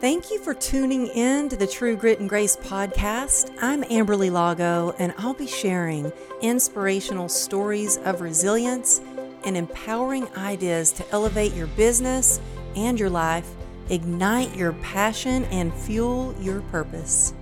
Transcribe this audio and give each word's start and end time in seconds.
Thank 0.00 0.30
you 0.30 0.38
for 0.38 0.54
tuning 0.54 1.08
in 1.08 1.50
to 1.50 1.56
the 1.56 1.66
True 1.66 1.94
Grit 1.94 2.20
and 2.20 2.28
Grace 2.28 2.56
podcast. 2.56 3.54
I'm 3.60 3.82
Amberly 3.82 4.32
Lago, 4.32 4.94
and 4.98 5.12
I'll 5.18 5.34
be 5.34 5.46
sharing 5.46 6.10
inspirational 6.40 7.28
stories 7.28 7.98
of 7.98 8.22
resilience 8.22 9.02
and 9.44 9.58
empowering 9.58 10.26
ideas 10.38 10.90
to 10.92 11.10
elevate 11.10 11.52
your 11.52 11.66
business 11.66 12.40
and 12.74 12.98
your 12.98 13.10
life, 13.10 13.46
ignite 13.90 14.56
your 14.56 14.72
passion, 14.72 15.44
and 15.44 15.70
fuel 15.74 16.34
your 16.40 16.62
purpose. 16.62 17.34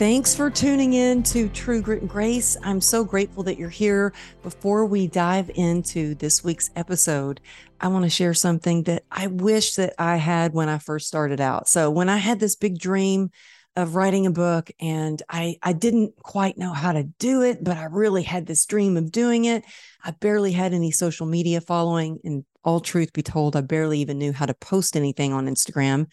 Thanks 0.00 0.34
for 0.34 0.48
tuning 0.48 0.94
in 0.94 1.22
to 1.24 1.50
True 1.50 1.82
Grit 1.82 2.00
and 2.00 2.08
Grace. 2.08 2.56
I'm 2.64 2.80
so 2.80 3.04
grateful 3.04 3.42
that 3.42 3.58
you're 3.58 3.68
here. 3.68 4.14
Before 4.42 4.86
we 4.86 5.06
dive 5.06 5.50
into 5.54 6.14
this 6.14 6.42
week's 6.42 6.70
episode, 6.74 7.38
I 7.82 7.88
want 7.88 8.04
to 8.04 8.08
share 8.08 8.32
something 8.32 8.84
that 8.84 9.04
I 9.10 9.26
wish 9.26 9.74
that 9.74 9.92
I 9.98 10.16
had 10.16 10.54
when 10.54 10.70
I 10.70 10.78
first 10.78 11.06
started 11.06 11.38
out. 11.38 11.68
So, 11.68 11.90
when 11.90 12.08
I 12.08 12.16
had 12.16 12.40
this 12.40 12.56
big 12.56 12.78
dream 12.78 13.30
of 13.76 13.94
writing 13.94 14.24
a 14.24 14.30
book 14.30 14.70
and 14.80 15.22
I 15.28 15.56
I 15.62 15.74
didn't 15.74 16.16
quite 16.16 16.56
know 16.56 16.72
how 16.72 16.92
to 16.92 17.02
do 17.02 17.42
it, 17.42 17.62
but 17.62 17.76
I 17.76 17.84
really 17.84 18.22
had 18.22 18.46
this 18.46 18.64
dream 18.64 18.96
of 18.96 19.12
doing 19.12 19.44
it. 19.44 19.66
I 20.02 20.12
barely 20.12 20.52
had 20.52 20.72
any 20.72 20.92
social 20.92 21.26
media 21.26 21.60
following 21.60 22.20
and 22.24 22.46
all 22.64 22.80
truth 22.80 23.12
be 23.12 23.22
told, 23.22 23.54
I 23.54 23.60
barely 23.60 23.98
even 23.98 24.16
knew 24.18 24.32
how 24.32 24.46
to 24.46 24.54
post 24.54 24.96
anything 24.96 25.34
on 25.34 25.46
Instagram 25.46 26.06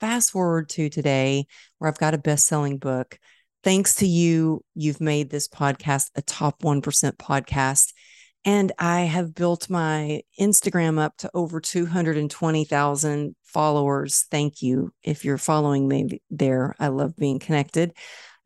fast 0.00 0.30
forward 0.30 0.68
to 0.70 0.88
today 0.88 1.46
where 1.78 1.88
I've 1.88 1.98
got 1.98 2.14
a 2.14 2.18
best 2.18 2.46
selling 2.46 2.78
book. 2.78 3.18
Thanks 3.62 3.96
to 3.96 4.06
you, 4.06 4.64
you've 4.74 5.00
made 5.00 5.30
this 5.30 5.46
podcast 5.46 6.10
a 6.14 6.22
top 6.22 6.62
1% 6.62 7.16
podcast. 7.18 7.92
And 8.44 8.72
I 8.78 9.00
have 9.00 9.34
built 9.34 9.68
my 9.68 10.22
Instagram 10.40 10.98
up 10.98 11.14
to 11.18 11.30
over 11.34 11.60
220,000 11.60 13.36
followers. 13.44 14.26
Thank 14.30 14.62
you. 14.62 14.92
If 15.02 15.26
you're 15.26 15.36
following 15.36 15.86
me 15.86 16.22
there, 16.30 16.74
I 16.78 16.88
love 16.88 17.16
being 17.16 17.38
connected. 17.38 17.92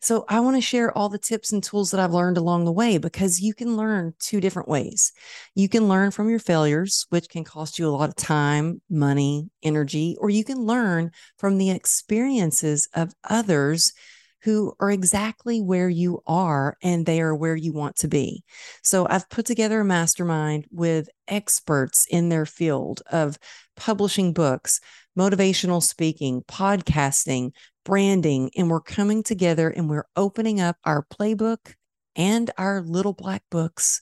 So 0.04 0.26
I 0.28 0.40
want 0.40 0.54
to 0.58 0.60
share 0.60 0.96
all 0.96 1.08
the 1.08 1.18
tips 1.18 1.50
and 1.50 1.64
tools 1.64 1.90
that 1.90 1.98
I've 1.98 2.12
learned 2.12 2.36
along 2.36 2.66
the 2.66 2.72
way 2.72 2.98
because 2.98 3.40
you 3.40 3.54
can 3.54 3.74
learn 3.74 4.12
two 4.18 4.38
different 4.38 4.68
ways. 4.68 5.12
You 5.54 5.66
can 5.66 5.88
learn 5.88 6.10
from 6.10 6.28
your 6.28 6.38
failures, 6.38 7.06
which 7.08 7.30
can 7.30 7.42
cost 7.42 7.78
you 7.78 7.88
a 7.88 7.88
lot 7.88 8.10
of 8.10 8.14
time, 8.14 8.82
money, 8.90 9.48
energy, 9.62 10.18
or 10.20 10.28
you 10.28 10.44
can 10.44 10.58
learn 10.58 11.10
from 11.38 11.56
the 11.56 11.70
experiences 11.70 12.86
of 12.92 13.14
others 13.30 13.94
who 14.42 14.74
are 14.78 14.90
exactly 14.90 15.62
where 15.62 15.88
you 15.88 16.20
are 16.26 16.76
and 16.82 17.06
they 17.06 17.22
are 17.22 17.34
where 17.34 17.56
you 17.56 17.72
want 17.72 17.96
to 17.96 18.08
be. 18.08 18.44
So 18.82 19.06
I've 19.08 19.30
put 19.30 19.46
together 19.46 19.80
a 19.80 19.86
mastermind 19.86 20.66
with 20.70 21.08
experts 21.26 22.06
in 22.10 22.28
their 22.28 22.44
field 22.44 23.00
of 23.10 23.38
publishing 23.74 24.34
books, 24.34 24.80
motivational 25.18 25.82
speaking, 25.82 26.42
podcasting, 26.42 27.52
branding, 27.84 28.50
and 28.56 28.70
we're 28.70 28.80
coming 28.80 29.22
together 29.22 29.68
and 29.70 29.88
we're 29.88 30.06
opening 30.16 30.60
up 30.60 30.76
our 30.84 31.04
playbook 31.04 31.74
and 32.16 32.50
our 32.58 32.80
little 32.80 33.12
black 33.12 33.42
books. 33.50 34.00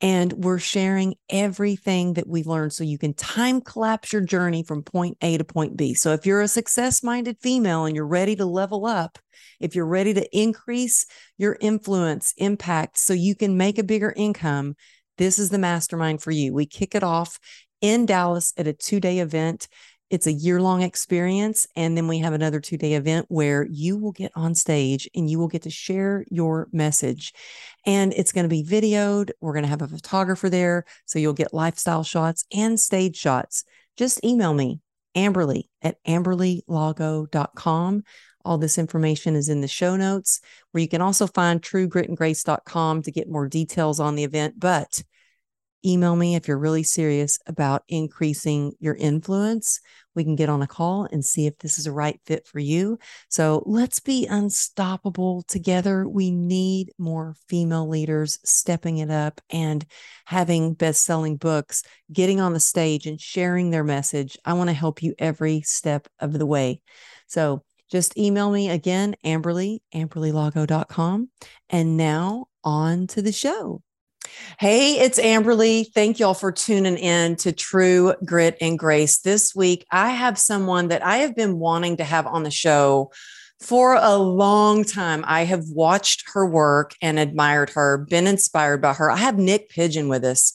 And 0.00 0.32
we're 0.32 0.58
sharing 0.58 1.14
everything 1.30 2.14
that 2.14 2.26
we've 2.26 2.46
learned 2.46 2.72
so 2.72 2.82
you 2.82 2.98
can 2.98 3.14
time 3.14 3.60
collapse 3.60 4.12
your 4.12 4.22
journey 4.22 4.64
from 4.64 4.82
point 4.82 5.16
A 5.20 5.38
to 5.38 5.44
point 5.44 5.76
B. 5.76 5.94
So 5.94 6.12
if 6.12 6.26
you're 6.26 6.40
a 6.40 6.48
success 6.48 7.02
minded 7.02 7.36
female 7.40 7.84
and 7.84 7.94
you're 7.94 8.06
ready 8.06 8.34
to 8.36 8.44
level 8.44 8.84
up, 8.84 9.18
if 9.60 9.76
you're 9.76 9.86
ready 9.86 10.12
to 10.14 10.36
increase 10.36 11.06
your 11.38 11.56
influence, 11.60 12.34
impact, 12.36 12.98
so 12.98 13.12
you 13.12 13.36
can 13.36 13.56
make 13.56 13.78
a 13.78 13.84
bigger 13.84 14.12
income, 14.16 14.74
this 15.18 15.38
is 15.38 15.50
the 15.50 15.58
mastermind 15.58 16.20
for 16.20 16.32
you. 16.32 16.52
We 16.52 16.66
kick 16.66 16.96
it 16.96 17.04
off 17.04 17.38
in 17.80 18.06
Dallas 18.06 18.52
at 18.56 18.66
a 18.66 18.72
two 18.72 18.98
day 18.98 19.18
event. 19.18 19.68
It's 20.12 20.26
a 20.26 20.32
year 20.32 20.60
long 20.60 20.82
experience. 20.82 21.66
And 21.74 21.96
then 21.96 22.06
we 22.06 22.18
have 22.18 22.34
another 22.34 22.60
two 22.60 22.76
day 22.76 22.92
event 22.92 23.24
where 23.30 23.66
you 23.70 23.96
will 23.96 24.12
get 24.12 24.30
on 24.34 24.54
stage 24.54 25.08
and 25.14 25.30
you 25.30 25.38
will 25.38 25.48
get 25.48 25.62
to 25.62 25.70
share 25.70 26.26
your 26.30 26.68
message. 26.70 27.32
And 27.86 28.12
it's 28.12 28.30
going 28.30 28.44
to 28.44 28.48
be 28.50 28.62
videoed. 28.62 29.30
We're 29.40 29.54
going 29.54 29.64
to 29.64 29.70
have 29.70 29.80
a 29.80 29.88
photographer 29.88 30.50
there. 30.50 30.84
So 31.06 31.18
you'll 31.18 31.32
get 31.32 31.54
lifestyle 31.54 32.04
shots 32.04 32.44
and 32.52 32.78
stage 32.78 33.16
shots. 33.16 33.64
Just 33.96 34.22
email 34.22 34.52
me, 34.52 34.82
Amberly 35.16 35.62
at 35.80 35.96
amberlylago.com. 36.04 38.02
All 38.44 38.58
this 38.58 38.76
information 38.76 39.34
is 39.34 39.48
in 39.48 39.62
the 39.62 39.68
show 39.68 39.96
notes, 39.96 40.40
where 40.72 40.82
you 40.82 40.88
can 40.88 41.00
also 41.00 41.26
find 41.26 41.62
truegritandgrace.com 41.62 43.02
to 43.02 43.10
get 43.10 43.30
more 43.30 43.48
details 43.48 43.98
on 43.98 44.14
the 44.14 44.24
event. 44.24 44.56
But 44.58 45.02
email 45.84 46.16
me 46.16 46.34
if 46.34 46.48
you're 46.48 46.58
really 46.58 46.82
serious 46.82 47.38
about 47.46 47.82
increasing 47.88 48.72
your 48.78 48.94
influence. 48.94 49.80
We 50.14 50.24
can 50.24 50.36
get 50.36 50.48
on 50.48 50.62
a 50.62 50.66
call 50.66 51.08
and 51.10 51.24
see 51.24 51.46
if 51.46 51.58
this 51.58 51.78
is 51.78 51.86
a 51.86 51.92
right 51.92 52.20
fit 52.26 52.46
for 52.46 52.58
you. 52.58 52.98
So 53.28 53.62
let's 53.66 54.00
be 54.00 54.26
unstoppable 54.26 55.42
together. 55.48 56.08
We 56.08 56.30
need 56.30 56.92
more 56.98 57.34
female 57.48 57.88
leaders 57.88 58.38
stepping 58.44 58.98
it 58.98 59.10
up 59.10 59.40
and 59.50 59.84
having 60.26 60.74
best 60.74 61.04
selling 61.04 61.36
books, 61.36 61.82
getting 62.12 62.40
on 62.40 62.52
the 62.52 62.60
stage 62.60 63.06
and 63.06 63.20
sharing 63.20 63.70
their 63.70 63.84
message. 63.84 64.36
I 64.44 64.54
want 64.54 64.70
to 64.70 64.74
help 64.74 65.02
you 65.02 65.14
every 65.18 65.62
step 65.62 66.08
of 66.20 66.32
the 66.32 66.46
way. 66.46 66.80
So 67.26 67.62
just 67.90 68.16
email 68.16 68.50
me 68.50 68.70
again, 68.70 69.16
Amberly, 69.24 69.80
amberlylago.com. 69.94 71.28
And 71.68 71.96
now 71.96 72.46
on 72.64 73.06
to 73.08 73.22
the 73.22 73.32
show. 73.32 73.82
Hey, 74.58 75.00
it's 75.00 75.18
Amberly. 75.18 75.86
Thank 75.92 76.18
y'all 76.18 76.34
for 76.34 76.52
tuning 76.52 76.96
in 76.96 77.36
to 77.36 77.52
True 77.52 78.14
Grit 78.24 78.56
and 78.60 78.78
Grace. 78.78 79.18
This 79.20 79.54
week, 79.54 79.86
I 79.90 80.10
have 80.10 80.38
someone 80.38 80.88
that 80.88 81.04
I 81.04 81.18
have 81.18 81.34
been 81.34 81.58
wanting 81.58 81.96
to 81.98 82.04
have 82.04 82.26
on 82.26 82.42
the 82.42 82.50
show 82.50 83.10
for 83.60 83.94
a 83.94 84.16
long 84.16 84.84
time. 84.84 85.24
I 85.26 85.44
have 85.44 85.68
watched 85.68 86.24
her 86.34 86.46
work 86.46 86.94
and 87.00 87.18
admired 87.18 87.70
her, 87.70 88.06
been 88.08 88.26
inspired 88.26 88.82
by 88.82 88.92
her. 88.94 89.10
I 89.10 89.16
have 89.16 89.36
Niyc 89.36 89.68
Pidgeon 89.68 90.08
with 90.08 90.24
us. 90.24 90.52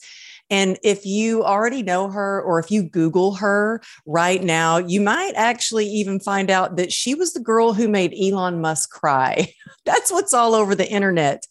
And 0.50 0.78
if 0.82 1.04
you 1.04 1.44
already 1.44 1.82
know 1.82 2.10
her 2.10 2.40
or 2.40 2.58
if 2.58 2.70
you 2.70 2.82
Google 2.82 3.34
her 3.34 3.82
right 4.06 4.42
now, 4.42 4.78
you 4.78 5.00
might 5.00 5.32
actually 5.36 5.86
even 5.86 6.20
find 6.20 6.50
out 6.50 6.76
that 6.76 6.92
she 6.92 7.14
was 7.14 7.34
the 7.34 7.40
girl 7.40 7.74
who 7.74 7.86
made 7.86 8.14
Elon 8.14 8.60
Musk 8.60 8.90
cry. 8.90 9.52
That's 9.84 10.10
what's 10.10 10.32
all 10.32 10.54
over 10.54 10.74
the 10.74 10.88
internet 10.88 11.46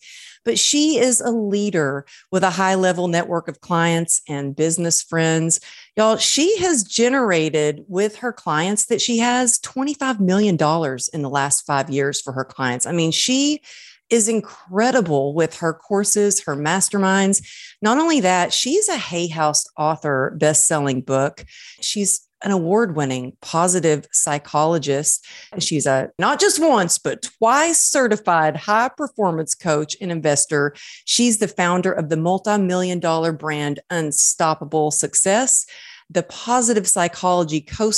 but 0.48 0.58
she 0.58 0.98
is 0.98 1.20
a 1.20 1.30
leader 1.30 2.06
with 2.32 2.42
a 2.42 2.50
high 2.50 2.76
level 2.76 3.10
network 3.10 3.50
of 3.50 3.60
clients 3.60 4.22
and 4.30 4.56
business 4.56 5.04
friends. 5.04 5.60
Y'all, 5.98 6.16
she 6.16 6.58
has 6.60 6.86
generated 6.86 7.84
with 7.90 8.16
her 8.16 8.32
clients 8.32 8.86
that 8.86 9.02
she 9.02 9.18
has 9.18 9.60
$25 9.60 10.22
million 10.22 10.56
in 10.56 11.22
the 11.22 11.30
last 11.30 11.66
five 11.66 11.90
years 11.90 12.22
for 12.22 12.32
her 12.32 12.46
clients. 12.46 12.86
I 12.86 12.94
mean, 12.94 13.12
she 13.12 13.62
is 14.10 14.30
incredible 14.30 15.34
with 15.34 15.58
her 15.58 15.74
courses, 15.74 16.42
her 16.46 16.56
masterminds. 16.56 17.46
Not 17.82 17.98
only 17.98 18.22
that, 18.22 18.54
she's 18.54 18.88
a 18.88 18.96
Hay 18.96 19.28
House 19.28 19.66
author, 19.78 20.34
best 20.40 20.66
selling 20.66 21.02
book. 21.02 21.44
She's 21.82 22.27
an 22.44 22.52
award 22.52 22.96
winning 22.96 23.36
positive 23.42 24.08
psychologist. 24.12 25.26
She's 25.60 25.86
a 25.86 26.10
not 26.20 26.40
just 26.40 26.60
once, 26.60 26.98
but 26.98 27.22
twice 27.22 27.84
certified 27.84 28.56
high 28.56 28.90
performance 28.90 29.56
coach 29.56 29.96
and 30.02 30.12
investor. 30.12 30.76
She's 31.06 31.40
the 31.40 31.48
founder 31.48 31.92
of 31.92 32.10
the 32.10 32.18
multi 32.18 32.58
million 32.58 33.00
dollar 33.00 33.32
brand 33.32 33.80
Unstoppable 33.90 34.92
Success. 34.92 35.66
The 36.10 36.24
Positive 36.24 36.88
Psychology 36.88 37.60
Coach 37.60 37.96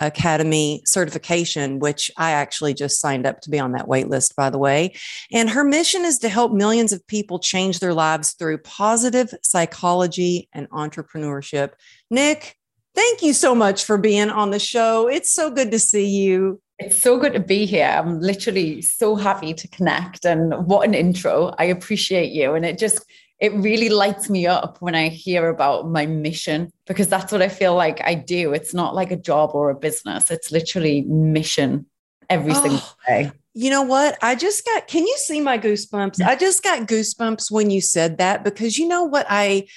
Academy 0.00 0.82
certification, 0.84 1.78
which 1.78 2.10
I 2.18 2.32
actually 2.32 2.74
just 2.74 3.00
signed 3.00 3.26
up 3.26 3.40
to 3.40 3.50
be 3.50 3.58
on 3.58 3.72
that 3.72 3.88
wait 3.88 4.08
list, 4.08 4.36
by 4.36 4.50
the 4.50 4.58
way. 4.58 4.94
And 5.32 5.48
her 5.48 5.64
mission 5.64 6.04
is 6.04 6.18
to 6.18 6.28
help 6.28 6.52
millions 6.52 6.92
of 6.92 7.06
people 7.06 7.38
change 7.38 7.78
their 7.78 7.94
lives 7.94 8.32
through 8.32 8.58
positive 8.58 9.32
psychology 9.42 10.50
and 10.52 10.68
entrepreneurship. 10.68 11.70
Niyc, 12.12 12.52
Thank 12.98 13.22
you 13.22 13.32
so 13.32 13.54
much 13.54 13.84
for 13.84 13.96
being 13.96 14.28
on 14.28 14.50
the 14.50 14.58
show. 14.58 15.06
It's 15.06 15.32
so 15.32 15.52
good 15.52 15.70
to 15.70 15.78
see 15.78 16.04
you. 16.04 16.60
It's 16.80 17.00
so 17.00 17.16
good 17.16 17.32
to 17.34 17.38
be 17.38 17.64
here. 17.64 17.86
I'm 17.86 18.20
literally 18.20 18.82
so 18.82 19.14
happy 19.14 19.54
to 19.54 19.68
connect. 19.68 20.26
And 20.26 20.66
what 20.66 20.84
an 20.84 20.94
intro. 20.94 21.54
I 21.60 21.66
appreciate 21.66 22.32
you. 22.32 22.54
And 22.54 22.66
it 22.66 22.76
just, 22.76 23.06
it 23.38 23.52
really 23.52 23.88
lights 23.88 24.28
me 24.28 24.48
up 24.48 24.78
when 24.80 24.96
I 24.96 25.10
hear 25.10 25.48
about 25.48 25.88
my 25.88 26.06
mission 26.06 26.72
because 26.88 27.06
that's 27.06 27.30
what 27.30 27.40
I 27.40 27.48
feel 27.48 27.76
like 27.76 28.00
I 28.02 28.16
do. 28.16 28.52
It's 28.52 28.74
not 28.74 28.96
like 28.96 29.12
a 29.12 29.16
job 29.16 29.52
or 29.54 29.70
a 29.70 29.76
business, 29.76 30.28
it's 30.32 30.50
literally 30.50 31.02
mission 31.02 31.86
every 32.28 32.50
oh, 32.50 32.62
single 32.62 32.82
day. 33.06 33.30
You 33.54 33.70
know 33.70 33.82
what? 33.82 34.18
I 34.22 34.34
just 34.34 34.64
got, 34.64 34.88
can 34.88 35.06
you 35.06 35.16
see 35.18 35.40
my 35.40 35.56
goosebumps? 35.56 36.20
I 36.20 36.34
just 36.34 36.64
got 36.64 36.88
goosebumps 36.88 37.48
when 37.48 37.70
you 37.70 37.80
said 37.80 38.18
that 38.18 38.42
because 38.42 38.76
you 38.76 38.88
know 38.88 39.04
what 39.04 39.26
I, 39.30 39.68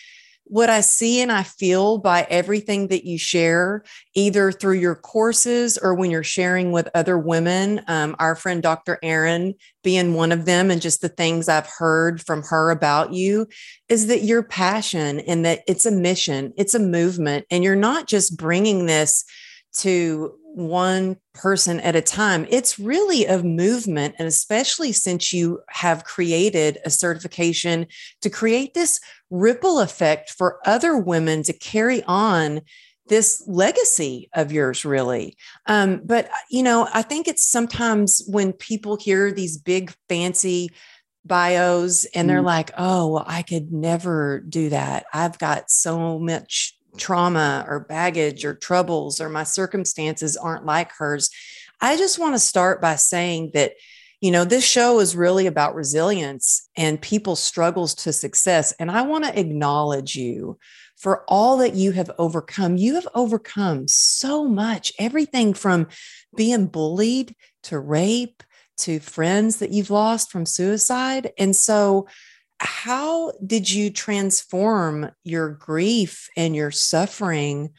what 0.52 0.70
I 0.70 0.82
see 0.82 1.22
and 1.22 1.32
I 1.32 1.44
feel 1.44 1.98
by 1.98 2.28
everything 2.30 2.90
that 2.90 3.06
you 3.06 3.18
share, 3.18 3.86
either 4.16 4.52
through 4.52 4.80
your 4.80 4.96
courses 4.96 5.78
or 5.78 5.96
when 5.96 6.12
you're 6.12 6.26
sharing 6.26 6.74
with 6.74 6.90
other 6.94 7.18
women. 7.18 7.80
Um, 7.88 8.18
our 8.20 8.36
friend 8.36 8.62
Dr. 8.62 9.00
Erin 9.02 9.54
being 9.82 10.14
one 10.14 10.34
of 10.34 10.44
them, 10.44 10.70
and 10.70 10.82
just 10.82 11.00
the 11.00 11.08
things 11.08 11.48
I've 11.48 11.70
heard 11.78 12.22
from 12.22 12.44
her 12.44 12.70
about 12.70 13.14
you, 13.14 13.48
is 13.88 14.08
that 14.08 14.26
your 14.26 14.44
passion 14.44 15.22
and 15.22 15.46
that 15.46 15.62
it's 15.70 15.86
a 15.86 15.92
mission, 15.92 16.52
it's 16.58 16.74
a 16.74 16.80
movement, 16.80 17.46
and 17.50 17.64
you're 17.64 17.78
not 17.78 18.10
just 18.10 18.36
bringing 18.36 18.88
this 18.88 19.24
to 19.78 20.34
one 20.54 21.18
person 21.34 21.80
at 21.80 21.96
a 21.96 22.02
time. 22.02 22.46
It's 22.50 22.78
really 22.78 23.26
a 23.26 23.42
movement. 23.42 24.16
And 24.20 24.28
especially 24.28 24.92
since 24.92 25.34
you 25.34 25.62
have 25.70 26.04
created 26.04 26.78
a 26.86 26.90
certification 26.90 27.88
to 28.22 28.30
create 28.30 28.74
this 28.74 29.00
ripple 29.30 29.80
effect 29.80 30.32
for 30.32 30.60
other 30.66 30.98
women 30.98 31.44
to 31.44 31.54
carry 31.54 32.04
on 32.04 32.62
this 33.08 33.44
legacy 33.46 34.30
of 34.34 34.54
yours 34.54 34.86
really 34.86 35.36
um, 35.66 36.02
but 36.06 36.30
you 36.50 36.64
know 36.64 36.88
i 36.94 37.02
think 37.02 37.28
it's 37.28 37.46
sometimes 37.46 38.24
when 38.28 38.54
people 38.54 38.96
hear 38.96 39.32
these 39.34 39.58
big 39.58 39.94
fancy 40.08 40.70
bios 41.26 42.06
and 42.16 42.30
they're 42.30 42.42
mm. 42.42 42.46
like 42.46 42.72
oh 42.78 43.08
well 43.08 43.26
i 43.28 43.42
could 43.42 43.72
never 43.72 44.40
do 44.48 44.70
that 44.70 45.06
i've 45.14 45.38
got 45.40 45.70
so 45.70 46.20
much 46.20 46.78
trauma 46.98 47.66
or 47.68 47.80
baggage 47.80 48.46
or 48.46 48.54
troubles 48.54 49.22
or 49.22 49.30
my 49.30 49.44
circumstances 49.44 50.38
aren't 50.38 50.66
like 50.66 50.92
hers. 50.92 51.30
I 51.80 51.98
just 51.98 52.20
want 52.20 52.36
to 52.36 52.40
start 52.40 52.82
by 52.82 52.96
saying 52.96 53.52
that, 53.54 53.74
you 54.20 54.32
know, 54.32 54.46
this 54.46 54.66
show 54.66 55.00
is 55.00 55.16
really 55.16 55.48
about 55.48 55.76
resilience 55.76 56.70
and 56.76 57.02
people's 57.02 57.42
struggles 57.42 57.96
to 57.96 58.14
success. 58.14 58.72
And 58.80 58.92
I 58.92 59.02
want 59.02 59.26
to 59.26 59.40
acknowledge 59.40 60.16
you 60.16 60.60
for 60.98 61.24
all 61.28 61.58
that 61.58 61.74
you 61.74 61.92
have 61.94 62.12
overcome. 62.20 62.78
You 62.78 62.96
have 62.96 63.08
overcome 63.16 63.88
so 63.88 64.48
much, 64.48 64.94
everything 65.00 65.56
from 65.56 65.88
being 66.36 66.68
bullied 66.68 67.36
to 67.64 67.80
rape 67.80 68.44
to 68.78 69.00
friends 69.00 69.58
that 69.58 69.72
you've 69.72 69.90
lost 69.90 70.32
from 70.32 70.46
suicide. 70.46 71.32
And 71.38 71.56
so, 71.56 72.08
how 72.62 73.32
did 73.46 73.72
you 73.72 73.90
transform 73.90 75.10
your 75.24 75.50
grief 75.50 76.30
and 76.38 76.56
your 76.56 76.70
suffering 76.70 77.72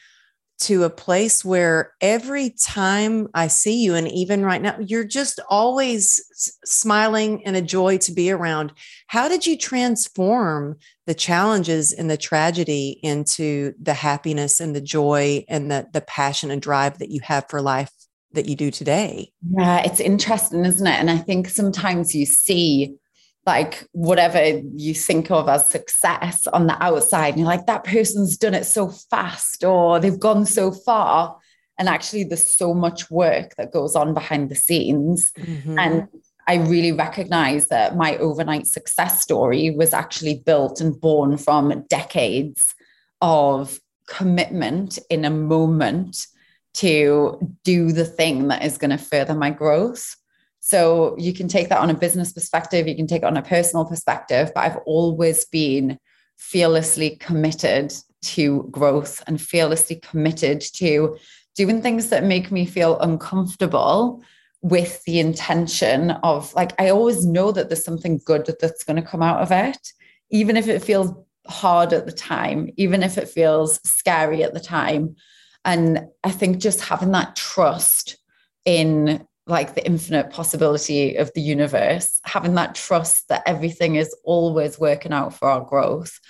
to 0.59 0.83
a 0.83 0.91
place 0.91 1.45
where 1.45 1.93
every 2.01 2.51
time 2.51 3.29
I 3.33 3.47
see 3.47 3.83
you, 3.83 3.95
and 3.95 4.09
even 4.09 4.45
right 4.45 4.61
now, 4.61 4.77
you're 4.81 5.05
just 5.05 5.41
always 5.49 6.21
smiling 6.65 7.45
and 7.47 7.57
a 7.57 7.63
joy 7.63 7.99
to 7.99 8.13
be 8.13 8.31
around? 8.31 8.73
How 9.07 9.29
did 9.29 9.47
you 9.47 9.57
transform 9.57 10.79
the 11.07 11.15
challenges 11.15 11.93
and 11.93 12.11
the 12.11 12.17
tragedy 12.17 12.99
into 13.03 13.75
the 13.81 13.95
happiness 13.95 14.59
and 14.59 14.75
the 14.75 14.81
joy 14.81 15.45
and 15.49 15.71
the, 15.71 15.87
the 15.93 16.01
passion 16.01 16.51
and 16.51 16.61
drive 16.61 16.99
that 16.99 17.11
you 17.11 17.21
have 17.23 17.47
for 17.49 17.63
life 17.63 17.91
that 18.33 18.47
you 18.47 18.57
do 18.57 18.71
today? 18.71 19.33
Yeah, 19.57 19.83
it's 19.85 20.01
interesting, 20.01 20.65
isn't 20.65 20.87
it? 20.87 20.99
And 20.99 21.11
I 21.11 21.19
think 21.19 21.49
sometimes 21.49 22.15
you 22.15 22.27
see 22.27 22.97
like 23.45 23.87
whatever 23.93 24.61
you 24.77 24.95
think 24.95 25.31
of 25.31 25.49
as 25.49 25.69
success 25.69 26.47
on 26.47 26.67
the 26.67 26.83
outside. 26.83 27.31
And 27.31 27.39
you're 27.39 27.49
like, 27.49 27.67
that 27.67 27.85
person's 27.85 28.37
done 28.37 28.55
it 28.55 28.65
so 28.65 28.89
fast 28.89 29.65
or 29.65 29.99
they've 29.99 30.19
gone 30.19 30.47
so 30.47 30.71
far. 30.71 31.37
And 31.79 31.89
actually, 31.89 32.25
there's 32.25 32.57
so 32.57 32.75
much 32.75 33.11
work 33.11 33.57
that 33.57 33.73
goes 33.73 33.97
on 33.97 34.15
behind 34.15 34.51
the 34.51 34.55
scenes. 34.55 35.33
Mm-hmm. 35.39 35.79
And 35.79 36.09
I 36.47 36.57
really 36.57 36.93
recognize 36.93 37.69
that 37.69 37.97
my 37.97 38.17
overnight 38.19 38.67
success 38.67 39.23
story 39.23 39.71
was 39.71 39.93
actually 39.93 40.43
built 40.45 40.81
and 40.81 41.01
born 41.01 41.37
from 41.39 41.85
decades 41.89 42.75
of 43.21 43.81
commitment 44.07 44.99
in 45.09 45.25
a 45.25 45.31
moment 45.31 46.27
to 46.75 47.39
do 47.65 47.93
the 47.93 48.05
thing 48.05 48.49
that 48.49 48.65
is 48.65 48.79
going 48.79 48.91
to 48.91 48.99
further 48.99 49.35
my 49.35 49.51
growth. 49.51 50.17
So 50.65 51.17
you 51.19 51.33
can 51.33 51.49
take 51.49 51.69
that 51.71 51.81
on 51.81 51.91
a 51.91 51.95
business 51.95 52.33
perspective, 52.33 52.87
you 52.87 52.95
can 52.95 53.09
take 53.09 53.23
it 53.23 53.27
on 53.27 53.37
a 53.37 53.43
personal 53.43 53.85
perspective, 53.85 54.53
but 54.55 54.61
I've 54.61 54.79
always 54.87 55.45
been 55.45 55.99
fearlessly 56.37 57.17
committed 57.17 57.93
to 58.27 58.69
growth 58.71 59.25
and 59.27 59.41
fearlessly 59.41 59.97
committed 59.97 60.61
to 60.75 61.19
doing 61.57 61.83
things 61.83 62.11
that 62.11 62.23
make 62.23 62.53
me 62.53 62.65
feel 62.65 62.97
uncomfortable 63.01 64.23
with 64.61 65.03
the 65.03 65.19
intention 65.19 66.13
of 66.23 66.55
like 66.55 66.81
I 66.81 66.91
always 66.91 67.27
know 67.27 67.51
that 67.51 67.69
there's 67.69 67.85
something 67.85 68.21
good 68.25 68.49
that's 68.61 68.85
going 68.85 69.03
to 69.03 69.09
come 69.09 69.21
out 69.21 69.41
of 69.41 69.51
it 69.51 69.93
even 70.31 70.57
if 70.57 70.69
it 70.69 70.81
feels 70.81 71.13
hard 71.49 71.93
at 71.93 72.07
the 72.07 72.13
time 72.13 72.71
even 72.77 73.03
if 73.03 73.19
it 73.19 73.29
feels 73.29 73.81
scary 73.83 74.45
at 74.45 74.55
the 74.55 74.61
time. 74.61 75.17
And 75.65 76.07
I 76.23 76.31
think 76.31 76.59
just 76.59 76.81
having 76.83 77.11
that 77.11 77.35
trust 77.35 78.19
in 78.65 79.27
like 79.47 79.75
the 79.75 79.85
infinite 79.85 80.31
possibility 80.31 81.17
of 81.17 81.33
the 81.35 81.41
universe, 81.41 82.21
having 82.25 82.55
that 82.55 82.75
trust 82.75 83.29
that 83.29 83.43
everything 83.47 83.97
is 83.97 84.15
always 84.25 84.79
working 84.79 85.13
out 85.13 85.35
for 85.35 85.49
our 85.49 85.61
growth. 85.61 86.21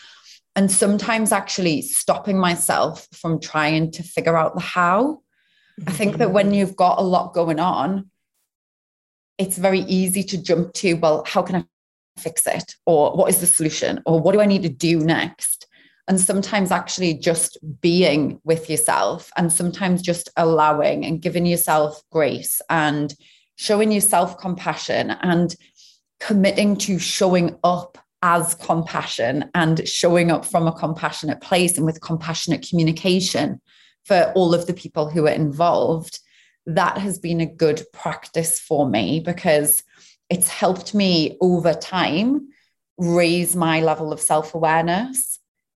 And 0.55 0.71
sometimes 0.71 1.33
actually 1.33 1.83
stopping 1.83 2.39
myself 2.39 3.07
from 3.13 3.41
trying 3.41 3.91
to 3.93 4.03
figure 4.03 4.37
out 4.37 4.55
the 4.55 4.61
how. 4.61 5.23
I 5.87 5.93
think 5.93 6.19
that 6.19 6.33
when 6.33 6.53
you've 6.55 6.77
got 6.77 6.99
a 6.99 7.03
lot 7.03 7.35
going 7.35 7.61
on, 7.61 8.11
it's 9.39 9.59
very 9.59 9.81
easy 9.81 10.23
to 10.25 10.43
jump 10.43 10.73
to, 10.75 10.95
well, 10.95 11.25
how 11.27 11.43
can 11.43 11.57
I 11.57 11.65
fix 12.19 12.47
it? 12.47 12.77
Or 12.87 13.17
what 13.17 13.31
is 13.31 13.41
the 13.41 13.47
solution? 13.47 14.03
Or 14.07 14.21
what 14.21 14.33
do 14.33 14.41
I 14.41 14.47
need 14.47 14.63
to 14.63 14.69
do 14.69 15.01
next? 15.01 15.67
And 16.09 16.21
sometimes 16.21 16.71
actually 16.71 17.15
just 17.15 17.59
being 17.81 18.41
with 18.45 18.69
yourself 18.69 19.31
and 19.37 19.53
sometimes 19.53 20.03
just 20.03 20.29
allowing 20.37 21.05
and 21.05 21.23
giving 21.23 21.47
yourself 21.47 22.03
grace 22.11 22.61
and 22.69 23.15
showing 23.57 23.93
yourself 23.93 24.39
compassion 24.39 25.11
and 25.23 25.55
committing 26.19 26.77
to 26.77 26.99
showing 26.99 27.57
up 27.63 27.99
as 28.23 28.55
compassion 28.55 29.51
and 29.55 29.87
showing 29.89 30.31
up 30.31 30.45
from 30.45 30.67
a 30.67 30.73
compassionate 30.73 31.41
place 31.41 31.77
and 31.77 31.85
with 31.87 32.01
compassionate 32.01 32.67
communication 32.69 33.61
for 34.05 34.33
all 34.35 34.55
of 34.55 34.67
the 34.67 34.75
people 34.75 35.09
who 35.09 35.27
are 35.27 35.33
involved 35.33 36.21
that 36.67 36.99
has 36.99 37.19
been 37.19 37.41
a 37.41 37.47
good 37.47 37.83
practice 37.93 38.61
for 38.61 38.89
me 38.89 39.21
because 39.21 39.83
it's 40.31 40.49
helped 40.49 40.95
me 40.95 41.37
over 41.41 41.75
time 41.75 42.49
raise 42.99 43.57
my 43.57 43.81
level 43.81 44.13
of 44.13 44.21
self-awareness 44.21 45.32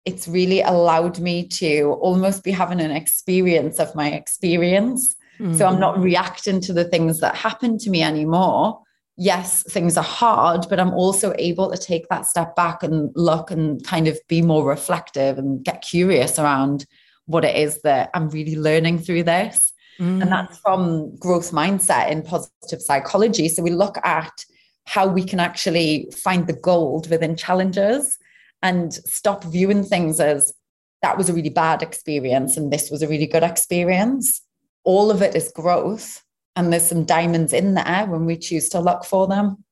it's 0.07 0.25
really 0.25 0.61
allowed 0.61 1.19
me 1.19 1.45
to 1.45 1.97
almost 1.99 2.41
be 2.41 2.51
having 2.51 2.79
an 2.79 2.91
experience 2.91 3.77
of 3.77 3.93
my 3.93 4.09
experience. 4.11 5.13
Mm-hmm. 5.37 5.55
So 5.55 5.67
I'm 5.67 5.81
not 5.81 5.95
mm-hmm. 5.95 6.03
reacting 6.03 6.61
to 6.61 6.71
the 6.71 6.85
things 6.85 7.19
that 7.19 7.35
happen 7.35 7.77
to 7.79 7.89
me 7.89 8.01
anymore. 8.03 8.79
Yes, 9.17 9.63
things 9.63 9.97
are 9.97 10.03
hard, 10.03 10.65
but 10.69 10.79
I'm 10.79 10.93
also 10.93 11.33
able 11.37 11.69
to 11.71 11.77
take 11.77 12.07
that 12.07 12.25
step 12.25 12.55
back 12.55 12.83
and 12.83 13.11
look 13.15 13.51
and 13.51 13.83
kind 13.85 14.07
of 14.07 14.17
be 14.29 14.41
more 14.41 14.65
reflective 14.65 15.37
and 15.37 15.61
get 15.61 15.81
curious 15.81 16.39
around 16.39 16.85
what 17.25 17.43
it 17.43 17.57
is 17.57 17.81
that 17.81 18.09
I'm 18.13 18.29
really 18.29 18.55
learning 18.55 18.99
through 18.99 19.23
this. 19.23 19.73
Mm-hmm. 19.99 20.21
And 20.21 20.31
that's 20.31 20.57
from 20.59 21.17
growth 21.17 21.51
mindset 21.51 22.11
in 22.11 22.21
positive 22.21 22.81
psychology. 22.81 23.49
So 23.49 23.61
we 23.61 23.71
look 23.71 23.97
at 24.05 24.45
how 24.85 25.05
we 25.05 25.25
can 25.25 25.41
actually 25.41 26.09
find 26.15 26.47
the 26.47 26.53
gold 26.53 27.09
within 27.09 27.35
challenges 27.35 28.17
and 28.61 28.93
stop 28.93 29.43
viewing 29.43 29.83
things 29.83 30.19
as 30.19 30.53
that 31.01 31.17
was 31.17 31.29
a 31.29 31.33
really 31.33 31.49
bad 31.49 31.81
experience 31.81 32.57
and 32.57 32.71
this 32.71 32.89
was 32.89 33.01
a 33.01 33.07
really 33.07 33.27
good 33.27 33.43
experience. 33.43 34.41
All 34.83 35.11
of 35.11 35.21
it 35.21 35.35
is 35.35 35.51
growth. 35.53 36.23
And 36.55 36.73
there's 36.73 36.87
some 36.87 37.05
diamonds 37.05 37.53
in 37.53 37.75
there 37.75 38.07
when 38.07 38.25
we 38.25 38.35
choose 38.35 38.69
to 38.69 38.79
look 38.79 39.05
for 39.05 39.27
them. 39.27 39.63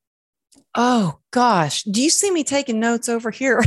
Oh 0.76 1.20
gosh. 1.32 1.84
Do 1.84 2.02
you 2.04 2.12
see 2.12 2.30
me 2.30 2.44
taking 2.44 2.80
notes 2.80 3.10
over 3.10 3.32
here? 3.32 3.64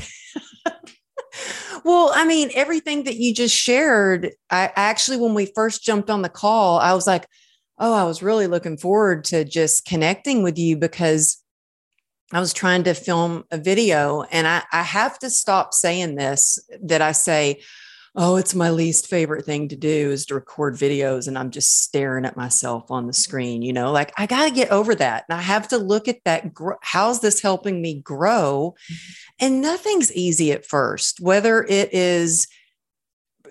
well, 1.85 2.13
I 2.15 2.25
mean, 2.25 2.51
everything 2.55 3.05
that 3.05 3.17
you 3.17 3.35
just 3.35 3.57
shared, 3.57 4.31
I 4.51 4.71
actually, 4.77 5.17
when 5.17 5.35
we 5.35 5.47
first 5.47 5.83
jumped 5.83 6.11
on 6.11 6.23
the 6.23 6.29
call, 6.29 6.79
I 6.79 6.93
was 6.95 7.07
like, 7.07 7.27
oh, 7.79 7.95
I 7.95 8.05
was 8.05 8.23
really 8.23 8.47
looking 8.47 8.77
forward 8.77 9.25
to 9.25 9.45
just 9.45 9.85
connecting 9.85 10.43
with 10.43 10.59
you 10.59 10.77
because 10.77 11.38
I 12.33 12.41
was 12.41 12.53
trying 12.53 12.85
to 12.85 12.95
film 12.95 13.45
a 13.51 13.59
video, 13.59 14.23
and 14.23 14.47
I, 14.47 14.63
I 14.73 14.83
have 14.83 15.19
to 15.21 15.31
stop 15.31 15.73
saying 15.73 16.17
this 16.17 16.59
that 16.83 17.01
I 17.01 17.13
say, 17.13 17.63
oh, 18.15 18.37
it's 18.37 18.55
my 18.55 18.71
least 18.71 19.07
favorite 19.07 19.45
thing 19.45 19.69
to 19.69 19.77
do 19.77 20.11
is 20.11 20.27
to 20.27 20.35
record 20.35 20.75
videos 20.75 21.29
and 21.29 21.39
I'm 21.39 21.51
just 21.51 21.83
staring 21.83 22.25
at 22.25 22.37
myself 22.37 22.91
on 22.91 23.07
the 23.07 23.13
screen, 23.13 23.63
you 23.63 23.73
know, 23.73 23.93
like 23.93 24.13
I 24.19 24.27
got 24.27 24.49
to 24.49 24.55
get 24.55 24.71
over 24.71 24.95
that. 24.97 25.25
And 25.29 25.39
I 25.39 25.43
have 25.43 25.69
to 25.69 25.79
look 25.79 26.09
at 26.09 26.25
that. 26.25 26.51
How's 26.83 27.21
this 27.21 27.41
helping 27.41 27.81
me 27.81 28.01
grow? 28.01 28.75
Mm-hmm. 28.91 29.45
And 29.47 29.61
nothing's 29.61 30.13
easy 30.13 30.51
at 30.51 30.67
first, 30.67 31.21
whether 31.21 31.63
it 31.63 31.95
is, 31.95 32.49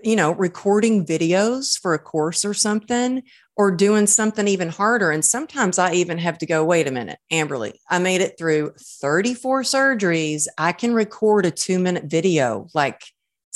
you 0.03 0.15
know, 0.15 0.31
recording 0.31 1.05
videos 1.05 1.79
for 1.79 1.93
a 1.93 1.99
course 1.99 2.45
or 2.45 2.53
something, 2.53 3.23
or 3.55 3.71
doing 3.71 4.07
something 4.07 4.47
even 4.47 4.69
harder. 4.69 5.11
And 5.11 5.25
sometimes 5.25 5.79
I 5.79 5.93
even 5.93 6.17
have 6.19 6.37
to 6.39 6.45
go, 6.45 6.63
wait 6.63 6.87
a 6.87 6.91
minute, 6.91 7.19
Amberly, 7.31 7.73
I 7.89 7.99
made 7.99 8.21
it 8.21 8.37
through 8.37 8.73
34 9.01 9.63
surgeries. 9.63 10.47
I 10.57 10.71
can 10.71 10.93
record 10.93 11.45
a 11.45 11.51
two 11.51 11.79
minute 11.79 12.05
video, 12.05 12.67
like 12.73 13.01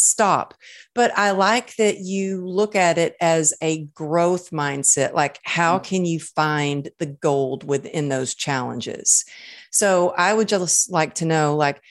stop. 0.01 0.53
But 0.95 1.15
I 1.17 1.31
like 1.31 1.75
that 1.75 1.99
you 1.99 2.47
look 2.47 2.75
at 2.75 2.97
it 2.97 3.15
as 3.21 3.53
a 3.61 3.85
growth 3.93 4.51
mindset. 4.51 5.13
Like, 5.13 5.39
how 5.43 5.79
mm. 5.79 5.83
can 5.83 6.05
you 6.05 6.19
find 6.19 6.89
the 6.97 7.05
gold 7.05 7.63
within 7.63 8.09
those 8.09 8.35
challenges? 8.35 9.23
So 9.71 10.09
I 10.17 10.33
would 10.33 10.47
just 10.47 10.91
like 10.91 11.15
to 11.15 11.25
know, 11.25 11.55
like, 11.55 11.81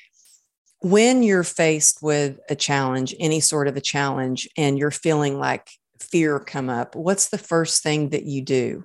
when 0.80 1.22
you're 1.22 1.44
faced 1.44 2.02
with 2.02 2.38
a 2.48 2.54
challenge, 2.54 3.14
any 3.20 3.40
sort 3.40 3.68
of 3.68 3.76
a 3.76 3.80
challenge, 3.80 4.48
and 4.56 4.78
you're 4.78 4.90
feeling 4.90 5.38
like 5.38 5.68
fear 5.98 6.38
come 6.40 6.70
up, 6.70 6.96
what's 6.96 7.28
the 7.28 7.38
first 7.38 7.82
thing 7.82 8.10
that 8.10 8.24
you 8.24 8.42
do? 8.42 8.84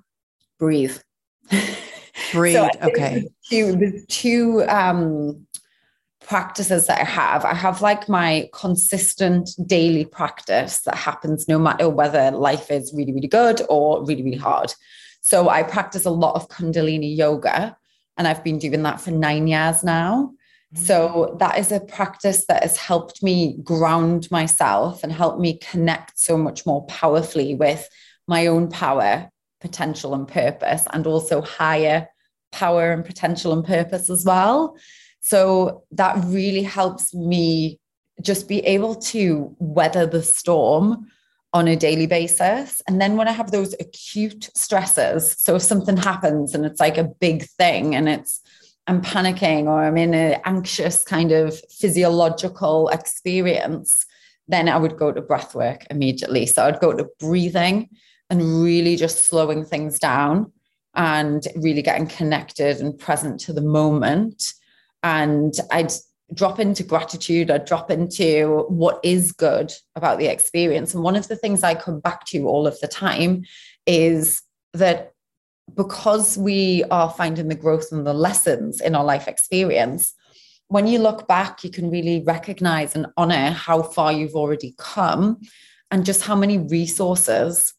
Breathe. 0.59 0.97
Breathe. 2.31 2.55
So 2.55 2.69
okay. 2.83 3.27
Two, 3.49 3.75
the 3.75 4.05
two 4.07 4.63
um, 4.67 5.45
practices 6.21 6.87
that 6.87 6.99
I 6.99 7.05
have, 7.05 7.45
I 7.45 7.53
have 7.53 7.81
like 7.81 8.09
my 8.09 8.49
consistent 8.53 9.49
daily 9.65 10.05
practice 10.05 10.81
that 10.81 10.95
happens 10.95 11.47
no 11.47 11.57
matter 11.57 11.87
whether 11.87 12.31
life 12.31 12.71
is 12.71 12.93
really, 12.93 13.13
really 13.13 13.27
good 13.27 13.61
or 13.69 14.03
really, 14.05 14.23
really 14.23 14.37
hard. 14.37 14.73
So 15.21 15.49
I 15.49 15.63
practice 15.63 16.05
a 16.05 16.11
lot 16.11 16.35
of 16.35 16.49
Kundalini 16.49 17.15
yoga, 17.15 17.77
and 18.17 18.27
I've 18.27 18.43
been 18.43 18.59
doing 18.59 18.83
that 18.83 19.01
for 19.01 19.11
nine 19.11 19.47
years 19.47 19.83
now. 19.83 20.33
So 20.75 21.31
mm. 21.33 21.39
that 21.39 21.57
is 21.57 21.71
a 21.71 21.79
practice 21.79 22.45
that 22.47 22.63
has 22.63 22.77
helped 22.77 23.23
me 23.23 23.57
ground 23.63 24.29
myself 24.31 25.03
and 25.03 25.11
help 25.11 25.39
me 25.39 25.57
connect 25.59 26.19
so 26.19 26.37
much 26.37 26.65
more 26.65 26.85
powerfully 26.85 27.55
with 27.55 27.87
my 28.27 28.47
own 28.47 28.69
power, 28.69 29.29
potential, 29.61 30.13
and 30.13 30.27
purpose, 30.27 30.85
and 30.91 31.07
also 31.07 31.41
higher 31.41 32.07
power 32.51 32.91
and 32.91 33.05
potential 33.05 33.53
and 33.53 33.65
purpose 33.65 34.09
as 34.09 34.25
well. 34.25 34.77
So 35.21 35.83
that 35.91 36.23
really 36.25 36.63
helps 36.63 37.13
me 37.13 37.79
just 38.21 38.47
be 38.47 38.59
able 38.59 38.95
to 38.95 39.55
weather 39.59 40.05
the 40.05 40.23
storm 40.23 41.07
on 41.53 41.67
a 41.67 41.75
daily 41.75 42.05
basis. 42.05 42.81
And 42.87 42.99
then 42.99 43.15
when 43.15 43.27
I 43.27 43.31
have 43.31 43.51
those 43.51 43.73
acute 43.79 44.49
stresses, 44.55 45.35
so 45.39 45.55
if 45.55 45.61
something 45.61 45.97
happens 45.97 46.53
and 46.53 46.65
it's 46.65 46.79
like 46.79 46.97
a 46.97 47.05
big 47.05 47.43
thing 47.43 47.95
and 47.95 48.09
it's 48.09 48.41
I'm 48.87 49.01
panicking 49.01 49.65
or 49.65 49.83
I'm 49.83 49.97
in 49.97 50.13
an 50.13 50.41
anxious 50.45 51.03
kind 51.03 51.31
of 51.31 51.59
physiological 51.71 52.89
experience, 52.89 54.05
then 54.47 54.69
I 54.69 54.77
would 54.77 54.97
go 54.97 55.11
to 55.11 55.21
breath 55.21 55.55
work 55.55 55.85
immediately. 55.89 56.45
So 56.45 56.63
I'd 56.65 56.79
go 56.79 56.93
to 56.93 57.07
breathing 57.19 57.89
and 58.29 58.63
really 58.63 58.95
just 58.95 59.27
slowing 59.27 59.65
things 59.65 59.97
down 59.99 60.51
and 60.93 61.47
really 61.55 61.81
getting 61.81 62.07
connected 62.07 62.79
and 62.79 62.97
present 62.97 63.39
to 63.41 63.53
the 63.53 63.61
moment. 63.61 64.53
And 65.03 65.53
I'd 65.71 65.91
drop 66.33 66.59
into 66.59 66.83
gratitude, 66.83 67.51
I'd 67.51 67.65
drop 67.65 67.91
into 67.91 68.65
what 68.67 68.99
is 69.03 69.31
good 69.31 69.71
about 69.95 70.17
the 70.17 70.27
experience. 70.27 70.93
And 70.93 71.03
one 71.03 71.15
of 71.15 71.27
the 71.27 71.35
things 71.35 71.63
I 71.63 71.75
come 71.75 71.99
back 71.99 72.25
to 72.27 72.47
all 72.47 72.65
of 72.65 72.79
the 72.79 72.87
time 72.87 73.43
is 73.85 74.41
that 74.73 75.14
because 75.73 76.37
we 76.37 76.83
are 76.91 77.09
finding 77.09 77.47
the 77.47 77.55
growth 77.55 77.91
and 77.91 78.05
the 78.05 78.13
lessons 78.13 78.81
in 78.81 78.95
our 78.95 79.03
life 79.03 79.27
experience, 79.27 80.13
when 80.67 80.87
you 80.87 80.99
look 80.99 81.27
back, 81.27 81.63
you 81.63 81.69
can 81.69 81.89
really 81.89 82.23
recognize 82.25 82.95
and 82.95 83.07
honor 83.17 83.51
how 83.51 83.81
far 83.81 84.11
you've 84.11 84.35
already 84.35 84.73
come 84.77 85.39
and 85.91 86.05
just 86.05 86.23
how 86.23 86.35
many 86.35 86.57
resources 86.57 87.73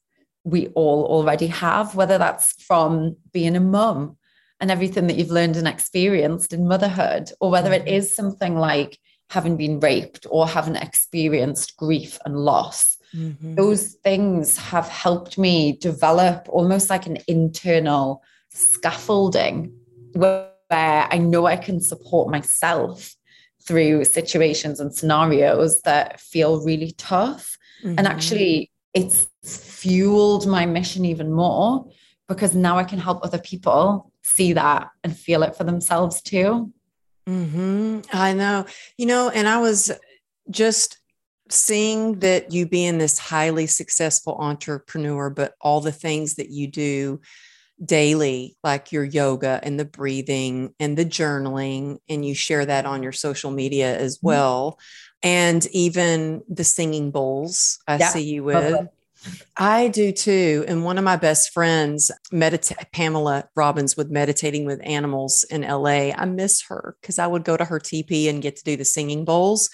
we 0.44 0.68
all 0.68 1.04
already 1.06 1.48
have, 1.48 1.94
whether 1.94 2.18
that's 2.18 2.52
from 2.62 3.16
being 3.32 3.56
a 3.56 3.60
mum 3.60 4.16
and 4.60 4.70
everything 4.70 5.06
that 5.08 5.16
you've 5.16 5.30
learned 5.30 5.56
and 5.56 5.66
experienced 5.66 6.52
in 6.52 6.68
motherhood, 6.68 7.30
or 7.40 7.50
whether 7.50 7.72
it 7.72 7.84
mm-hmm. 7.84 8.04
something 8.04 8.56
like 8.56 8.98
having 9.30 9.56
been 9.56 9.80
raped 9.80 10.26
or 10.30 10.46
having 10.46 10.76
experienced 10.76 11.76
grief 11.76 12.18
and 12.24 12.36
loss 12.36 12.95
Mm-hmm. 13.16 13.54
Those 13.54 13.94
things 13.94 14.56
have 14.58 14.88
helped 14.88 15.38
me 15.38 15.72
develop 15.72 16.46
almost 16.48 16.90
like 16.90 17.06
an 17.06 17.18
internal 17.26 18.22
scaffolding 18.50 19.72
where 20.12 20.50
I 20.70 21.18
know 21.18 21.46
I 21.46 21.56
can 21.56 21.80
support 21.80 22.30
myself 22.30 23.14
through 23.66 24.04
situations 24.04 24.80
and 24.80 24.94
scenarios 24.94 25.82
that 25.82 26.20
feel 26.20 26.64
really 26.64 26.92
tough. 26.92 27.58
Mm-hmm. 27.82 27.94
And 27.98 28.06
actually, 28.06 28.70
it's 28.94 29.28
fueled 29.44 30.46
my 30.46 30.66
mission 30.66 31.04
even 31.04 31.32
more 31.32 31.86
because 32.28 32.54
now 32.54 32.78
I 32.78 32.84
can 32.84 32.98
help 32.98 33.22
other 33.22 33.38
people 33.38 34.12
see 34.22 34.52
that 34.54 34.88
and 35.04 35.16
feel 35.16 35.42
it 35.42 35.56
for 35.56 35.64
themselves 35.64 36.22
too. 36.22 36.72
Mm-hmm. 37.28 38.00
I 38.12 38.32
know, 38.32 38.66
you 38.96 39.06
know, 39.06 39.30
and 39.30 39.48
I 39.48 39.58
was 39.58 39.90
just 40.50 40.98
seeing 41.48 42.20
that 42.20 42.52
you 42.52 42.66
being 42.66 42.98
this 42.98 43.18
highly 43.18 43.66
successful 43.66 44.36
entrepreneur, 44.38 45.30
but 45.30 45.54
all 45.60 45.80
the 45.80 45.92
things 45.92 46.34
that 46.36 46.50
you 46.50 46.66
do 46.66 47.20
daily, 47.84 48.56
like 48.64 48.92
your 48.92 49.04
yoga 49.04 49.60
and 49.62 49.78
the 49.78 49.84
breathing 49.84 50.74
and 50.80 50.96
the 50.96 51.04
journaling, 51.04 51.98
and 52.08 52.24
you 52.24 52.34
share 52.34 52.64
that 52.64 52.86
on 52.86 53.02
your 53.02 53.12
social 53.12 53.50
media 53.50 53.96
as 53.96 54.18
mm-hmm. 54.18 54.26
well. 54.28 54.72
Mm-hmm. 54.72 55.28
And 55.28 55.66
even 55.72 56.42
the 56.48 56.64
singing 56.64 57.10
bowls, 57.10 57.78
I 57.86 57.96
yeah. 57.96 58.08
see 58.08 58.22
you 58.22 58.44
with. 58.44 58.88
I 59.56 59.88
do 59.88 60.12
too. 60.12 60.64
And 60.68 60.84
one 60.84 60.98
of 60.98 61.04
my 61.04 61.16
best 61.16 61.52
friends, 61.52 62.12
medita- 62.32 62.90
Pamela 62.92 63.48
Robbins, 63.56 63.96
with 63.96 64.10
Meditating 64.10 64.66
with 64.66 64.80
Animals 64.84 65.44
in 65.50 65.62
LA. 65.62 66.12
I 66.12 66.24
miss 66.26 66.62
her 66.68 66.96
because 67.00 67.18
I 67.18 67.26
would 67.26 67.44
go 67.44 67.56
to 67.56 67.64
her 67.64 67.80
teepee 67.80 68.28
and 68.28 68.42
get 68.42 68.56
to 68.56 68.64
do 68.64 68.76
the 68.76 68.84
singing 68.84 69.24
bowls. 69.24 69.70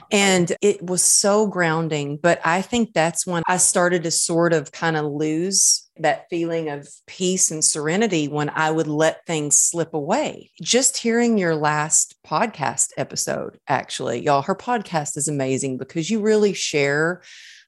Oh. 0.00 0.06
And 0.10 0.52
it 0.60 0.82
was 0.82 1.02
so 1.02 1.46
grounding. 1.46 2.18
But 2.18 2.40
I 2.44 2.62
think 2.62 2.92
that's 2.92 3.26
when 3.26 3.42
I 3.48 3.56
started 3.56 4.02
to 4.04 4.10
sort 4.10 4.52
of 4.52 4.72
kind 4.72 4.96
of 4.96 5.04
lose 5.06 5.88
that 5.98 6.26
feeling 6.28 6.68
of 6.68 6.88
peace 7.06 7.50
and 7.50 7.64
serenity 7.64 8.28
when 8.28 8.50
I 8.50 8.70
would 8.70 8.86
let 8.86 9.24
things 9.26 9.58
slip 9.58 9.94
away. 9.94 10.50
Just 10.60 10.98
hearing 10.98 11.38
your 11.38 11.56
last 11.56 12.16
podcast 12.26 12.90
episode, 12.96 13.58
actually, 13.68 14.22
y'all, 14.22 14.42
her 14.42 14.54
podcast 14.54 15.16
is 15.16 15.28
amazing 15.28 15.78
because 15.78 16.10
you 16.10 16.20
really 16.20 16.52
share 16.52 17.22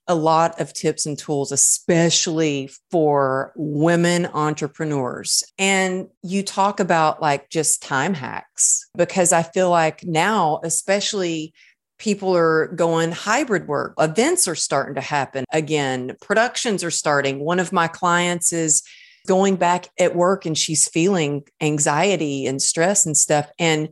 a 0.08 0.14
lot 0.14 0.58
of 0.58 0.72
tips 0.72 1.04
and 1.04 1.18
tools, 1.18 1.52
especially 1.52 2.70
for 2.90 3.52
women 3.56 4.26
entrepreneurs. 4.26 5.44
And 5.58 6.08
you 6.22 6.42
talk 6.42 6.80
about 6.80 7.20
like 7.20 7.50
just 7.50 7.82
time 7.82 8.14
hacks 8.14 8.88
because 8.96 9.32
I 9.32 9.42
feel 9.42 9.68
like 9.68 10.04
now, 10.04 10.60
especially 10.64 11.52
people 11.98 12.36
are 12.36 12.68
going 12.68 13.12
hybrid 13.12 13.66
work. 13.66 13.94
Events 13.98 14.48
are 14.48 14.54
starting 14.54 14.94
to 14.94 15.00
happen 15.00 15.44
again. 15.52 16.16
Productions 16.20 16.84
are 16.84 16.90
starting. 16.90 17.40
One 17.40 17.58
of 17.58 17.72
my 17.72 17.88
clients 17.88 18.52
is 18.52 18.82
going 19.26 19.56
back 19.56 19.88
at 19.98 20.16
work 20.16 20.46
and 20.46 20.56
she's 20.56 20.88
feeling 20.88 21.42
anxiety 21.60 22.46
and 22.46 22.62
stress 22.62 23.04
and 23.04 23.16
stuff. 23.16 23.50
And 23.58 23.88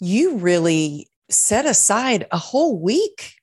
you 0.00 0.36
really 0.36 1.08
set 1.30 1.66
aside 1.66 2.26
a 2.32 2.38
whole 2.38 2.78
week 2.78 3.34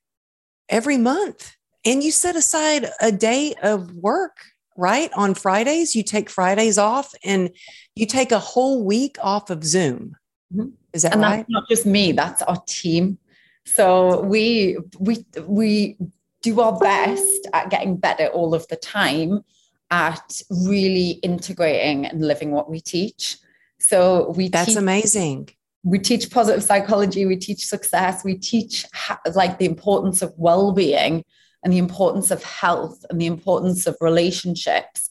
every 0.67 0.97
month 0.97 1.55
and 1.85 2.03
you 2.03 2.11
set 2.11 2.35
aside 2.35 2.89
a 2.99 3.11
day 3.11 3.53
of 3.63 3.93
work 3.95 4.37
right 4.77 5.09
on 5.15 5.33
fridays 5.33 5.95
you 5.95 6.03
take 6.03 6.29
fridays 6.29 6.77
off 6.77 7.13
and 7.23 7.49
you 7.95 8.05
take 8.05 8.31
a 8.31 8.39
whole 8.39 8.85
week 8.85 9.17
off 9.21 9.49
of 9.49 9.63
zoom 9.63 10.15
mm-hmm. 10.53 10.69
is 10.93 11.01
that 11.01 11.13
and 11.13 11.21
right 11.21 11.37
that's 11.37 11.49
not 11.49 11.67
just 11.67 11.85
me 11.85 12.11
that's 12.11 12.41
our 12.43 12.61
team 12.67 13.17
so 13.75 14.21
we 14.21 14.77
we 14.99 15.25
we 15.45 15.97
do 16.41 16.59
our 16.61 16.77
best 16.79 17.47
at 17.53 17.69
getting 17.69 17.97
better 17.97 18.27
all 18.27 18.55
of 18.55 18.67
the 18.67 18.75
time 18.75 19.43
at 19.91 20.41
really 20.49 21.11
integrating 21.23 22.05
and 22.05 22.25
living 22.25 22.51
what 22.51 22.69
we 22.69 22.79
teach. 22.79 23.37
So 23.79 24.31
we 24.35 24.49
That's 24.49 24.69
teach, 24.69 24.77
amazing. 24.77 25.49
We 25.83 25.99
teach 25.99 26.29
positive 26.29 26.63
psychology, 26.63 27.25
we 27.25 27.37
teach 27.37 27.65
success, 27.65 28.23
we 28.23 28.37
teach 28.37 28.85
ha- 28.93 29.19
like 29.33 29.59
the 29.59 29.65
importance 29.65 30.21
of 30.21 30.33
well-being 30.37 31.23
and 31.63 31.73
the 31.73 31.77
importance 31.77 32.31
of 32.31 32.43
health 32.43 33.05
and 33.09 33.19
the 33.19 33.25
importance 33.25 33.87
of 33.87 33.95
relationships. 34.01 35.09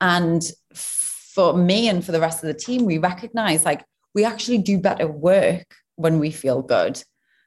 And 0.00 0.42
for 0.74 1.56
me 1.56 1.88
and 1.88 2.04
for 2.04 2.12
the 2.12 2.20
rest 2.20 2.42
of 2.42 2.48
the 2.48 2.54
team, 2.54 2.84
we 2.84 2.98
recognize 2.98 3.64
like 3.64 3.84
we 4.14 4.24
actually 4.24 4.58
do 4.58 4.78
better 4.78 5.06
work 5.06 5.74
when 5.96 6.18
we 6.18 6.30
feel 6.30 6.62
good. 6.62 7.02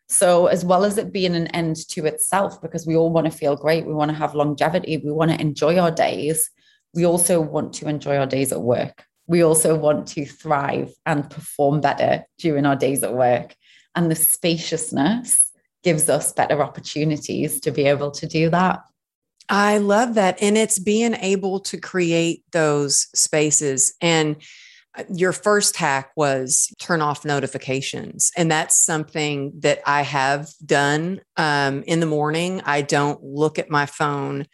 So, 0.10 0.48
as 0.48 0.66
well 0.66 0.84
as 0.84 0.98
it 0.98 1.14
being 1.14 1.36
an 1.36 1.48
end 1.48 1.88
to 1.90 2.06
itself, 2.06 2.60
because 2.62 2.88
we 2.88 2.96
all 2.96 3.12
want 3.12 3.26
to 3.26 3.32
feel 3.32 3.56
great, 3.56 3.86
we 3.86 3.94
want 3.94 4.10
to 4.10 4.18
have 4.18 4.34
longevity, 4.34 4.98
we 4.98 5.12
want 5.12 5.32
to 5.32 5.40
enjoy 5.40 5.78
our 5.78 5.92
days, 5.92 6.50
we 6.96 7.06
also 7.06 7.40
want 7.40 7.74
to 7.74 7.88
enjoy 7.88 8.18
our 8.18 8.26
days 8.26 8.52
at 8.52 8.62
work. 8.62 9.06
We 9.28 9.44
also 9.44 9.78
want 9.78 10.08
to 10.10 10.26
thrive 10.26 10.92
and 11.06 11.30
perform 11.30 11.82
better 11.82 12.26
during 12.40 12.66
our 12.66 12.76
days 12.76 13.04
at 13.04 13.14
work. 13.14 13.56
And 13.96 14.10
the 14.10 14.16
spaciousness 14.16 15.52
gives 15.84 16.10
us 16.10 16.34
better 16.34 16.62
opportunities 16.64 17.60
to 17.62 17.72
be 17.72 17.84
able 17.84 18.10
to 18.12 18.26
do 18.26 18.50
that. 18.50 18.82
I 19.50 19.78
love 19.78 20.16
that. 20.16 20.42
And 20.42 20.58
it's 20.58 20.80
being 20.80 21.16
able 21.16 21.60
to 21.62 21.78
create 21.78 22.44
those 22.52 23.08
spaces. 23.14 23.94
And 24.02 24.38
your 25.14 25.34
first 25.34 25.78
hack 25.78 26.12
was 26.16 26.74
turn 26.80 27.02
off 27.02 27.24
notifications. 27.24 28.32
And 28.36 28.52
that's 28.52 28.76
something 28.76 29.54
that 29.60 29.80
I 29.86 30.02
have 30.02 30.50
done 30.66 31.22
um, 31.38 31.84
in 31.84 32.00
the 32.00 32.06
morning. 32.06 32.62
I 32.66 32.82
don't 32.82 33.24
look 33.24 33.60
at 33.60 33.70
my 33.70 33.86
phone 33.86 34.48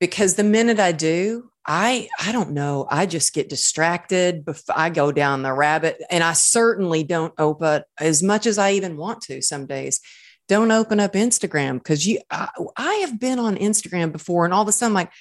because 0.00 0.34
the 0.34 0.44
minute 0.44 0.78
I 0.78 0.92
do, 0.92 1.50
I 1.66 2.08
I 2.20 2.32
don't 2.32 2.50
know. 2.50 2.86
I 2.90 3.06
just 3.06 3.32
get 3.32 3.48
distracted. 3.48 4.44
Before 4.44 4.74
I 4.76 4.90
go 4.90 5.12
down 5.12 5.42
the 5.42 5.52
rabbit, 5.52 6.02
and 6.10 6.22
I 6.22 6.34
certainly 6.34 7.04
don't 7.04 7.32
open 7.38 7.84
as 7.98 8.22
much 8.22 8.46
as 8.46 8.58
I 8.58 8.72
even 8.72 8.98
want 8.98 9.22
to 9.22 9.40
some 9.40 9.66
days. 9.66 10.00
don't 10.46 10.70
open 10.70 11.00
up 11.00 11.14
Instagram 11.14 11.78
because 11.78 12.06
you 12.06 12.20
I, 12.30 12.50
I, 12.76 12.94
have 12.96 13.18
been 13.18 13.38
on 13.38 13.56
Instagram 13.56 14.12
before 14.12 14.44
and 14.44 14.52
all 14.52 14.60
of 14.60 14.68
a 14.68 14.72
sudden 14.72 14.90
I'm 14.90 14.94
like 14.94 15.12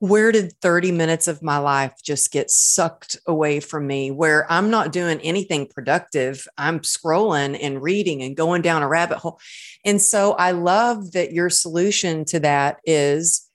where 0.00 0.30
did 0.30 0.52
30 0.60 0.92
minutes 0.92 1.26
of 1.26 1.42
my 1.42 1.58
life 1.58 1.92
just 2.02 2.30
get 2.30 2.50
sucked 2.50 3.18
away 3.26 3.58
from 3.58 3.86
me 3.86 4.10
where 4.10 4.50
I'm 4.50 4.70
not 4.70 4.92
doing 4.92 5.20
anything 5.20 5.66
productive 5.66 6.46
I'm 6.56 6.80
scrolling 6.80 7.58
and 7.60 7.82
reading 7.82 8.22
and 8.22 8.36
going 8.36 8.62
down 8.62 8.82
a 8.82 8.88
rabbit 8.88 9.18
hole. 9.18 9.40
And 9.84 10.00
so 10.00 10.32
I 10.32 10.52
love 10.52 11.12
that 11.12 11.32
your 11.32 11.50
solution 11.50 12.24
to 12.26 12.40
that 12.40 12.78
is 12.84 13.48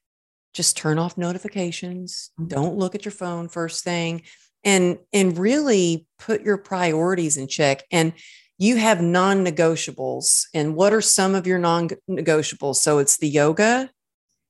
just 0.53 0.77
turn 0.77 0.99
off 0.99 1.17
notifications 1.17 2.31
mm-hmm. 2.39 2.49
don't 2.49 2.77
look 2.77 2.93
at 2.93 3.05
your 3.05 3.13
phone 3.13 3.47
first 3.47 3.83
thing 3.83 4.23
and 4.63 4.97
and 5.11 5.37
really 5.37 6.05
put 6.19 6.41
your 6.41 6.57
priorities 6.57 7.37
in 7.37 7.47
check. 7.47 7.83
And 7.91 8.13
you 8.57 8.77
have 8.77 9.01
non-negotiables 9.01 10.45
and 10.53 10.75
what 10.75 10.93
are 10.93 11.01
some 11.01 11.35
of 11.35 11.47
your 11.47 11.59
non-negotiables? 11.59 12.75
So 12.75 12.99
it's 12.99 13.17
the 13.17 13.27
yoga 13.27 13.89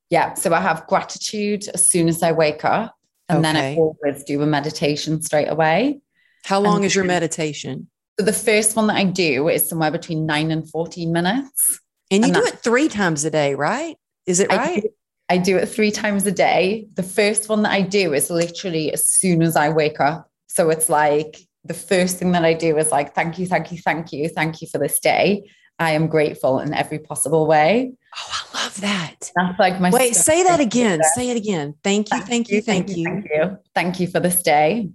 yeah 0.09 0.33
so 0.33 0.53
i 0.53 0.59
have 0.59 0.85
gratitude 0.87 1.63
as 1.73 1.89
soon 1.89 2.07
as 2.07 2.23
i 2.23 2.31
wake 2.31 2.63
up 2.65 2.95
and 3.29 3.39
okay. 3.39 3.53
then 3.53 3.55
i 3.55 3.75
always 3.75 4.23
do 4.23 4.41
a 4.41 4.45
meditation 4.45 5.21
straight 5.21 5.47
away. 5.49 5.99
How 6.43 6.59
long 6.59 6.77
and 6.77 6.85
is 6.85 6.95
your 6.95 7.05
meditation? 7.05 7.87
So 8.19 8.25
the 8.25 8.33
first 8.33 8.75
one 8.75 8.87
that 8.87 8.97
i 8.97 9.05
do 9.05 9.47
is 9.47 9.67
somewhere 9.67 9.91
between 9.91 10.25
9 10.25 10.51
and 10.51 10.69
14 10.69 11.11
minutes. 11.11 11.79
And 12.11 12.23
you 12.23 12.33
and 12.33 12.35
do 12.35 12.45
it 12.45 12.59
three 12.59 12.89
times 12.89 13.25
a 13.25 13.31
day 13.31 13.55
right? 13.55 13.95
Is 14.25 14.39
it 14.39 14.49
right? 14.49 14.77
I 14.77 14.79
do, 14.79 14.89
I 15.29 15.37
do 15.37 15.57
it 15.57 15.67
three 15.67 15.91
times 15.91 16.25
a 16.25 16.31
day. 16.31 16.87
The 16.93 17.03
first 17.03 17.49
one 17.49 17.63
that 17.63 17.71
i 17.71 17.81
do 17.81 18.13
is 18.13 18.29
literally 18.29 18.91
as 18.93 19.07
soon 19.07 19.41
as 19.41 19.55
i 19.55 19.69
wake 19.69 19.99
up. 19.99 20.29
So 20.47 20.69
it's 20.69 20.89
like 20.89 21.37
the 21.65 21.73
first 21.73 22.17
thing 22.17 22.33
that 22.33 22.43
I 22.43 22.53
do 22.53 22.77
is 22.77 22.91
like, 22.91 23.15
thank 23.15 23.39
you, 23.39 23.47
thank 23.47 23.71
you, 23.71 23.77
thank 23.77 24.11
you, 24.11 24.29
thank 24.29 24.61
you 24.61 24.67
for 24.67 24.77
this 24.77 24.99
day. 24.99 25.49
I 25.79 25.91
am 25.91 26.07
grateful 26.07 26.59
in 26.59 26.73
every 26.73 26.99
possible 26.99 27.47
way. 27.47 27.93
Oh, 28.15 28.43
I 28.53 28.63
love 28.63 28.81
that. 28.81 29.31
That's 29.35 29.59
like 29.59 29.79
my 29.79 29.89
wait. 29.89 30.15
Say 30.15 30.43
that 30.43 30.59
again. 30.59 31.01
Say 31.15 31.29
it 31.29 31.37
again. 31.37 31.75
Thank 31.83 32.11
you, 32.11 32.19
thank 32.21 32.49
you, 32.49 32.61
thank 32.61 32.95
you, 32.95 33.03
thank 33.03 33.25
you, 33.25 33.57
thank 33.73 33.99
you 33.99 34.07
for 34.07 34.19
this 34.19 34.41
day. 34.43 34.89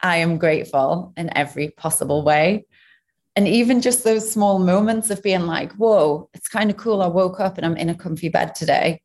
I 0.00 0.18
am 0.18 0.38
grateful 0.38 1.12
in 1.16 1.36
every 1.36 1.70
possible 1.70 2.22
way. 2.22 2.66
And 3.34 3.46
even 3.46 3.82
just 3.82 4.04
those 4.04 4.30
small 4.30 4.58
moments 4.58 5.10
of 5.10 5.22
being 5.22 5.46
like, 5.46 5.72
whoa, 5.72 6.30
it's 6.32 6.48
kind 6.48 6.70
of 6.70 6.76
cool. 6.76 7.02
I 7.02 7.06
woke 7.06 7.38
up 7.40 7.58
and 7.58 7.66
I'm 7.66 7.76
in 7.76 7.90
a 7.90 7.94
comfy 7.94 8.28
bed 8.28 8.54
today 8.54 9.02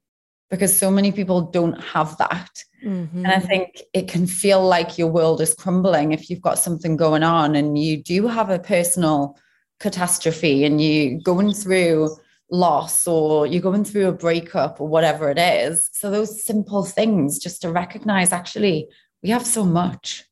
because 0.50 0.78
so 0.78 0.90
many 0.92 1.12
people 1.12 1.42
don't 1.42 1.82
have 1.82 2.18
that. 2.18 2.50
Mm-hmm. 2.84 3.26
And 3.26 3.28
I 3.28 3.40
think 3.40 3.82
it 3.94 4.08
can 4.08 4.28
feel 4.28 4.64
like 4.64 4.98
your 4.98 5.08
world 5.08 5.42
is 5.42 5.54
crumbling 5.54 6.12
if 6.12 6.30
you've 6.30 6.42
got 6.42 6.60
something 6.60 6.96
going 6.96 7.24
on 7.24 7.56
and 7.56 7.78
you 7.78 8.02
do 8.02 8.28
have 8.28 8.50
a 8.50 8.60
personal 8.60 9.38
catastrophe 9.82 10.64
and 10.64 10.80
you 10.82 11.20
going 11.22 11.54
through 11.54 12.16
loss 12.50 13.08
or 13.08 13.48
you're 13.48 13.62
going 13.62 13.84
through 13.84 14.08
a 14.08 14.12
breakup 14.12 14.80
or 14.80 14.88
whatever 14.88 15.30
it 15.30 15.38
is. 15.38 15.90
So 15.94 16.12
those 16.12 16.46
simple 16.46 16.84
things 16.84 17.40
just 17.40 17.62
to 17.62 17.72
recognize 17.72 18.32
actually 18.32 18.88
we 19.24 19.30
have 19.30 19.46
so 19.46 19.64
much. 19.64 20.26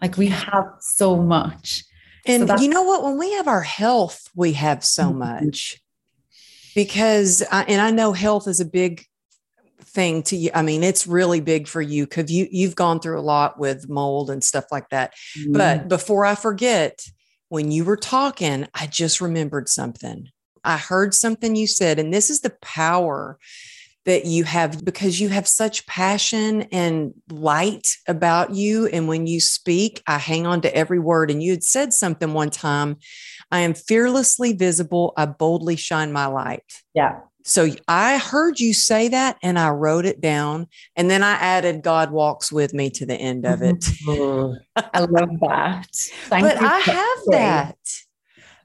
Like 0.00 0.16
we 0.16 0.28
have 0.28 0.66
so 0.80 1.16
much. 1.16 1.84
And 2.26 2.48
so 2.48 2.56
you 2.56 2.68
know 2.68 2.82
what? 2.82 3.02
When 3.02 3.18
we 3.18 3.32
have 3.32 3.48
our 3.48 3.62
health, 3.62 4.28
we 4.34 4.52
have 4.52 4.84
so 4.84 5.04
mm-hmm. 5.04 5.18
much. 5.18 5.80
Because, 6.74 7.42
I, 7.50 7.62
and 7.62 7.80
I 7.80 7.90
know 7.90 8.12
health 8.12 8.46
is 8.46 8.60
a 8.60 8.66
big 8.66 9.06
thing 9.80 10.22
to 10.24 10.36
you. 10.36 10.50
I 10.54 10.60
mean, 10.60 10.82
it's 10.82 11.06
really 11.06 11.40
big 11.40 11.66
for 11.66 11.80
you 11.80 12.04
because 12.04 12.30
you 12.30 12.46
you've 12.50 12.74
gone 12.74 13.00
through 13.00 13.18
a 13.18 13.22
lot 13.22 13.58
with 13.58 13.88
mold 13.88 14.28
and 14.28 14.44
stuff 14.44 14.66
like 14.70 14.90
that. 14.90 15.14
Mm. 15.38 15.54
But 15.54 15.88
before 15.88 16.26
I 16.26 16.34
forget, 16.34 17.06
when 17.48 17.70
you 17.70 17.84
were 17.84 17.96
talking, 17.96 18.66
I 18.74 18.86
just 18.86 19.20
remembered 19.20 19.68
something. 19.68 20.28
I 20.64 20.76
heard 20.76 21.14
something 21.14 21.54
you 21.54 21.66
said, 21.66 21.98
and 21.98 22.12
this 22.12 22.28
is 22.30 22.40
the 22.40 22.56
power 22.60 23.38
that 24.06 24.24
you 24.24 24.44
have 24.44 24.84
because 24.84 25.20
you 25.20 25.28
have 25.28 25.48
such 25.48 25.86
passion 25.86 26.62
and 26.72 27.12
light 27.28 27.96
about 28.06 28.54
you. 28.54 28.86
And 28.86 29.08
when 29.08 29.26
you 29.26 29.40
speak, 29.40 30.02
I 30.06 30.18
hang 30.18 30.46
on 30.46 30.60
to 30.62 30.74
every 30.74 31.00
word. 31.00 31.30
And 31.30 31.42
you 31.42 31.50
had 31.50 31.64
said 31.64 31.92
something 31.92 32.32
one 32.32 32.50
time 32.50 32.96
I 33.50 33.60
am 33.60 33.74
fearlessly 33.74 34.52
visible. 34.52 35.12
I 35.16 35.26
boldly 35.26 35.76
shine 35.76 36.12
my 36.12 36.26
light. 36.26 36.82
Yeah. 36.94 37.18
So 37.46 37.68
I 37.86 38.18
heard 38.18 38.58
you 38.58 38.74
say 38.74 39.06
that 39.08 39.38
and 39.40 39.56
I 39.56 39.70
wrote 39.70 40.04
it 40.04 40.20
down. 40.20 40.66
And 40.96 41.08
then 41.08 41.22
I 41.22 41.34
added 41.34 41.80
God 41.80 42.10
walks 42.10 42.50
with 42.50 42.74
me 42.74 42.90
to 42.90 43.06
the 43.06 43.14
end 43.14 43.46
of 43.46 43.62
it. 43.62 43.78
Mm-hmm. 43.78 44.54
I 44.92 45.00
love 45.00 45.30
that. 45.42 45.86
Thank 45.92 46.44
but 46.44 46.60
I 46.60 46.78
have 46.80 47.18
that 47.28 47.76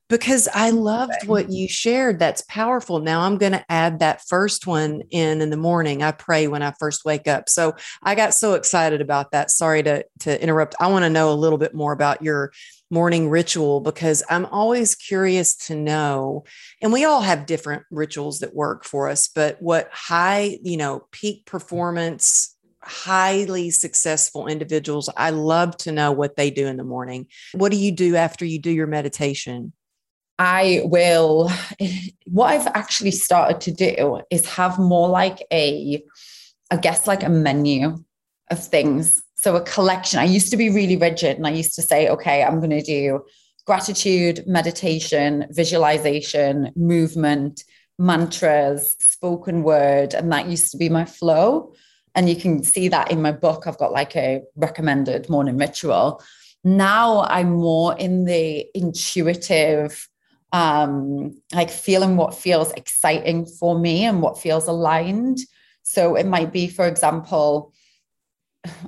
because 0.09 0.49
I 0.53 0.71
loved 0.71 1.27
what 1.27 1.51
you 1.51 1.69
shared. 1.69 2.17
That's 2.17 2.41
powerful. 2.49 2.99
Now 2.99 3.21
I'm 3.21 3.37
going 3.37 3.51
to 3.51 3.63
add 3.69 3.99
that 3.99 4.23
first 4.27 4.65
one 4.65 5.03
in 5.11 5.41
in 5.41 5.51
the 5.51 5.57
morning. 5.57 6.01
I 6.01 6.11
pray 6.11 6.47
when 6.47 6.63
I 6.63 6.73
first 6.79 7.05
wake 7.05 7.27
up. 7.27 7.49
So 7.49 7.75
I 8.01 8.15
got 8.15 8.33
so 8.33 8.55
excited 8.55 8.99
about 8.99 9.29
that. 9.31 9.51
Sorry 9.51 9.83
to, 9.83 10.03
to 10.21 10.41
interrupt. 10.41 10.73
I 10.79 10.87
want 10.87 11.03
to 11.03 11.09
know 11.09 11.31
a 11.31 11.35
little 11.35 11.59
bit 11.59 11.75
more 11.75 11.93
about 11.93 12.23
your 12.23 12.51
morning 12.91 13.29
ritual 13.29 13.79
because 13.79 14.21
I'm 14.29 14.45
always 14.47 14.93
curious 14.93 15.55
to 15.67 15.75
know, 15.75 16.43
and 16.81 16.91
we 16.91 17.05
all 17.05 17.21
have 17.21 17.45
different 17.45 17.83
rituals 17.89 18.39
that 18.39 18.53
work 18.53 18.83
for 18.83 19.09
us, 19.09 19.29
but 19.29 19.59
what 19.61 19.89
high, 19.91 20.59
you 20.61 20.77
know, 20.77 21.07
peak 21.11 21.45
performance, 21.45 22.55
highly 22.83 23.69
successful 23.69 24.47
individuals, 24.47 25.09
I 25.15 25.29
love 25.29 25.77
to 25.77 25.91
know 25.91 26.11
what 26.11 26.35
they 26.35 26.51
do 26.51 26.67
in 26.67 26.77
the 26.77 26.83
morning. 26.83 27.27
What 27.53 27.71
do 27.71 27.77
you 27.77 27.91
do 27.91 28.15
after 28.15 28.43
you 28.43 28.59
do 28.59 28.71
your 28.71 28.87
meditation? 28.87 29.71
I 30.37 30.81
will, 30.85 31.51
what 32.25 32.47
I've 32.47 32.67
actually 32.73 33.11
started 33.11 33.61
to 33.61 33.71
do 33.71 34.21
is 34.31 34.45
have 34.47 34.79
more 34.79 35.07
like 35.07 35.45
a, 35.53 36.03
I 36.71 36.77
guess, 36.77 37.05
like 37.05 37.23
a 37.23 37.29
menu 37.29 38.03
of 38.49 38.63
things 38.63 39.21
so 39.41 39.55
a 39.55 39.61
collection. 39.61 40.19
I 40.19 40.25
used 40.25 40.51
to 40.51 40.57
be 40.57 40.69
really 40.69 40.95
rigid 40.95 41.35
and 41.37 41.47
I 41.47 41.49
used 41.49 41.73
to 41.73 41.81
say, 41.81 42.07
okay, 42.09 42.43
I'm 42.43 42.59
going 42.59 42.69
to 42.69 42.83
do 42.83 43.25
gratitude, 43.65 44.43
meditation, 44.45 45.47
visualization, 45.49 46.71
movement, 46.75 47.63
mantras, 47.97 48.95
spoken 48.99 49.63
word. 49.63 50.13
And 50.13 50.31
that 50.31 50.47
used 50.47 50.71
to 50.71 50.77
be 50.77 50.89
my 50.89 51.05
flow. 51.05 51.73
And 52.13 52.29
you 52.29 52.35
can 52.35 52.63
see 52.63 52.87
that 52.89 53.09
in 53.09 53.19
my 53.19 53.31
book. 53.31 53.65
I've 53.65 53.79
got 53.79 53.91
like 53.91 54.15
a 54.15 54.43
recommended 54.55 55.27
morning 55.27 55.57
ritual. 55.57 56.21
Now 56.63 57.21
I'm 57.23 57.53
more 57.53 57.97
in 57.97 58.25
the 58.25 58.67
intuitive, 58.75 60.07
um, 60.51 61.35
like 61.51 61.71
feeling 61.71 62.15
what 62.15 62.35
feels 62.35 62.71
exciting 62.73 63.47
for 63.47 63.79
me 63.79 64.05
and 64.05 64.21
what 64.21 64.39
feels 64.39 64.67
aligned. 64.67 65.39
So 65.81 66.15
it 66.15 66.27
might 66.27 66.53
be, 66.53 66.67
for 66.67 66.85
example, 66.85 67.73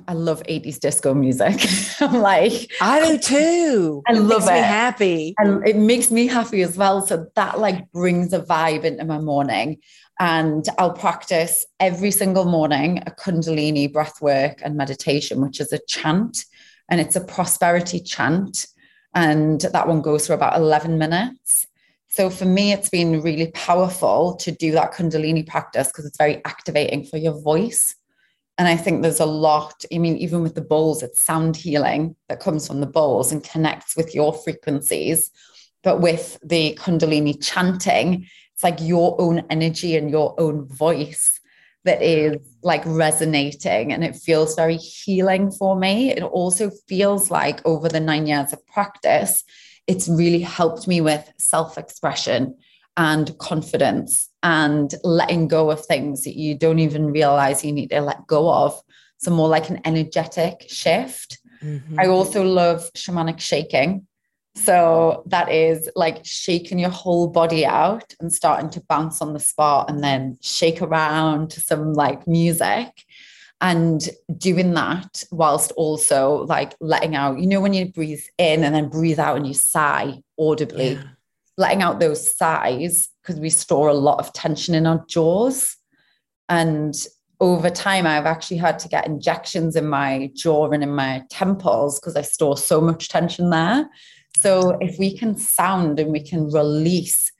I 0.06 0.12
love 0.12 0.42
80s 0.44 0.78
disco 0.78 1.14
music. 1.14 1.66
I'm 2.00 2.20
like, 2.20 2.70
I 2.80 3.12
do 3.12 3.18
too. 3.22 4.02
I 4.06 4.12
it 4.12 4.20
love 4.20 4.44
it. 4.44 4.64
happy. 4.64 5.34
And 5.38 5.66
it 5.66 5.76
makes 5.76 6.10
me 6.10 6.26
happy 6.26 6.62
as 6.62 6.76
well. 6.76 7.04
So 7.04 7.26
that 7.34 7.58
like 7.58 7.90
brings 7.90 8.32
a 8.32 8.40
vibe 8.40 8.84
into 8.84 9.04
my 9.04 9.18
morning. 9.18 9.78
And 10.20 10.64
I'll 10.78 10.92
practice 10.92 11.66
every 11.80 12.12
single 12.12 12.44
morning 12.44 13.02
a 13.04 13.10
Kundalini 13.10 13.92
breath 13.92 14.20
work 14.20 14.60
and 14.62 14.76
meditation, 14.76 15.40
which 15.40 15.60
is 15.60 15.72
a 15.72 15.80
chant. 15.88 16.44
And 16.88 17.00
it's 17.00 17.16
a 17.16 17.20
prosperity 17.24 17.98
chant. 17.98 18.66
And 19.12 19.60
that 19.60 19.88
one 19.88 20.02
goes 20.02 20.26
for 20.26 20.34
about 20.34 20.56
11 20.56 20.98
minutes. 20.98 21.66
So 22.08 22.30
for 22.30 22.44
me, 22.44 22.72
it's 22.72 22.90
been 22.90 23.22
really 23.22 23.50
powerful 23.50 24.36
to 24.36 24.52
do 24.52 24.70
that 24.72 24.92
Kundalini 24.94 25.44
practice 25.44 25.88
because 25.88 26.04
it's 26.04 26.18
very 26.18 26.40
activating 26.44 27.04
for 27.04 27.16
your 27.16 27.40
voice 27.40 27.96
and 28.56 28.68
I 28.68 28.76
think 28.76 29.02
there's 29.02 29.20
a 29.20 29.26
lot, 29.26 29.84
I 29.92 29.98
mean, 29.98 30.16
even 30.18 30.42
with 30.42 30.54
the 30.54 30.60
bowls, 30.60 31.02
it's 31.02 31.20
sound 31.20 31.56
healing 31.56 32.14
that 32.28 32.40
comes 32.40 32.66
from 32.66 32.80
the 32.80 32.86
bowls 32.86 33.32
and 33.32 33.42
connects 33.42 33.96
with 33.96 34.14
your 34.14 34.32
frequencies. 34.32 35.30
But 35.82 36.00
with 36.00 36.38
the 36.42 36.78
Kundalini 36.80 37.42
chanting, 37.44 38.26
it's 38.52 38.62
like 38.62 38.80
your 38.80 39.20
own 39.20 39.44
energy 39.50 39.96
and 39.96 40.08
your 40.08 40.40
own 40.40 40.68
voice 40.68 41.40
that 41.84 42.00
is 42.00 42.36
like 42.62 42.82
resonating 42.86 43.92
and 43.92 44.04
it 44.04 44.16
feels 44.16 44.54
very 44.54 44.76
healing 44.76 45.50
for 45.50 45.76
me. 45.76 46.12
It 46.12 46.22
also 46.22 46.70
feels 46.88 47.30
like 47.30 47.60
over 47.66 47.88
the 47.88 48.00
nine 48.00 48.26
years 48.26 48.52
of 48.52 48.64
practice, 48.68 49.42
it's 49.86 50.08
really 50.08 50.40
helped 50.40 50.86
me 50.86 51.00
with 51.00 51.30
self 51.38 51.76
expression 51.76 52.56
and 52.96 53.36
confidence 53.38 54.28
and 54.42 54.94
letting 55.02 55.48
go 55.48 55.70
of 55.70 55.84
things 55.84 56.24
that 56.24 56.36
you 56.36 56.56
don't 56.56 56.78
even 56.78 57.06
realize 57.06 57.64
you 57.64 57.72
need 57.72 57.90
to 57.90 58.00
let 58.00 58.26
go 58.26 58.52
of. 58.52 58.80
So, 59.18 59.30
more 59.30 59.48
like 59.48 59.70
an 59.70 59.80
energetic 59.84 60.66
shift. 60.68 61.38
Mm-hmm. 61.62 61.98
I 61.98 62.06
also 62.06 62.44
love 62.44 62.88
shamanic 62.94 63.40
shaking. 63.40 64.06
So, 64.56 65.24
that 65.26 65.50
is 65.50 65.90
like 65.96 66.20
shaking 66.24 66.78
your 66.78 66.90
whole 66.90 67.28
body 67.28 67.66
out 67.66 68.14
and 68.20 68.32
starting 68.32 68.70
to 68.70 68.82
bounce 68.88 69.20
on 69.20 69.32
the 69.32 69.40
spot 69.40 69.90
and 69.90 70.02
then 70.02 70.38
shake 70.40 70.82
around 70.82 71.50
to 71.50 71.60
some 71.60 71.94
like 71.94 72.26
music 72.28 72.90
and 73.60 74.08
doing 74.36 74.74
that 74.74 75.24
whilst 75.30 75.72
also 75.72 76.44
like 76.48 76.74
letting 76.80 77.14
out 77.14 77.38
you 77.38 77.46
know 77.46 77.60
when 77.60 77.72
you 77.72 77.86
breathe 77.86 78.22
in 78.36 78.64
and 78.64 78.74
then 78.74 78.88
breathe 78.88 79.20
out 79.20 79.36
and 79.36 79.46
you 79.46 79.54
sigh 79.54 80.12
audibly 80.36 80.94
yeah 80.94 81.02
letting 81.56 81.82
out 81.82 82.00
those 82.00 82.36
sighs 82.36 83.08
because 83.22 83.40
we 83.40 83.50
store 83.50 83.88
a 83.88 83.94
lot 83.94 84.18
of 84.18 84.32
tension 84.32 84.74
in 84.74 84.86
our 84.86 85.04
jaws. 85.08 85.76
And 86.48 86.94
over 87.40 87.70
time, 87.70 88.06
I've 88.06 88.26
actually 88.26 88.58
had 88.58 88.78
to 88.80 88.88
get 88.88 89.06
injections 89.06 89.76
in 89.76 89.86
my 89.86 90.30
jaw 90.34 90.70
and 90.70 90.82
in 90.82 90.94
my 90.94 91.22
temples 91.30 92.00
because 92.00 92.16
I 92.16 92.22
store 92.22 92.56
so 92.56 92.80
much 92.80 93.08
tension 93.08 93.50
there. 93.50 93.88
So 94.38 94.76
if 94.80 94.98
we 94.98 95.16
can 95.16 95.36
sound 95.36 96.00
and 96.00 96.10
we 96.10 96.20
can 96.20 96.50
release 96.50 97.32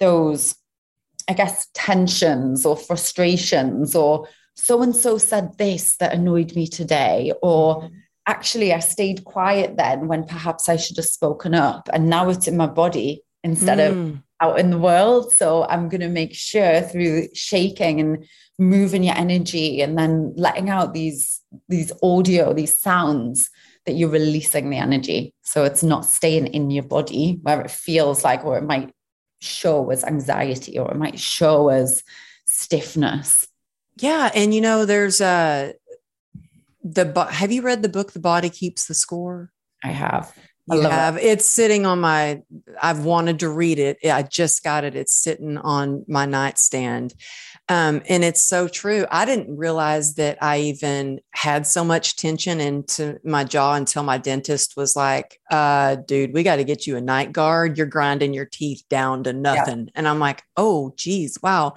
those, 0.00 0.54
I 1.28 1.32
guess, 1.32 1.68
tensions 1.74 2.66
or 2.66 2.76
frustrations 2.76 3.94
or 3.94 4.28
so 4.54 4.82
and 4.82 4.94
so 4.94 5.16
said 5.16 5.56
this 5.56 5.96
that 5.96 6.12
annoyed 6.12 6.54
me 6.54 6.66
today, 6.66 7.32
or 7.42 7.90
actually 8.26 8.72
I 8.72 8.80
stayed 8.80 9.24
quiet 9.24 9.76
then 9.76 10.08
when 10.08 10.24
perhaps 10.24 10.68
I 10.68 10.76
should 10.76 10.98
have 10.98 11.06
spoken 11.06 11.54
up. 11.54 11.88
And 11.92 12.08
now 12.08 12.28
it's 12.28 12.46
in 12.46 12.56
my 12.56 12.66
body 12.66 13.22
instead 13.42 13.78
mm. 13.78 13.90
of 13.90 14.18
out 14.40 14.58
in 14.58 14.70
the 14.70 14.78
world. 14.78 15.32
So 15.32 15.64
I'm 15.64 15.88
going 15.88 16.00
to 16.00 16.08
make 16.08 16.34
sure 16.34 16.82
through 16.82 17.28
shaking 17.34 18.00
and 18.00 18.26
moving 18.58 19.04
your 19.04 19.16
energy 19.16 19.80
and 19.80 19.96
then 19.96 20.34
letting 20.36 20.68
out 20.68 20.94
these 20.94 21.40
these 21.68 21.92
audio, 22.02 22.52
these 22.52 22.78
sounds 22.78 23.50
that 23.86 23.94
you're 23.94 24.08
releasing 24.08 24.70
the 24.70 24.76
energy. 24.76 25.34
So 25.42 25.64
it's 25.64 25.82
not 25.82 26.04
staying 26.04 26.48
in 26.48 26.70
your 26.70 26.84
body 26.84 27.38
where 27.42 27.60
it 27.60 27.70
feels 27.70 28.24
like, 28.24 28.44
or 28.44 28.56
it 28.58 28.64
might 28.64 28.92
show 29.40 29.90
as 29.90 30.04
anxiety, 30.04 30.78
or 30.78 30.90
it 30.90 30.96
might 30.96 31.18
show 31.18 31.68
as 31.68 32.02
stiffness. 32.46 33.48
Yeah. 33.98 34.30
And 34.34 34.54
you 34.54 34.60
know, 34.60 34.86
there's 34.86 35.20
a, 35.20 35.74
the, 36.82 37.26
have 37.30 37.52
you 37.52 37.62
read 37.62 37.82
the 37.82 37.88
book, 37.88 38.12
The 38.12 38.20
Body 38.20 38.50
Keeps 38.50 38.86
the 38.86 38.94
Score? 38.94 39.50
I 39.82 39.88
have. 39.88 40.32
I 40.70 40.76
you 40.76 40.82
have. 40.82 41.16
It. 41.16 41.24
It's 41.24 41.46
sitting 41.46 41.86
on 41.86 42.00
my, 42.00 42.42
I've 42.80 43.04
wanted 43.04 43.40
to 43.40 43.48
read 43.48 43.78
it. 43.78 43.98
I 44.04 44.22
just 44.22 44.62
got 44.62 44.84
it. 44.84 44.94
It's 44.94 45.14
sitting 45.14 45.58
on 45.58 46.04
my 46.06 46.24
nightstand. 46.24 47.14
Um, 47.68 48.02
and 48.08 48.22
it's 48.22 48.42
so 48.42 48.68
true. 48.68 49.06
I 49.10 49.24
didn't 49.24 49.56
realize 49.56 50.14
that 50.14 50.38
I 50.40 50.60
even 50.60 51.20
had 51.30 51.66
so 51.66 51.84
much 51.84 52.16
tension 52.16 52.60
into 52.60 53.18
my 53.24 53.44
jaw 53.44 53.74
until 53.74 54.02
my 54.02 54.18
dentist 54.18 54.76
was 54.76 54.94
like, 54.94 55.40
uh, 55.50 55.96
dude, 55.96 56.34
we 56.34 56.42
got 56.42 56.56
to 56.56 56.64
get 56.64 56.86
you 56.86 56.96
a 56.96 57.00
night 57.00 57.32
guard. 57.32 57.76
You're 57.76 57.86
grinding 57.86 58.34
your 58.34 58.46
teeth 58.46 58.82
down 58.88 59.24
to 59.24 59.32
nothing. 59.32 59.86
Yeah. 59.86 59.92
And 59.94 60.08
I'm 60.08 60.18
like, 60.18 60.42
oh, 60.56 60.92
geez, 60.96 61.38
wow. 61.42 61.74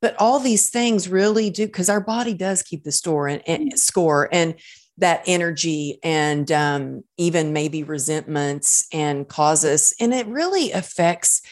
But 0.00 0.14
all 0.18 0.38
these 0.38 0.70
things 0.70 1.08
really 1.08 1.50
do, 1.50 1.66
because 1.66 1.88
our 1.88 2.00
body 2.00 2.32
does 2.32 2.62
keep 2.62 2.84
the 2.84 2.92
store 2.92 3.26
and, 3.26 3.42
and 3.48 3.78
score. 3.78 4.28
And 4.30 4.54
that 4.98 5.22
energy 5.26 5.98
and 6.02 6.50
um, 6.50 7.04
even 7.16 7.52
maybe 7.52 7.82
resentments 7.82 8.86
and 8.92 9.28
causes. 9.28 9.94
And 10.00 10.12
it 10.12 10.26
really 10.26 10.72
affects 10.72 11.42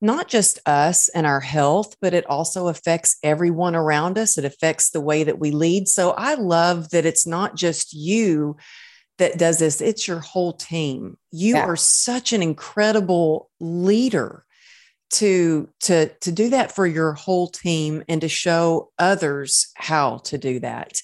not 0.00 0.28
just 0.28 0.58
us 0.66 1.08
and 1.10 1.26
our 1.26 1.40
health, 1.40 1.96
but 2.00 2.12
it 2.12 2.26
also 2.26 2.68
affects 2.68 3.16
everyone 3.22 3.74
around 3.74 4.18
us. 4.18 4.36
It 4.36 4.44
affects 4.44 4.90
the 4.90 5.00
way 5.00 5.24
that 5.24 5.38
we 5.38 5.50
lead. 5.50 5.88
So 5.88 6.10
I 6.12 6.34
love 6.34 6.90
that 6.90 7.06
it's 7.06 7.26
not 7.26 7.56
just 7.56 7.92
you 7.92 8.56
that 9.18 9.38
does 9.38 9.60
this, 9.60 9.80
it's 9.80 10.08
your 10.08 10.20
whole 10.20 10.52
team. 10.52 11.16
You 11.30 11.54
yeah. 11.54 11.64
are 11.64 11.76
such 11.76 12.32
an 12.32 12.42
incredible 12.42 13.50
leader 13.60 14.44
to 15.12 15.68
to 15.80 16.08
to 16.20 16.32
do 16.32 16.50
that 16.50 16.72
for 16.72 16.86
your 16.86 17.12
whole 17.12 17.46
team 17.46 18.02
and 18.08 18.20
to 18.20 18.28
show 18.28 18.90
others 18.98 19.68
how 19.76 20.18
to 20.18 20.38
do 20.38 20.58
that 20.60 21.00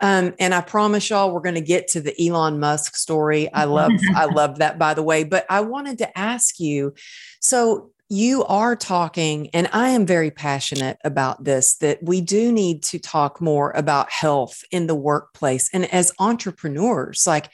um, 0.00 0.34
and 0.38 0.54
I 0.54 0.60
promise 0.60 1.10
y'all, 1.10 1.32
we're 1.32 1.40
going 1.40 1.54
to 1.54 1.60
get 1.60 1.88
to 1.88 2.00
the 2.00 2.14
Elon 2.20 2.58
Musk 2.58 2.96
story. 2.96 3.52
I 3.52 3.64
love, 3.64 3.92
I 4.14 4.26
love 4.26 4.58
that, 4.58 4.78
by 4.78 4.94
the 4.94 5.02
way. 5.02 5.24
But 5.24 5.46
I 5.50 5.60
wanted 5.60 5.98
to 5.98 6.18
ask 6.18 6.58
you, 6.58 6.94
so 7.40 7.90
you 8.08 8.44
are 8.44 8.74
talking, 8.74 9.48
and 9.54 9.68
I 9.72 9.90
am 9.90 10.04
very 10.04 10.30
passionate 10.30 10.98
about 11.04 11.44
this 11.44 11.76
that 11.76 12.02
we 12.02 12.20
do 12.20 12.50
need 12.50 12.82
to 12.84 12.98
talk 12.98 13.40
more 13.40 13.70
about 13.72 14.10
health 14.10 14.64
in 14.70 14.86
the 14.86 14.96
workplace 14.96 15.70
and 15.72 15.84
as 15.92 16.12
entrepreneurs. 16.18 17.24
Like, 17.26 17.50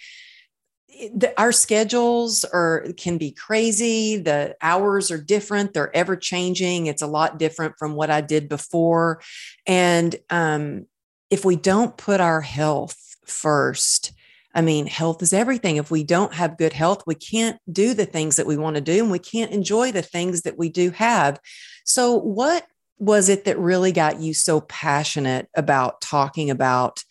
the, 1.14 1.34
our 1.38 1.52
schedules 1.52 2.42
are 2.44 2.86
can 2.96 3.18
be 3.18 3.30
crazy 3.30 4.16
the 4.16 4.56
hours 4.62 5.10
are 5.10 5.20
different 5.20 5.74
they're 5.74 5.94
ever 5.94 6.16
changing 6.16 6.86
it's 6.86 7.02
a 7.02 7.06
lot 7.06 7.38
different 7.38 7.74
from 7.78 7.94
what 7.94 8.08
i 8.08 8.22
did 8.22 8.48
before 8.48 9.20
and 9.66 10.16
um, 10.30 10.86
if 11.30 11.44
we 11.44 11.56
don't 11.56 11.96
put 11.96 12.20
our 12.20 12.40
health 12.40 13.16
first 13.24 14.12
I 14.56 14.62
mean, 14.62 14.86
health 14.86 15.22
is 15.22 15.34
everything. 15.34 15.76
If 15.76 15.90
we 15.90 16.02
don't 16.02 16.32
have 16.32 16.56
good 16.56 16.72
health, 16.72 17.02
we 17.06 17.14
can't 17.14 17.60
do 17.70 17.92
the 17.92 18.06
things 18.06 18.36
that 18.36 18.46
we 18.46 18.56
want 18.56 18.76
to 18.76 18.80
do 18.80 19.02
and 19.02 19.10
we 19.10 19.18
can't 19.18 19.52
enjoy 19.52 19.92
the 19.92 20.00
things 20.00 20.42
that 20.42 20.56
we 20.56 20.70
do 20.70 20.90
have. 20.92 21.38
So, 21.84 22.14
what 22.18 22.66
was 22.98 23.28
it 23.28 23.44
that 23.44 23.58
really 23.58 23.92
got 23.92 24.18
you 24.18 24.32
so 24.32 24.62
passionate 24.62 25.50
about 25.54 26.00
talking 26.00 26.48
about 26.48 27.04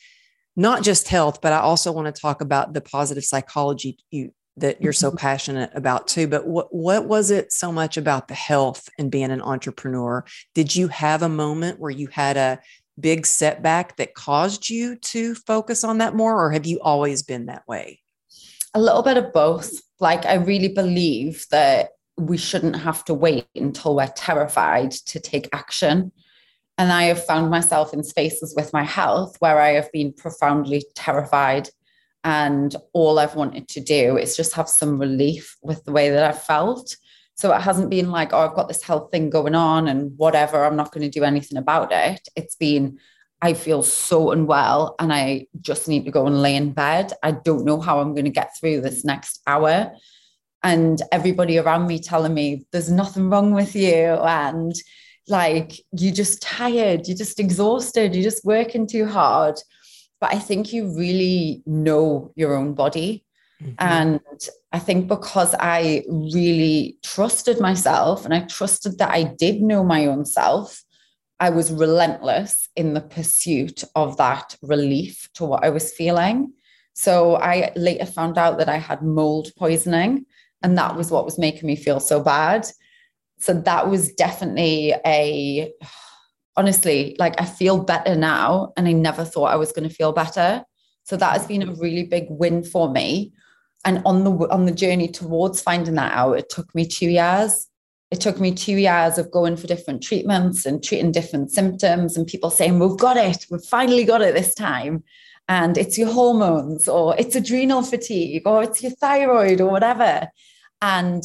not 0.56 0.82
just 0.82 1.08
health, 1.08 1.40
but 1.40 1.54
I 1.54 1.60
also 1.60 1.92
want 1.92 2.14
to 2.14 2.20
talk 2.20 2.42
about 2.42 2.74
the 2.74 2.82
positive 2.82 3.24
psychology 3.24 4.00
you, 4.10 4.32
that 4.58 4.82
you're 4.82 4.92
so 4.92 5.10
mm-hmm. 5.10 5.18
passionate 5.18 5.70
about 5.76 6.08
too. 6.08 6.28
But 6.28 6.48
what 6.48 6.74
what 6.74 7.06
was 7.06 7.30
it 7.30 7.52
so 7.52 7.72
much 7.72 7.96
about 7.96 8.28
the 8.28 8.34
health 8.34 8.90
and 8.98 9.12
being 9.12 9.30
an 9.30 9.44
entrepreneur? 9.44 10.26
Did 10.56 10.76
you 10.76 10.88
have 10.88 11.22
a 11.22 11.30
moment 11.30 11.80
where 11.80 11.92
you 11.92 12.08
had 12.08 12.38
a 12.38 12.60
big 13.00 13.26
setback 13.26 13.98
that 13.98 14.16
caused 14.16 14.70
you 14.70 14.96
to 14.98 15.36
focus 15.36 15.84
on 15.84 15.98
that 15.98 16.16
more, 16.16 16.40
or 16.40 16.52
have 16.52 16.66
you 16.66 16.80
always 16.82 17.24
been 17.24 17.48
that 17.48 17.68
way? 17.68 18.00
A 18.74 18.80
little 18.80 19.02
bit 19.02 19.18
of 19.18 19.34
both. 19.34 19.72
Like, 20.00 20.26
I 20.26 20.36
really 20.36 20.70
believe 20.70 21.46
that 21.52 21.90
we 22.18 22.38
shouldn't 22.38 22.78
have 22.78 23.04
to 23.06 23.14
wait 23.14 23.48
until 23.56 23.96
we're 23.96 24.08
terrified 24.08 24.92
to 24.92 25.20
take 25.20 25.50
action. 25.54 26.12
And 26.78 26.92
I 26.92 27.04
have 27.04 27.26
found 27.26 27.50
myself 27.50 27.94
in 27.94 28.04
spaces 28.04 28.54
with 28.56 28.74
my 28.74 28.84
health 28.84 29.36
where 29.40 29.60
I 29.60 29.72
have 29.72 29.92
been 29.92 30.14
profoundly 30.14 30.86
terrified. 30.96 31.70
And 32.24 32.76
all 32.94 33.20
I've 33.20 33.36
wanted 33.36 33.68
to 33.70 33.80
do 33.80 34.18
is 34.18 34.36
just 34.36 34.54
have 34.54 34.68
some 34.68 34.98
relief 34.98 35.56
with 35.62 35.84
the 35.86 35.92
way 35.92 36.10
that 36.10 36.24
I 36.24 36.32
felt. 36.32 36.96
So 37.36 37.54
it 37.54 37.62
hasn't 37.62 37.90
been 37.90 38.12
like, 38.12 38.32
oh, 38.32 38.40
I've 38.40 38.56
got 38.56 38.70
this 38.70 38.82
health 38.82 39.12
thing 39.12 39.30
going 39.30 39.56
on 39.56 39.88
and 39.88 40.18
whatever, 40.18 40.64
I'm 40.64 40.78
not 40.78 40.92
going 40.94 41.10
to 41.10 41.20
do 41.20 41.26
anything 41.26 41.58
about 41.58 41.92
it. 41.92 42.28
It's 42.36 42.56
been, 42.56 42.98
I 43.42 43.54
feel 43.54 43.84
so 43.84 44.32
unwell 44.32 44.96
and 45.00 45.12
I 45.12 45.48
just 45.60 45.90
need 45.90 46.06
to 46.06 46.12
go 46.12 46.26
and 46.28 46.42
lay 46.42 46.56
in 46.56 46.72
bed. 46.72 47.12
I 47.22 47.32
don't 47.32 47.66
know 47.66 47.82
how 47.82 48.00
I'm 48.00 48.14
going 48.14 48.26
to 48.26 48.32
get 48.32 48.56
through 48.58 48.82
this 48.82 49.04
next 49.04 49.42
hour. 49.46 49.92
And 50.64 51.02
everybody 51.12 51.58
around 51.58 51.88
me 51.88 52.00
telling 52.00 52.34
me 52.34 52.66
there's 52.72 52.90
nothing 52.90 53.30
wrong 53.30 53.52
with 53.54 53.76
you. 53.76 53.92
And 53.92 54.74
like, 55.28 55.74
you're 55.92 56.14
just 56.14 56.42
tired, 56.42 57.08
you're 57.08 57.18
just 57.18 57.40
exhausted, 57.40 58.16
you're 58.16 58.24
just 58.24 58.46
working 58.46 58.88
too 58.88 59.06
hard. 59.06 59.60
But 60.22 60.34
I 60.34 60.40
think 60.40 60.72
you 60.72 60.98
really 60.98 61.62
know 61.66 62.32
your 62.36 62.56
own 62.56 62.74
body. 62.74 63.26
Mm-hmm. 63.62 63.74
And 63.80 64.22
I 64.72 64.80
think 64.80 65.08
because 65.08 65.56
I 65.60 66.04
really 66.08 66.98
trusted 67.04 67.60
myself 67.60 68.26
and 68.26 68.34
I 68.34 68.42
trusted 68.42 68.98
that 68.98 69.12
I 69.12 69.24
did 69.24 69.62
know 69.62 69.84
my 69.84 70.06
own 70.06 70.26
self, 70.26 70.84
I 71.40 71.50
was 71.50 71.72
relentless 71.72 72.70
in 72.76 72.94
the 72.94 73.02
pursuit 73.02 73.84
of 73.96 74.18
that 74.18 74.58
relief 74.62 75.30
to 75.36 75.46
what 75.46 75.64
I 75.64 75.70
was 75.70 75.94
feeling. 75.94 76.54
So 76.94 77.36
I 77.36 77.72
later 77.76 78.06
found 78.06 78.38
out 78.38 78.58
that 78.60 78.70
I 78.70 78.78
had 78.78 79.02
mold 79.02 79.52
poisoning, 79.58 80.26
and 80.62 80.78
that 80.78 80.96
was 80.96 81.12
what 81.12 81.26
was 81.26 81.38
making 81.38 81.68
me 81.68 81.76
feel 81.76 82.00
so 82.00 82.22
bad. 82.22 82.66
So 83.40 83.54
that 83.54 83.90
was 83.90 84.14
definitely 84.14 84.94
a, 85.06 85.74
honestly, 86.56 87.18
like 87.20 87.40
I 87.40 87.46
feel 87.46 87.84
better 87.84 88.16
now, 88.16 88.72
and 88.78 88.88
I 88.88 88.94
never 88.94 89.26
thought 89.26 89.52
I 89.52 89.58
was 89.58 89.74
going 89.74 89.88
to 89.88 89.94
feel 89.94 90.14
better. 90.14 90.64
So 91.04 91.18
that 91.18 91.34
has 91.34 91.46
been 91.46 91.68
a 91.68 91.74
really 91.74 92.04
big 92.04 92.28
win 92.30 92.64
for 92.64 92.90
me 92.90 93.34
and 93.86 94.02
on 94.06 94.24
the 94.24 94.32
on 94.52 94.66
the 94.66 94.72
journey 94.72 95.08
towards 95.08 95.62
finding 95.62 95.96
that 95.96 96.14
out 96.14 96.34
it 96.34 96.50
took 96.50 96.74
me 96.76 96.86
two 96.86 97.10
years. 97.10 97.68
It 98.12 98.22
took 98.22 98.40
me 98.40 98.54
two 98.54 98.78
years 98.78 99.18
of 99.18 99.32
going 99.32 99.58
for 99.58 99.68
different 99.68 100.04
treatments 100.04 100.66
and 100.66 100.84
treating 100.84 101.12
different 101.12 101.52
symptoms 101.52 102.16
and 102.16 102.28
people 102.28 102.50
saying 102.50 102.80
we've 102.80 102.98
got 102.98 103.18
it. 103.18 103.46
We've 103.50 103.64
finally 103.64 104.04
got 104.06 104.22
it 104.22 104.36
this 104.36 104.54
time. 104.54 105.04
And 105.48 105.78
it's 105.78 105.98
your 105.98 106.12
hormones 106.12 106.88
or 106.88 107.16
it's 107.18 107.36
adrenal 107.36 107.84
fatigue 107.84 108.44
or 108.46 108.64
it's 108.64 108.82
your 108.82 108.92
thyroid 108.92 109.60
or 109.60 109.70
whatever. 109.70 110.30
And 110.82 111.24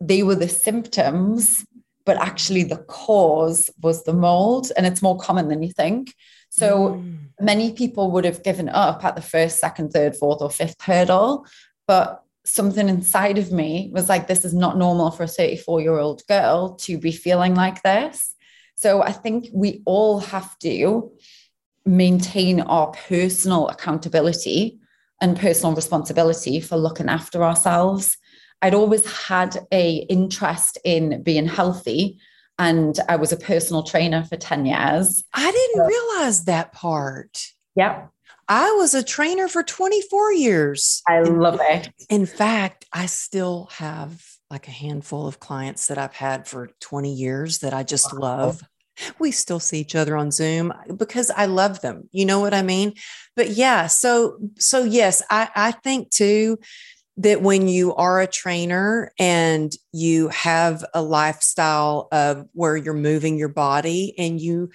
they 0.00 0.22
were 0.22 0.34
the 0.36 0.48
symptoms 0.48 1.64
but 2.04 2.16
actually 2.16 2.64
the 2.64 2.78
cause 2.78 3.70
was 3.80 4.04
the 4.04 4.12
mold 4.12 4.72
and 4.76 4.86
it's 4.86 5.02
more 5.02 5.18
common 5.18 5.48
than 5.48 5.62
you 5.62 5.72
think. 5.72 6.14
So 6.50 6.94
mm. 6.94 7.18
many 7.40 7.72
people 7.72 8.10
would 8.10 8.24
have 8.24 8.42
given 8.42 8.68
up 8.68 9.04
at 9.04 9.16
the 9.16 9.22
first 9.22 9.58
second 9.58 9.92
third 9.92 10.16
fourth 10.16 10.42
or 10.42 10.50
fifth 10.50 10.80
hurdle 10.82 11.46
but 11.86 12.24
something 12.44 12.88
inside 12.88 13.38
of 13.38 13.52
me 13.52 13.90
was 13.92 14.08
like, 14.08 14.26
this 14.26 14.44
is 14.44 14.54
not 14.54 14.78
normal 14.78 15.10
for 15.10 15.24
a 15.24 15.28
34 15.28 15.80
year 15.80 15.98
old 15.98 16.22
girl 16.26 16.74
to 16.76 16.98
be 16.98 17.12
feeling 17.12 17.54
like 17.54 17.82
this. 17.82 18.34
So 18.74 19.02
I 19.02 19.12
think 19.12 19.46
we 19.52 19.82
all 19.84 20.18
have 20.20 20.58
to 20.60 21.12
maintain 21.84 22.60
our 22.60 22.88
personal 22.92 23.68
accountability 23.68 24.80
and 25.20 25.38
personal 25.38 25.74
responsibility 25.74 26.60
for 26.60 26.76
looking 26.76 27.08
after 27.08 27.44
ourselves. 27.44 28.16
I'd 28.60 28.74
always 28.74 29.06
had 29.26 29.58
a 29.72 29.98
interest 30.08 30.78
in 30.84 31.22
being 31.22 31.46
healthy 31.46 32.18
and 32.58 32.98
I 33.08 33.16
was 33.16 33.32
a 33.32 33.36
personal 33.36 33.82
trainer 33.82 34.24
for 34.24 34.36
10 34.36 34.66
years. 34.66 35.24
I 35.32 35.50
didn't 35.50 35.76
so, 35.76 35.86
realize 35.86 36.44
that 36.44 36.72
part. 36.72 37.38
Yeah. 37.74 38.06
I 38.48 38.72
was 38.72 38.94
a 38.94 39.02
trainer 39.02 39.48
for 39.48 39.62
24 39.62 40.32
years. 40.34 41.02
I 41.08 41.20
love 41.20 41.58
it. 41.62 41.90
In 42.08 42.26
fact, 42.26 42.84
I 42.92 43.06
still 43.06 43.68
have 43.72 44.22
like 44.50 44.68
a 44.68 44.72
handful 44.72 45.26
of 45.26 45.40
clients 45.40 45.86
that 45.86 45.98
I've 45.98 46.14
had 46.14 46.46
for 46.46 46.68
20 46.80 47.12
years 47.12 47.58
that 47.58 47.72
I 47.72 47.82
just 47.82 48.12
wow. 48.12 48.20
love. 48.20 48.62
We 49.18 49.30
still 49.30 49.60
see 49.60 49.80
each 49.80 49.94
other 49.94 50.16
on 50.16 50.30
Zoom 50.30 50.70
uh, 50.70 50.92
because 50.92 51.30
I 51.30 51.46
love 51.46 51.80
them. 51.80 52.10
You 52.12 52.26
know 52.26 52.40
what 52.40 52.52
I 52.52 52.60
mean? 52.60 52.92
But 53.34 53.50
yeah, 53.50 53.86
so 53.86 54.36
so 54.58 54.84
yes, 54.84 55.22
I 55.30 55.48
I 55.56 55.70
think 55.72 56.10
too 56.10 56.58
that 57.16 57.40
when 57.40 57.68
you 57.68 57.94
are 57.94 58.20
a 58.20 58.26
trainer 58.26 59.12
and 59.18 59.72
you 59.92 60.28
have 60.28 60.84
a 60.92 61.02
lifestyle 61.02 62.08
of 62.12 62.46
where 62.52 62.76
you're 62.76 62.94
moving 62.94 63.38
your 63.38 63.48
body 63.48 64.14
and 64.18 64.40
you 64.40 64.70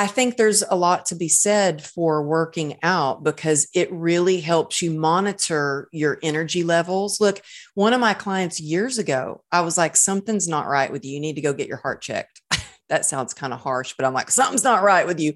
I 0.00 0.06
think 0.06 0.38
there's 0.38 0.62
a 0.62 0.76
lot 0.76 1.04
to 1.06 1.14
be 1.14 1.28
said 1.28 1.84
for 1.84 2.22
working 2.22 2.78
out 2.82 3.22
because 3.22 3.68
it 3.74 3.92
really 3.92 4.40
helps 4.40 4.80
you 4.80 4.92
monitor 4.92 5.90
your 5.92 6.18
energy 6.22 6.64
levels. 6.64 7.20
Look, 7.20 7.42
one 7.74 7.92
of 7.92 8.00
my 8.00 8.14
clients 8.14 8.58
years 8.58 8.96
ago, 8.96 9.44
I 9.52 9.60
was 9.60 9.76
like, 9.76 9.96
something's 9.96 10.48
not 10.48 10.66
right 10.66 10.90
with 10.90 11.04
you. 11.04 11.12
You 11.12 11.20
need 11.20 11.34
to 11.34 11.42
go 11.42 11.52
get 11.52 11.68
your 11.68 11.76
heart 11.76 12.00
checked. 12.00 12.40
that 12.88 13.04
sounds 13.04 13.34
kind 13.34 13.52
of 13.52 13.60
harsh, 13.60 13.92
but 13.94 14.06
I'm 14.06 14.14
like, 14.14 14.30
something's 14.30 14.64
not 14.64 14.82
right 14.82 15.06
with 15.06 15.20
you. 15.20 15.34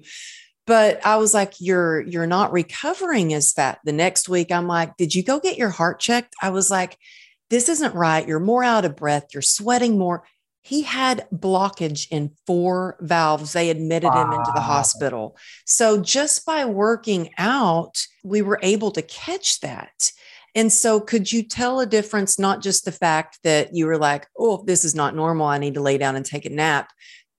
But 0.65 1.05
I 1.05 1.17
was 1.17 1.31
like, 1.31 1.53
you're 1.59 2.01
you're 2.01 2.25
not 2.25 2.51
recovering 2.51 3.35
as 3.35 3.53
fat. 3.53 3.77
The 3.85 3.91
next 3.91 4.27
week, 4.27 4.51
I'm 4.51 4.65
like, 4.65 4.97
did 4.97 5.13
you 5.13 5.21
go 5.21 5.39
get 5.39 5.59
your 5.59 5.69
heart 5.69 5.99
checked? 5.99 6.33
I 6.41 6.49
was 6.49 6.71
like, 6.71 6.97
this 7.51 7.69
isn't 7.69 7.93
right. 7.93 8.27
You're 8.27 8.39
more 8.39 8.63
out 8.63 8.83
of 8.83 8.95
breath. 8.95 9.27
You're 9.31 9.43
sweating 9.43 9.99
more 9.99 10.23
he 10.65 10.81
had 10.81 11.27
blockage 11.31 12.07
in 12.09 12.31
four 12.47 12.97
valves. 12.99 13.53
They 13.53 13.69
admitted 13.69 14.07
wow. 14.07 14.25
him 14.25 14.33
into 14.33 14.51
the 14.55 14.61
hospital. 14.61 15.37
So 15.65 16.01
just 16.01 16.43
by 16.43 16.65
working 16.65 17.29
out, 17.37 18.07
we 18.23 18.41
were 18.41 18.59
able 18.63 18.89
to 18.91 19.03
catch 19.03 19.59
that. 19.59 20.11
And 20.55 20.73
so, 20.73 20.99
could 20.99 21.31
you 21.31 21.43
tell 21.43 21.81
a 21.81 21.85
difference, 21.85 22.39
not 22.39 22.63
just 22.63 22.83
the 22.85 22.91
fact 22.91 23.39
that 23.43 23.75
you 23.75 23.85
were 23.85 23.97
like, 23.97 24.25
oh, 24.39 24.63
this 24.65 24.85
is 24.85 24.95
not 24.95 25.13
normal. 25.13 25.45
I 25.45 25.59
need 25.59 25.75
to 25.75 25.81
lay 25.81 25.99
down 25.99 26.15
and 26.15 26.25
take 26.25 26.45
a 26.45 26.49
nap. 26.49 26.91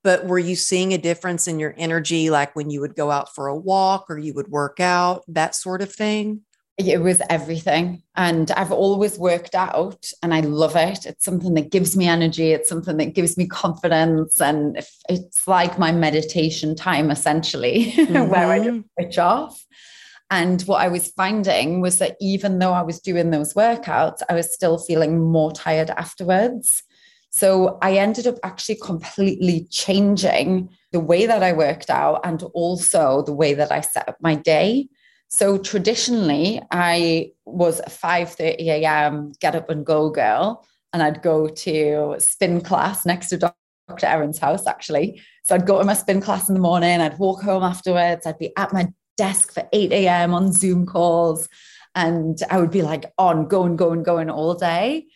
But 0.04 0.26
were 0.26 0.38
you 0.38 0.54
seeing 0.54 0.92
a 0.94 0.98
difference 0.98 1.48
in 1.48 1.58
your 1.58 1.74
energy, 1.76 2.30
like 2.30 2.54
when 2.54 2.70
you 2.70 2.80
would 2.82 2.94
go 2.94 3.10
out 3.10 3.34
for 3.34 3.48
a 3.48 3.56
walk 3.56 4.06
or 4.08 4.18
you 4.18 4.34
would 4.34 4.48
work 4.48 4.78
out, 4.78 5.24
that 5.26 5.56
sort 5.56 5.82
of 5.82 5.92
thing? 5.92 6.42
It 6.78 7.00
was 7.00 7.22
everything. 7.30 8.02
And 8.16 8.50
I've 8.50 8.72
always 8.72 9.18
worked 9.18 9.54
out 9.54 10.10
and 10.22 10.34
I 10.34 10.40
love 10.40 10.76
it. 10.76 11.06
It's 11.06 11.24
something 11.24 11.54
that 11.54 11.70
gives 11.70 11.96
me 11.96 12.06
energy. 12.06 12.52
It's 12.52 12.68
something 12.68 12.98
that 12.98 13.14
gives 13.14 13.36
me 13.38 13.46
confidence. 13.46 14.40
And 14.40 14.82
it's 15.08 15.48
like 15.48 15.78
my 15.78 15.92
meditation 15.92 16.76
time, 16.76 17.10
essentially, 17.10 17.92
mm-hmm. 17.92 18.28
where 18.30 18.50
I 18.50 18.58
just 18.58 18.70
mm-hmm. 18.70 19.02
switch 19.02 19.18
off. 19.18 19.64
And 20.30 20.60
what 20.62 20.82
I 20.82 20.88
was 20.88 21.08
finding 21.08 21.80
was 21.80 21.98
that 21.98 22.16
even 22.20 22.58
though 22.58 22.72
I 22.72 22.82
was 22.82 23.00
doing 23.00 23.30
those 23.30 23.54
workouts, 23.54 24.22
I 24.28 24.34
was 24.34 24.52
still 24.52 24.76
feeling 24.76 25.24
more 25.24 25.52
tired 25.52 25.90
afterwards. 25.90 26.82
So 27.30 27.78
I 27.80 27.96
ended 27.98 28.26
up 28.26 28.36
actually 28.42 28.78
completely 28.82 29.66
changing 29.70 30.68
the 30.92 31.00
way 31.00 31.26
that 31.26 31.42
I 31.42 31.52
worked 31.52 31.90
out 31.90 32.20
and 32.24 32.42
also 32.54 33.22
the 33.22 33.34
way 33.34 33.54
that 33.54 33.70
I 33.70 33.82
set 33.82 34.08
up 34.08 34.16
my 34.20 34.34
day. 34.34 34.88
So 35.28 35.58
traditionally, 35.58 36.62
I 36.70 37.32
was 37.44 37.80
a 37.80 37.90
5:30 37.90 38.60
a.m. 38.60 39.32
get 39.40 39.54
up 39.54 39.70
and 39.70 39.84
go 39.84 40.10
girl, 40.10 40.64
and 40.92 41.02
I'd 41.02 41.22
go 41.22 41.48
to 41.48 42.16
spin 42.18 42.60
class 42.60 43.04
next 43.04 43.28
to 43.30 43.38
Dr. 43.38 44.06
Erin's 44.06 44.38
house, 44.38 44.66
actually. 44.66 45.20
So 45.44 45.54
I'd 45.54 45.66
go 45.66 45.78
to 45.78 45.84
my 45.84 45.94
spin 45.94 46.20
class 46.20 46.48
in 46.48 46.54
the 46.54 46.60
morning, 46.60 47.00
I'd 47.00 47.18
walk 47.18 47.42
home 47.42 47.62
afterwards, 47.62 48.26
I'd 48.26 48.38
be 48.38 48.52
at 48.56 48.72
my 48.72 48.88
desk 49.16 49.52
for 49.52 49.68
8 49.72 49.92
a.m. 49.92 50.34
on 50.34 50.52
Zoom 50.52 50.86
calls, 50.86 51.48
and 51.94 52.38
I 52.50 52.58
would 52.58 52.70
be 52.70 52.82
like 52.82 53.12
on, 53.18 53.48
going, 53.48 53.76
going, 53.76 54.02
going 54.02 54.30
all 54.30 54.54
day. 54.54 55.06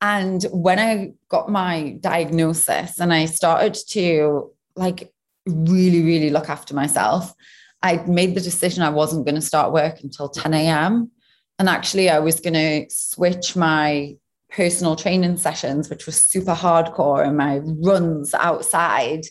And 0.00 0.42
when 0.44 0.78
I 0.78 1.12
got 1.28 1.50
my 1.50 1.98
diagnosis 2.00 2.98
and 2.98 3.12
I 3.12 3.26
started 3.26 3.76
to 3.90 4.50
like 4.74 5.12
really, 5.46 6.02
really 6.02 6.30
look 6.30 6.48
after 6.48 6.74
myself, 6.74 7.34
I 7.82 7.96
made 8.06 8.34
the 8.34 8.40
decision 8.40 8.82
I 8.82 8.90
wasn't 8.90 9.24
going 9.24 9.36
to 9.36 9.40
start 9.40 9.72
work 9.72 10.00
until 10.02 10.28
10 10.28 10.52
a.m. 10.54 11.10
And 11.58 11.68
actually, 11.68 12.10
I 12.10 12.18
was 12.18 12.40
going 12.40 12.54
to 12.54 12.86
switch 12.90 13.56
my 13.56 14.16
personal 14.50 14.96
training 14.96 15.36
sessions, 15.36 15.88
which 15.88 16.06
was 16.06 16.22
super 16.22 16.54
hardcore, 16.54 17.26
and 17.26 17.36
my 17.36 17.58
runs 17.58 18.34
outside 18.34 19.22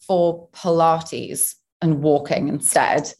for 0.00 0.48
Pilates 0.50 1.54
and 1.80 2.02
walking 2.02 2.48
instead. 2.48 3.12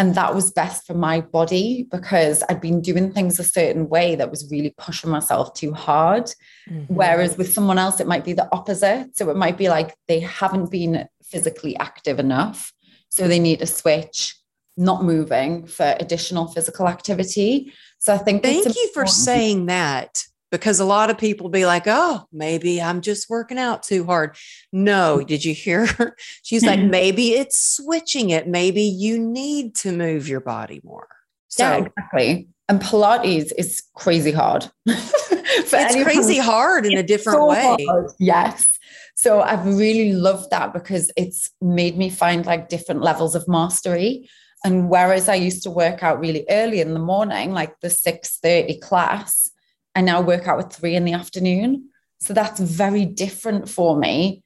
And 0.00 0.14
that 0.14 0.32
was 0.32 0.52
best 0.52 0.86
for 0.86 0.94
my 0.94 1.20
body 1.20 1.88
because 1.90 2.44
I'd 2.48 2.60
been 2.60 2.80
doing 2.80 3.12
things 3.12 3.40
a 3.40 3.44
certain 3.44 3.88
way 3.88 4.14
that 4.14 4.30
was 4.30 4.48
really 4.48 4.72
pushing 4.78 5.10
myself 5.10 5.54
too 5.54 5.72
hard. 5.72 6.30
Mm-hmm. 6.70 6.94
Whereas 6.94 7.36
with 7.36 7.52
someone 7.52 7.78
else, 7.78 7.98
it 7.98 8.06
might 8.06 8.24
be 8.24 8.32
the 8.32 8.48
opposite. 8.52 9.16
So 9.16 9.28
it 9.28 9.36
might 9.36 9.58
be 9.58 9.68
like 9.68 9.96
they 10.06 10.20
haven't 10.20 10.70
been 10.70 11.08
physically 11.24 11.76
active 11.78 12.20
enough 12.20 12.72
so 13.10 13.26
they 13.26 13.38
need 13.38 13.58
to 13.60 13.66
switch 13.66 14.34
not 14.78 15.02
moving 15.02 15.66
for 15.66 15.96
additional 15.98 16.46
physical 16.46 16.88
activity. 16.88 17.72
So 17.98 18.14
I 18.14 18.18
think 18.18 18.44
thank 18.44 18.64
you 18.64 18.90
for 18.94 19.06
saying 19.06 19.66
that 19.66 20.22
because 20.50 20.80
a 20.80 20.84
lot 20.84 21.10
of 21.10 21.18
people 21.18 21.48
be 21.48 21.66
like, 21.66 21.84
oh, 21.86 22.24
maybe 22.32 22.80
I'm 22.80 23.00
just 23.00 23.28
working 23.28 23.58
out 23.58 23.82
too 23.82 24.04
hard. 24.04 24.36
No, 24.72 25.20
did 25.20 25.44
you 25.44 25.52
hear 25.52 25.86
her? 25.86 26.16
She's 26.42 26.64
like, 26.64 26.80
maybe 26.84 27.32
it's 27.32 27.60
switching 27.60 28.30
it. 28.30 28.48
Maybe 28.48 28.82
you 28.82 29.18
need 29.18 29.74
to 29.76 29.92
move 29.92 30.28
your 30.28 30.40
body 30.40 30.80
more. 30.84 31.08
So, 31.48 31.64
yeah, 31.64 31.76
exactly. 31.76 32.48
And 32.68 32.80
Pilates 32.80 33.50
is 33.56 33.82
crazy 33.94 34.30
hard. 34.30 34.70
it's 34.86 36.02
crazy 36.04 36.38
hard 36.38 36.86
in 36.86 36.98
a 36.98 37.02
different 37.02 37.38
so 37.38 37.48
way. 37.48 37.84
Hard. 37.88 38.10
Yes. 38.18 38.77
So 39.18 39.40
I've 39.40 39.66
really 39.66 40.12
loved 40.12 40.50
that 40.50 40.72
because 40.72 41.10
it's 41.16 41.50
made 41.60 41.98
me 41.98 42.08
find 42.08 42.46
like 42.46 42.68
different 42.68 43.02
levels 43.02 43.34
of 43.34 43.48
mastery. 43.48 44.30
And 44.64 44.88
whereas 44.88 45.28
I 45.28 45.34
used 45.34 45.64
to 45.64 45.70
work 45.70 46.04
out 46.04 46.20
really 46.20 46.46
early 46.48 46.80
in 46.80 46.94
the 46.94 47.00
morning, 47.00 47.50
like 47.50 47.80
the 47.80 47.88
6:30 47.88 48.80
class, 48.80 49.50
I 49.96 50.02
now 50.02 50.20
work 50.20 50.46
out 50.46 50.60
at 50.60 50.72
three 50.72 50.94
in 50.94 51.04
the 51.04 51.14
afternoon. 51.14 51.88
So 52.20 52.32
that's 52.32 52.60
very 52.60 53.04
different 53.06 53.68
for 53.68 53.98
me. 53.98 54.44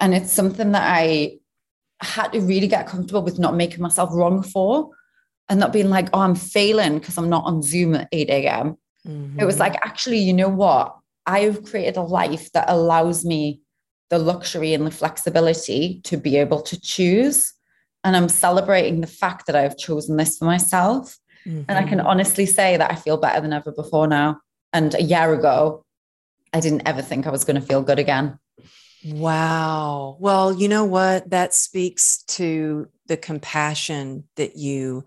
And 0.00 0.14
it's 0.14 0.32
something 0.32 0.72
that 0.72 0.90
I 0.90 1.36
had 2.00 2.32
to 2.32 2.40
really 2.40 2.66
get 2.66 2.86
comfortable 2.86 3.22
with 3.22 3.38
not 3.38 3.54
making 3.54 3.82
myself 3.82 4.08
wrong 4.14 4.42
for 4.42 4.88
and 5.50 5.60
not 5.60 5.74
being 5.74 5.90
like, 5.90 6.08
oh, 6.14 6.20
I'm 6.20 6.34
failing 6.34 6.98
because 6.98 7.18
I'm 7.18 7.28
not 7.28 7.44
on 7.44 7.60
Zoom 7.60 7.94
at 7.94 8.08
8 8.10 8.30
a.m. 8.30 8.78
Mm-hmm. 9.06 9.38
It 9.38 9.44
was 9.44 9.58
like, 9.58 9.74
actually, 9.84 10.20
you 10.20 10.32
know 10.32 10.48
what? 10.48 10.96
I've 11.26 11.62
created 11.62 11.98
a 11.98 12.02
life 12.02 12.50
that 12.52 12.70
allows 12.70 13.22
me 13.22 13.60
the 14.10 14.18
luxury 14.18 14.74
and 14.74 14.86
the 14.86 14.90
flexibility 14.90 16.00
to 16.04 16.16
be 16.16 16.36
able 16.36 16.60
to 16.62 16.80
choose. 16.80 17.52
And 18.02 18.16
I'm 18.16 18.28
celebrating 18.28 19.00
the 19.00 19.06
fact 19.06 19.46
that 19.46 19.56
I've 19.56 19.78
chosen 19.78 20.16
this 20.16 20.38
for 20.38 20.44
myself. 20.44 21.18
Mm-hmm. 21.46 21.62
And 21.68 21.78
I 21.78 21.88
can 21.88 22.00
honestly 22.00 22.46
say 22.46 22.76
that 22.76 22.90
I 22.90 22.94
feel 22.94 23.16
better 23.16 23.40
than 23.40 23.52
ever 23.52 23.72
before 23.72 24.06
now. 24.06 24.40
And 24.72 24.94
a 24.94 25.02
year 25.02 25.32
ago, 25.32 25.84
I 26.52 26.60
didn't 26.60 26.82
ever 26.86 27.02
think 27.02 27.26
I 27.26 27.30
was 27.30 27.44
going 27.44 27.60
to 27.60 27.66
feel 27.66 27.82
good 27.82 27.98
again. 27.98 28.38
Wow. 29.04 30.16
Well, 30.18 30.52
you 30.52 30.68
know 30.68 30.84
what? 30.84 31.30
That 31.30 31.52
speaks 31.52 32.22
to 32.28 32.88
the 33.06 33.16
compassion 33.16 34.24
that 34.36 34.56
you 34.56 35.04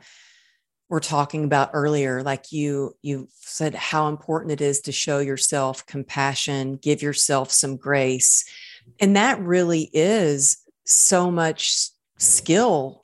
were 0.90 1.00
talking 1.00 1.44
about 1.44 1.72
earlier 1.74 2.24
like 2.24 2.52
you 2.52 2.94
you 3.02 3.28
said 3.32 3.76
how 3.76 4.08
important 4.08 4.54
it 4.54 4.62
is 4.62 4.80
to 4.80 4.92
show 4.92 5.20
yourself 5.20 5.86
compassion 5.86 6.78
give 6.78 7.02
yourself 7.02 7.52
some 7.52 7.76
grace 7.76 8.46
and 9.00 9.16
that 9.16 9.40
really 9.40 9.90
is 9.94 10.58
so 10.86 11.32
much 11.32 11.90
skill 12.18 13.04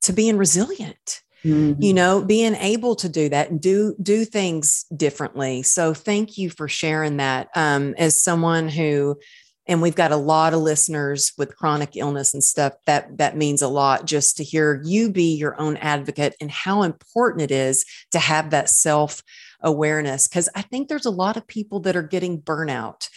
to 0.00 0.12
being 0.12 0.36
resilient 0.36 1.22
mm-hmm. 1.44 1.80
you 1.80 1.92
know 1.92 2.22
being 2.22 2.54
able 2.56 2.94
to 2.96 3.08
do 3.08 3.28
that 3.28 3.50
and 3.50 3.60
do 3.60 3.94
do 4.02 4.24
things 4.24 4.84
differently. 4.96 5.62
So 5.62 5.94
thank 5.94 6.38
you 6.38 6.50
for 6.50 6.68
sharing 6.68 7.18
that. 7.18 7.48
Um, 7.54 7.94
as 7.98 8.20
someone 8.20 8.68
who 8.68 9.18
and 9.66 9.80
we've 9.80 9.94
got 9.94 10.10
a 10.10 10.16
lot 10.16 10.52
of 10.52 10.60
listeners 10.60 11.32
with 11.38 11.56
chronic 11.56 11.90
illness 11.94 12.34
and 12.34 12.42
stuff 12.42 12.74
that 12.86 13.18
that 13.18 13.36
means 13.36 13.62
a 13.62 13.68
lot 13.68 14.06
just 14.06 14.36
to 14.36 14.44
hear 14.44 14.82
you 14.84 15.10
be 15.10 15.34
your 15.36 15.58
own 15.60 15.76
advocate 15.76 16.34
and 16.40 16.50
how 16.50 16.82
important 16.82 17.42
it 17.42 17.50
is 17.50 17.84
to 18.10 18.18
have 18.18 18.50
that 18.50 18.68
self 18.68 19.22
awareness 19.60 20.26
because 20.26 20.48
i 20.56 20.62
think 20.62 20.88
there's 20.88 21.06
a 21.06 21.10
lot 21.10 21.36
of 21.36 21.46
people 21.46 21.80
that 21.80 21.94
are 21.94 22.02
getting 22.02 22.40
burnout 22.40 23.08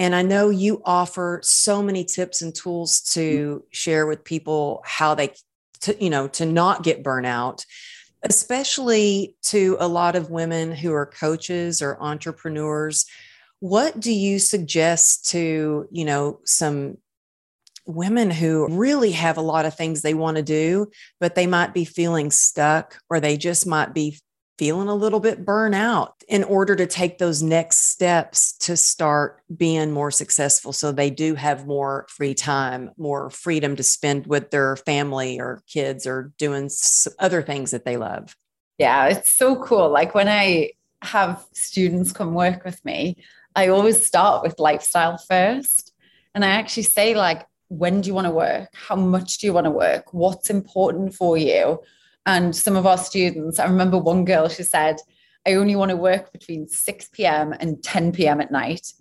and 0.00 0.14
I 0.14 0.22
know 0.22 0.48
you 0.48 0.80
offer 0.86 1.40
so 1.44 1.82
many 1.82 2.04
tips 2.04 2.40
and 2.40 2.54
tools 2.54 3.02
to 3.12 3.56
mm-hmm. 3.56 3.64
share 3.70 4.06
with 4.06 4.24
people 4.24 4.82
how 4.86 5.14
they, 5.14 5.34
to, 5.82 6.02
you 6.02 6.08
know, 6.08 6.26
to 6.28 6.46
not 6.46 6.82
get 6.82 7.04
burnout, 7.04 7.66
especially 8.22 9.36
to 9.42 9.76
a 9.78 9.86
lot 9.86 10.16
of 10.16 10.30
women 10.30 10.72
who 10.72 10.94
are 10.94 11.04
coaches 11.04 11.82
or 11.82 12.02
entrepreneurs. 12.02 13.04
what 13.58 14.00
do 14.00 14.10
you 14.10 14.38
suggest 14.38 15.28
to, 15.32 15.86
you 15.90 16.06
know, 16.06 16.40
some 16.46 16.96
women 17.84 18.30
who 18.30 18.68
really 18.70 19.10
have 19.10 19.36
a 19.36 19.42
lot 19.42 19.66
of 19.66 19.74
things 19.74 20.00
they 20.00 20.14
want 20.14 20.38
to 20.38 20.42
do, 20.42 20.90
but 21.18 21.34
they 21.34 21.46
might 21.46 21.74
be 21.74 21.84
feeling 21.84 22.30
stuck 22.30 22.98
or 23.10 23.20
they 23.20 23.36
just 23.36 23.66
might 23.66 23.92
be 23.92 24.18
feeling 24.60 24.88
a 24.88 24.94
little 24.94 25.20
bit 25.20 25.42
burnout 25.42 26.12
in 26.28 26.44
order 26.44 26.76
to 26.76 26.84
take 26.84 27.16
those 27.16 27.42
next 27.42 27.92
steps 27.92 28.52
to 28.52 28.76
start 28.76 29.40
being 29.56 29.90
more 29.90 30.10
successful. 30.10 30.70
So 30.70 30.92
they 30.92 31.08
do 31.08 31.34
have 31.34 31.66
more 31.66 32.04
free 32.10 32.34
time 32.34 32.90
more 32.98 33.30
freedom 33.30 33.74
to 33.76 33.82
spend 33.82 34.26
with 34.26 34.50
their 34.50 34.76
family 34.76 35.40
or 35.40 35.62
kids 35.66 36.06
or 36.06 36.34
doing 36.36 36.68
other 37.18 37.40
things 37.40 37.70
that 37.70 37.86
they 37.86 37.96
love. 37.96 38.36
Yeah 38.76 39.06
it's 39.06 39.32
so 39.32 39.56
cool. 39.56 39.88
Like 39.88 40.14
when 40.14 40.28
i 40.28 40.72
have 41.00 41.42
students 41.54 42.12
come 42.12 42.34
work 42.34 42.62
with 42.62 42.84
me 42.84 43.16
i 43.56 43.68
always 43.68 44.04
start 44.04 44.42
with 44.42 44.58
lifestyle 44.58 45.16
first. 45.16 45.94
And 46.34 46.44
i 46.44 46.48
actually 46.48 46.82
say 46.82 47.14
like 47.14 47.46
when 47.68 48.02
do 48.02 48.08
you 48.08 48.14
want 48.14 48.26
to 48.26 48.30
work? 48.46 48.68
How 48.74 48.96
much 48.96 49.38
do 49.38 49.46
you 49.46 49.54
want 49.54 49.64
to 49.64 49.70
work? 49.70 50.12
What's 50.12 50.50
important 50.50 51.14
for 51.14 51.38
you 51.38 51.80
and 52.26 52.54
some 52.54 52.76
of 52.76 52.86
our 52.86 52.98
students, 52.98 53.58
I 53.58 53.66
remember 53.66 53.98
one 53.98 54.24
girl, 54.24 54.48
she 54.48 54.62
said, 54.62 54.96
I 55.46 55.54
only 55.54 55.74
want 55.74 55.90
to 55.90 55.96
work 55.96 56.32
between 56.32 56.68
6 56.68 57.08
p.m. 57.12 57.54
and 57.58 57.82
10 57.82 58.12
p.m. 58.12 58.40
at 58.40 58.50
night, 58.50 58.92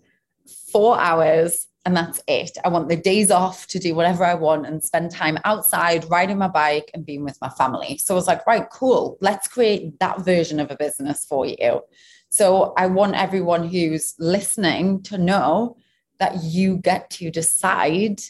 four 0.71 0.97
hours, 0.99 1.67
and 1.85 1.95
that's 1.95 2.21
it. 2.27 2.57
I 2.63 2.69
want 2.69 2.89
the 2.89 2.95
days 2.95 3.31
off 3.31 3.67
to 3.67 3.79
do 3.79 3.95
whatever 3.95 4.23
I 4.23 4.35
want 4.35 4.65
and 4.65 4.83
spend 4.83 5.11
time 5.11 5.37
outside, 5.43 6.09
riding 6.09 6.37
my 6.37 6.47
bike 6.47 6.91
and 6.93 7.05
being 7.05 7.23
with 7.23 7.37
my 7.41 7.49
family. 7.49 7.97
So 7.97 8.13
I 8.13 8.15
was 8.15 8.27
like, 8.27 8.45
right, 8.47 8.69
cool. 8.69 9.17
Let's 9.21 9.47
create 9.47 9.99
that 9.99 10.21
version 10.21 10.59
of 10.59 10.71
a 10.71 10.77
business 10.77 11.25
for 11.25 11.45
you. 11.45 11.81
So 12.29 12.73
I 12.77 12.87
want 12.87 13.15
everyone 13.15 13.67
who's 13.67 14.13
listening 14.19 15.01
to 15.03 15.17
know 15.17 15.77
that 16.19 16.43
you 16.43 16.77
get 16.77 17.09
to 17.11 17.31
decide 17.31 18.21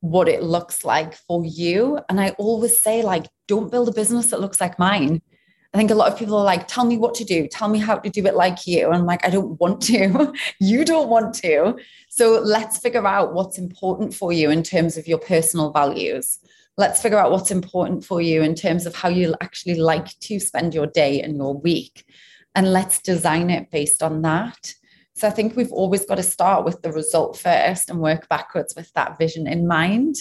what 0.00 0.28
it 0.28 0.42
looks 0.42 0.84
like 0.84 1.14
for 1.14 1.44
you. 1.44 2.00
And 2.08 2.20
I 2.20 2.30
always 2.30 2.80
say, 2.80 3.02
like, 3.02 3.26
don't 3.46 3.70
build 3.70 3.88
a 3.88 3.92
business 3.92 4.30
that 4.30 4.40
looks 4.40 4.60
like 4.60 4.78
mine. 4.78 5.22
I 5.74 5.76
think 5.76 5.90
a 5.90 5.94
lot 5.96 6.12
of 6.12 6.16
people 6.16 6.36
are 6.36 6.44
like, 6.44 6.68
tell 6.68 6.84
me 6.84 6.96
what 6.96 7.16
to 7.16 7.24
do, 7.24 7.48
tell 7.48 7.68
me 7.68 7.80
how 7.80 7.96
to 7.96 8.08
do 8.08 8.24
it 8.26 8.36
like 8.36 8.64
you. 8.64 8.86
And 8.86 8.94
I'm 8.94 9.06
like, 9.06 9.26
I 9.26 9.30
don't 9.30 9.58
want 9.60 9.82
to. 9.82 10.32
you 10.60 10.84
don't 10.84 11.08
want 11.08 11.34
to. 11.36 11.76
So 12.08 12.40
let's 12.44 12.78
figure 12.78 13.04
out 13.04 13.34
what's 13.34 13.58
important 13.58 14.14
for 14.14 14.32
you 14.32 14.50
in 14.50 14.62
terms 14.62 14.96
of 14.96 15.08
your 15.08 15.18
personal 15.18 15.72
values. 15.72 16.38
Let's 16.76 17.02
figure 17.02 17.18
out 17.18 17.32
what's 17.32 17.50
important 17.50 18.04
for 18.04 18.20
you 18.20 18.42
in 18.42 18.54
terms 18.54 18.86
of 18.86 18.94
how 18.94 19.08
you 19.08 19.34
actually 19.40 19.74
like 19.74 20.16
to 20.20 20.38
spend 20.38 20.74
your 20.74 20.86
day 20.86 21.20
and 21.20 21.36
your 21.36 21.54
week. 21.54 22.04
And 22.54 22.72
let's 22.72 23.02
design 23.02 23.50
it 23.50 23.72
based 23.72 24.00
on 24.00 24.22
that. 24.22 24.74
So 25.14 25.26
I 25.26 25.30
think 25.30 25.56
we've 25.56 25.72
always 25.72 26.04
got 26.04 26.16
to 26.16 26.22
start 26.22 26.64
with 26.64 26.82
the 26.82 26.92
result 26.92 27.36
first 27.36 27.90
and 27.90 28.00
work 28.00 28.28
backwards 28.28 28.74
with 28.76 28.92
that 28.92 29.18
vision 29.18 29.48
in 29.48 29.66
mind. 29.66 30.16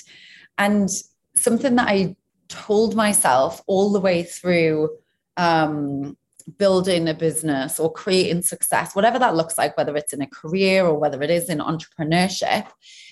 And 0.57 0.89
something 1.35 1.75
that 1.75 1.87
I 1.87 2.15
told 2.53 2.95
myself 2.95 3.61
all 3.67 3.91
the 3.91 3.99
way 3.99 4.23
through 4.23 4.89
um, 5.37 6.15
building 6.57 7.07
a 7.07 7.13
business 7.13 7.79
or 7.79 7.91
creating 7.91 8.43
success, 8.43 8.95
whatever 8.95 9.17
that 9.19 9.35
looks 9.35 9.57
like, 9.57 9.75
whether 9.77 9.95
it's 9.95 10.13
in 10.13 10.21
a 10.21 10.27
career 10.27 10.85
or 10.85 10.97
whether 10.97 11.21
it 11.21 11.29
is 11.29 11.49
in 11.49 11.57
entrepreneurship, 11.57 12.67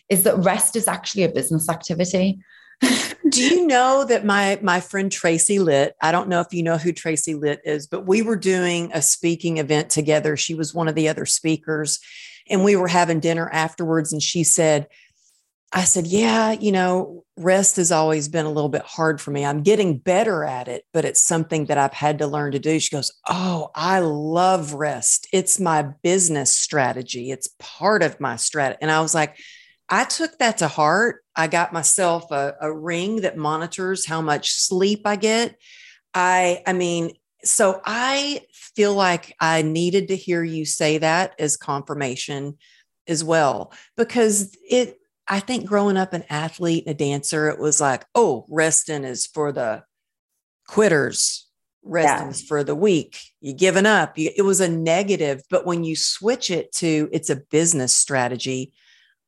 is 0.09 0.23
that 0.23 0.37
rest 0.37 0.75
is 0.75 0.87
actually 0.87 1.23
a 1.23 1.29
business 1.29 1.69
activity. 1.69 2.39
Do 3.29 3.43
you 3.43 3.67
know 3.67 4.05
that 4.07 4.25
my 4.25 4.59
my 4.61 4.79
friend 4.79 5.11
Tracy 5.11 5.59
Litt, 5.59 5.95
I 6.01 6.11
don't 6.11 6.29
know 6.29 6.41
if 6.41 6.51
you 6.51 6.63
know 6.63 6.77
who 6.77 6.91
Tracy 6.91 7.35
Litt 7.35 7.61
is, 7.63 7.87
but 7.87 8.05
we 8.05 8.21
were 8.21 8.35
doing 8.35 8.91
a 8.93 9.01
speaking 9.01 9.57
event 9.57 9.89
together. 9.89 10.35
She 10.35 10.55
was 10.55 10.73
one 10.73 10.87
of 10.87 10.95
the 10.95 11.07
other 11.07 11.25
speakers 11.25 11.99
and 12.49 12.63
we 12.63 12.75
were 12.75 12.87
having 12.87 13.19
dinner 13.19 13.49
afterwards 13.51 14.11
and 14.11 14.21
she 14.21 14.43
said 14.43 14.87
I 15.73 15.85
said, 15.85 16.07
"Yeah, 16.07 16.51
you 16.51 16.71
know, 16.71 17.23
rest 17.37 17.77
has 17.77 17.91
always 17.91 18.27
been 18.27 18.45
a 18.45 18.51
little 18.51 18.69
bit 18.69 18.81
hard 18.83 19.21
for 19.21 19.31
me. 19.31 19.45
I'm 19.45 19.63
getting 19.63 19.97
better 19.97 20.43
at 20.43 20.67
it, 20.67 20.85
but 20.93 21.05
it's 21.05 21.21
something 21.21 21.65
that 21.65 21.77
I've 21.77 21.93
had 21.93 22.19
to 22.19 22.27
learn 22.27 22.51
to 22.51 22.59
do." 22.59 22.79
She 22.79 22.95
goes, 22.95 23.11
"Oh, 23.29 23.69
I 23.73 23.99
love 23.99 24.73
rest. 24.73 25.27
It's 25.31 25.59
my 25.59 25.83
business 26.03 26.51
strategy. 26.51 27.31
It's 27.31 27.49
part 27.59 28.03
of 28.03 28.19
my 28.19 28.35
strategy." 28.35 28.79
And 28.81 28.91
I 28.91 29.01
was 29.01 29.15
like, 29.15 29.37
I 29.91 30.05
took 30.05 30.37
that 30.39 30.59
to 30.59 30.69
heart. 30.69 31.23
I 31.35 31.47
got 31.47 31.73
myself 31.73 32.31
a, 32.31 32.55
a 32.61 32.73
ring 32.73 33.21
that 33.21 33.35
monitors 33.37 34.05
how 34.05 34.21
much 34.21 34.53
sleep 34.53 35.01
I 35.05 35.17
get. 35.17 35.57
I, 36.13 36.63
I 36.65 36.71
mean, 36.71 37.11
so 37.43 37.81
I 37.85 38.43
feel 38.53 38.93
like 38.93 39.35
I 39.39 39.63
needed 39.63 40.07
to 40.07 40.15
hear 40.15 40.43
you 40.43 40.65
say 40.65 40.99
that 40.99 41.35
as 41.39 41.57
confirmation 41.57 42.57
as 43.07 43.21
well, 43.21 43.73
because 43.97 44.55
it, 44.69 45.00
I 45.31 45.39
think 45.39 45.65
growing 45.65 45.95
up 45.95 46.11
an 46.11 46.25
athlete 46.29 46.83
and 46.85 46.93
a 46.93 46.97
dancer, 46.97 47.47
it 47.47 47.57
was 47.57 47.79
like, 47.79 48.03
oh, 48.13 48.45
resting 48.49 49.05
is 49.05 49.25
for 49.25 49.53
the 49.53 49.83
quitters, 50.67 51.47
resting 51.83 52.27
yeah. 52.27 52.31
is 52.31 52.41
for 52.41 52.65
the 52.65 52.75
weak. 52.75 53.17
You 53.39 53.53
giving 53.53 53.85
up. 53.85 54.11
it 54.17 54.43
was 54.43 54.59
a 54.59 54.67
negative, 54.67 55.41
but 55.49 55.65
when 55.65 55.85
you 55.85 55.95
switch 55.95 56.51
it 56.51 56.73
to 56.73 57.07
it's 57.13 57.29
a 57.29 57.37
business 57.49 57.93
strategy, 57.93 58.73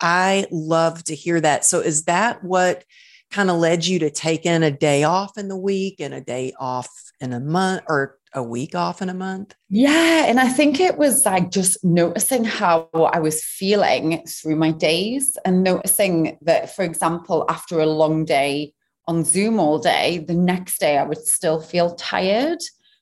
I 0.02 0.46
love 0.52 1.06
to 1.06 1.16
hear 1.16 1.39
that. 1.39 1.63
So, 1.63 1.80
is 1.80 2.04
that 2.04 2.44
what 2.44 2.84
kind 3.32 3.50
of 3.50 3.56
led 3.56 3.86
you 3.86 4.00
to 4.00 4.10
take 4.10 4.46
in 4.46 4.62
a 4.62 4.72
day 4.72 5.06
off 5.06 5.38
in 5.38 5.48
the 5.48 5.58
week 5.58 6.02
and 6.02 6.13
a 6.13 6.20
day 6.20 6.52
off 6.60 6.89
in 7.22 7.32
a 7.32 7.39
month 7.39 7.82
or 7.88 8.18
a 8.36 8.43
week 8.43 8.76
off 8.76 9.02
in 9.02 9.10
a 9.10 9.13
month? 9.13 9.56
Yeah. 9.69 10.26
And 10.26 10.39
I 10.39 10.50
think 10.50 10.80
it 10.80 10.98
was 10.98 11.26
like 11.26 11.52
just 11.52 11.84
noticing 11.84 12.43
how 12.43 12.89
I 12.93 13.19
was 13.19 13.43
feeling 13.43 14.26
through 14.28 14.56
my 14.56 14.72
days 14.72 15.38
and 15.46 15.63
noticing 15.63 16.38
that, 16.41 16.76
for 16.76 16.84
example, 16.84 17.46
after 17.50 17.80
a 17.80 17.86
long 17.86 18.26
day 18.26 18.74
on 19.08 19.24
Zoom 19.24 19.60
all 19.60 19.80
day, 19.80 20.19
the 20.19 20.34
next 20.34 20.80
day 20.80 20.98
I 20.98 21.04
would 21.04 21.26
still 21.26 21.62
feel 21.62 21.96
tired 21.96 22.60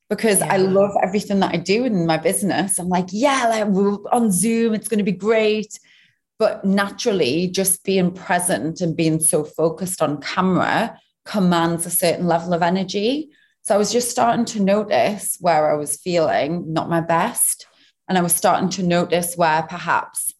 because 0.09 0.39
yeah. 0.39 0.53
I 0.53 0.57
love 0.57 0.91
everything 1.01 1.39
that 1.39 1.53
I 1.53 1.57
do 1.57 1.85
in 1.85 2.05
my 2.05 2.17
business. 2.17 2.77
I'm 2.79 2.89
like, 2.89 3.07
yeah, 3.11 3.47
like 3.47 4.03
on 4.11 4.31
Zoom, 4.31 4.73
it's 4.73 4.87
going 4.87 4.97
to 4.97 5.03
be 5.03 5.11
great. 5.11 5.79
But 6.37 6.65
naturally, 6.65 7.47
just 7.47 7.83
being 7.83 8.11
present 8.11 8.81
and 8.81 8.97
being 8.97 9.19
so 9.19 9.43
focused 9.43 10.01
on 10.01 10.19
camera 10.21 10.99
commands 11.23 11.85
a 11.85 11.91
certain 11.91 12.27
level 12.27 12.53
of 12.53 12.61
energy. 12.63 13.29
So 13.63 13.75
I 13.75 13.77
was 13.77 13.91
just 13.91 14.09
starting 14.09 14.45
to 14.45 14.61
notice 14.61 15.37
where 15.39 15.71
I 15.71 15.75
was 15.75 15.97
feeling 15.97 16.73
not 16.73 16.89
my 16.89 17.01
best. 17.01 17.67
And 18.07 18.17
I 18.17 18.21
was 18.21 18.35
starting 18.35 18.69
to 18.69 18.83
notice 18.83 19.35
where 19.35 19.63
perhaps 19.63 20.33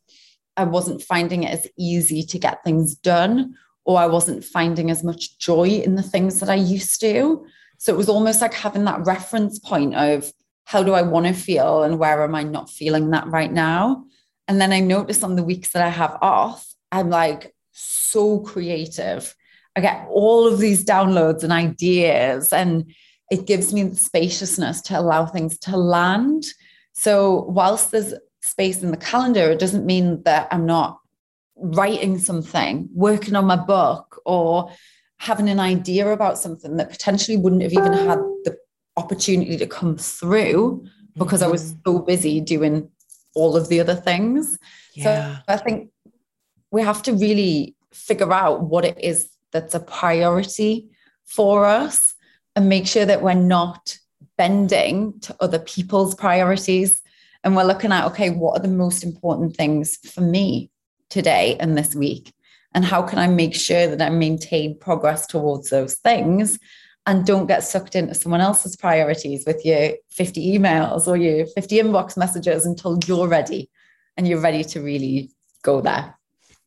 I 0.58 0.66
wasn't 0.66 1.02
finding 1.02 1.44
it 1.44 1.52
as 1.52 1.68
easy 1.78 2.24
to 2.24 2.40
get 2.40 2.64
things 2.64 2.96
done, 2.96 3.56
or 3.86 3.98
I 4.00 4.08
wasn't 4.08 4.44
finding 4.44 4.92
as 4.92 5.04
much 5.04 5.38
joy 5.40 5.68
in 5.68 5.96
the 5.96 6.04
things 6.04 6.40
that 6.40 6.50
I 6.50 6.56
used 6.56 7.00
to. 7.02 7.46
So 7.78 7.94
it 7.94 7.98
was 7.98 8.10
almost 8.10 8.42
like 8.42 8.54
having 8.54 8.84
that 8.86 9.06
reference 9.06 9.58
point 9.60 9.96
of 9.96 10.32
how 10.66 10.84
do 10.84 10.94
I 10.94 11.02
want 11.02 11.28
to 11.28 11.34
feel 11.34 11.84
and 11.84 11.98
where 11.98 12.24
am 12.24 12.36
I 12.36 12.44
not 12.44 12.70
feeling 12.70 13.12
that 13.12 13.28
right 13.28 13.52
now? 13.52 14.06
And 14.48 14.60
then 14.60 14.74
I 14.74 14.82
notice 14.82 15.24
on 15.24 15.36
the 15.36 15.44
weeks 15.44 15.72
that 15.72 15.86
I 15.86 15.90
have 15.90 16.18
off, 16.22 16.68
I'm 16.92 17.10
like 17.10 17.56
so 17.72 18.40
creative. 18.40 19.34
I 19.76 19.82
get 19.82 20.08
all 20.10 20.46
of 20.46 20.60
these 20.60 20.84
downloads 20.84 21.44
and 21.44 21.54
ideas, 21.54 22.52
and 22.52 22.94
it 23.32 23.48
gives 23.48 23.74
me 23.74 23.84
the 23.84 23.96
spaciousness 23.96 24.82
to 24.82 25.00
allow 25.00 25.26
things 25.26 25.58
to 25.60 25.78
land. 25.78 26.44
So, 26.94 27.46
whilst 27.48 27.90
there's 27.90 28.14
space 28.42 28.84
in 28.84 28.92
the 28.92 28.98
calendar, 28.98 29.50
it 29.50 29.60
doesn't 29.60 29.86
mean 29.86 30.22
that 30.24 30.50
I'm 30.52 30.66
not 30.66 31.00
writing 31.56 32.20
something, 32.20 32.90
working 32.94 33.36
on 33.36 33.46
my 33.46 33.56
book, 33.56 34.22
or 34.26 34.72
having 35.18 35.48
an 35.48 35.60
idea 35.60 36.12
about 36.12 36.38
something 36.38 36.76
that 36.76 36.90
potentially 36.90 37.38
wouldn't 37.38 37.62
have 37.62 37.72
even 37.72 37.94
had 37.94 38.20
the 38.44 38.58
opportunity 38.98 39.56
to 39.56 39.68
come 39.68 39.96
through 39.98 40.86
because 41.16 41.40
mm-hmm. 41.40 41.50
I 41.50 41.52
was 41.52 41.74
mm-hmm. 41.74 41.82
so 41.86 42.00
busy 42.00 42.42
doing 42.42 42.90
all 43.34 43.56
of 43.56 43.70
the 43.70 43.80
other 43.80 43.96
things. 43.96 44.60
Yeah. 44.94 45.38
So 45.38 45.42
I 45.48 45.58
think 45.58 45.92
we 46.72 46.82
have 46.82 47.02
to 47.04 47.14
really 47.14 47.76
figure 47.94 48.34
out 48.34 48.64
what 48.64 48.84
it 48.84 49.00
is 49.00 49.30
that's 49.52 49.76
a 49.76 49.80
priority 49.80 50.90
for 51.24 51.66
us 51.66 52.11
and 52.56 52.70
make 52.70 52.88
sure 52.88 53.06
that 53.06 53.22
we're 53.22 53.34
not 53.34 53.98
bending 54.38 55.20
to 55.22 55.36
other 55.40 55.60
people's 55.60 56.16
priorities. 56.16 57.02
And 57.44 57.56
we're 57.56 57.64
looking 57.64 57.92
at, 57.92 58.06
okay, 58.08 58.30
what 58.30 58.58
are 58.58 58.62
the 58.62 58.68
most 58.68 59.04
important 59.04 59.56
things 59.56 59.98
for 59.98 60.22
me 60.22 60.70
today 61.10 61.58
and 61.60 61.78
this 61.78 61.96
week? 61.96 62.34
And 62.74 62.86
how 62.86 63.02
can 63.02 63.20
I 63.20 63.28
make 63.28 63.56
sure 63.56 63.88
that 63.88 64.02
I 64.02 64.10
maintain 64.10 64.78
progress 64.78 65.28
towards 65.28 65.70
those 65.70 65.96
things 65.96 66.58
and 67.06 67.26
don't 67.26 67.48
get 67.48 67.64
sucked 67.64 67.96
into 67.96 68.14
someone 68.14 68.42
else's 68.42 68.76
priorities 68.76 69.44
with 69.46 69.66
your 69.66 69.92
50 70.12 70.58
emails 70.58 71.08
or 71.08 71.18
your 71.18 71.48
50 71.48 71.78
inbox 71.78 72.16
messages 72.16 72.66
until 72.66 73.00
you're 73.06 73.28
ready 73.28 73.70
and 74.18 74.28
you're 74.28 74.40
ready 74.40 74.64
to 74.66 74.82
really 74.82 75.32
go 75.64 75.82
there. 75.82 76.16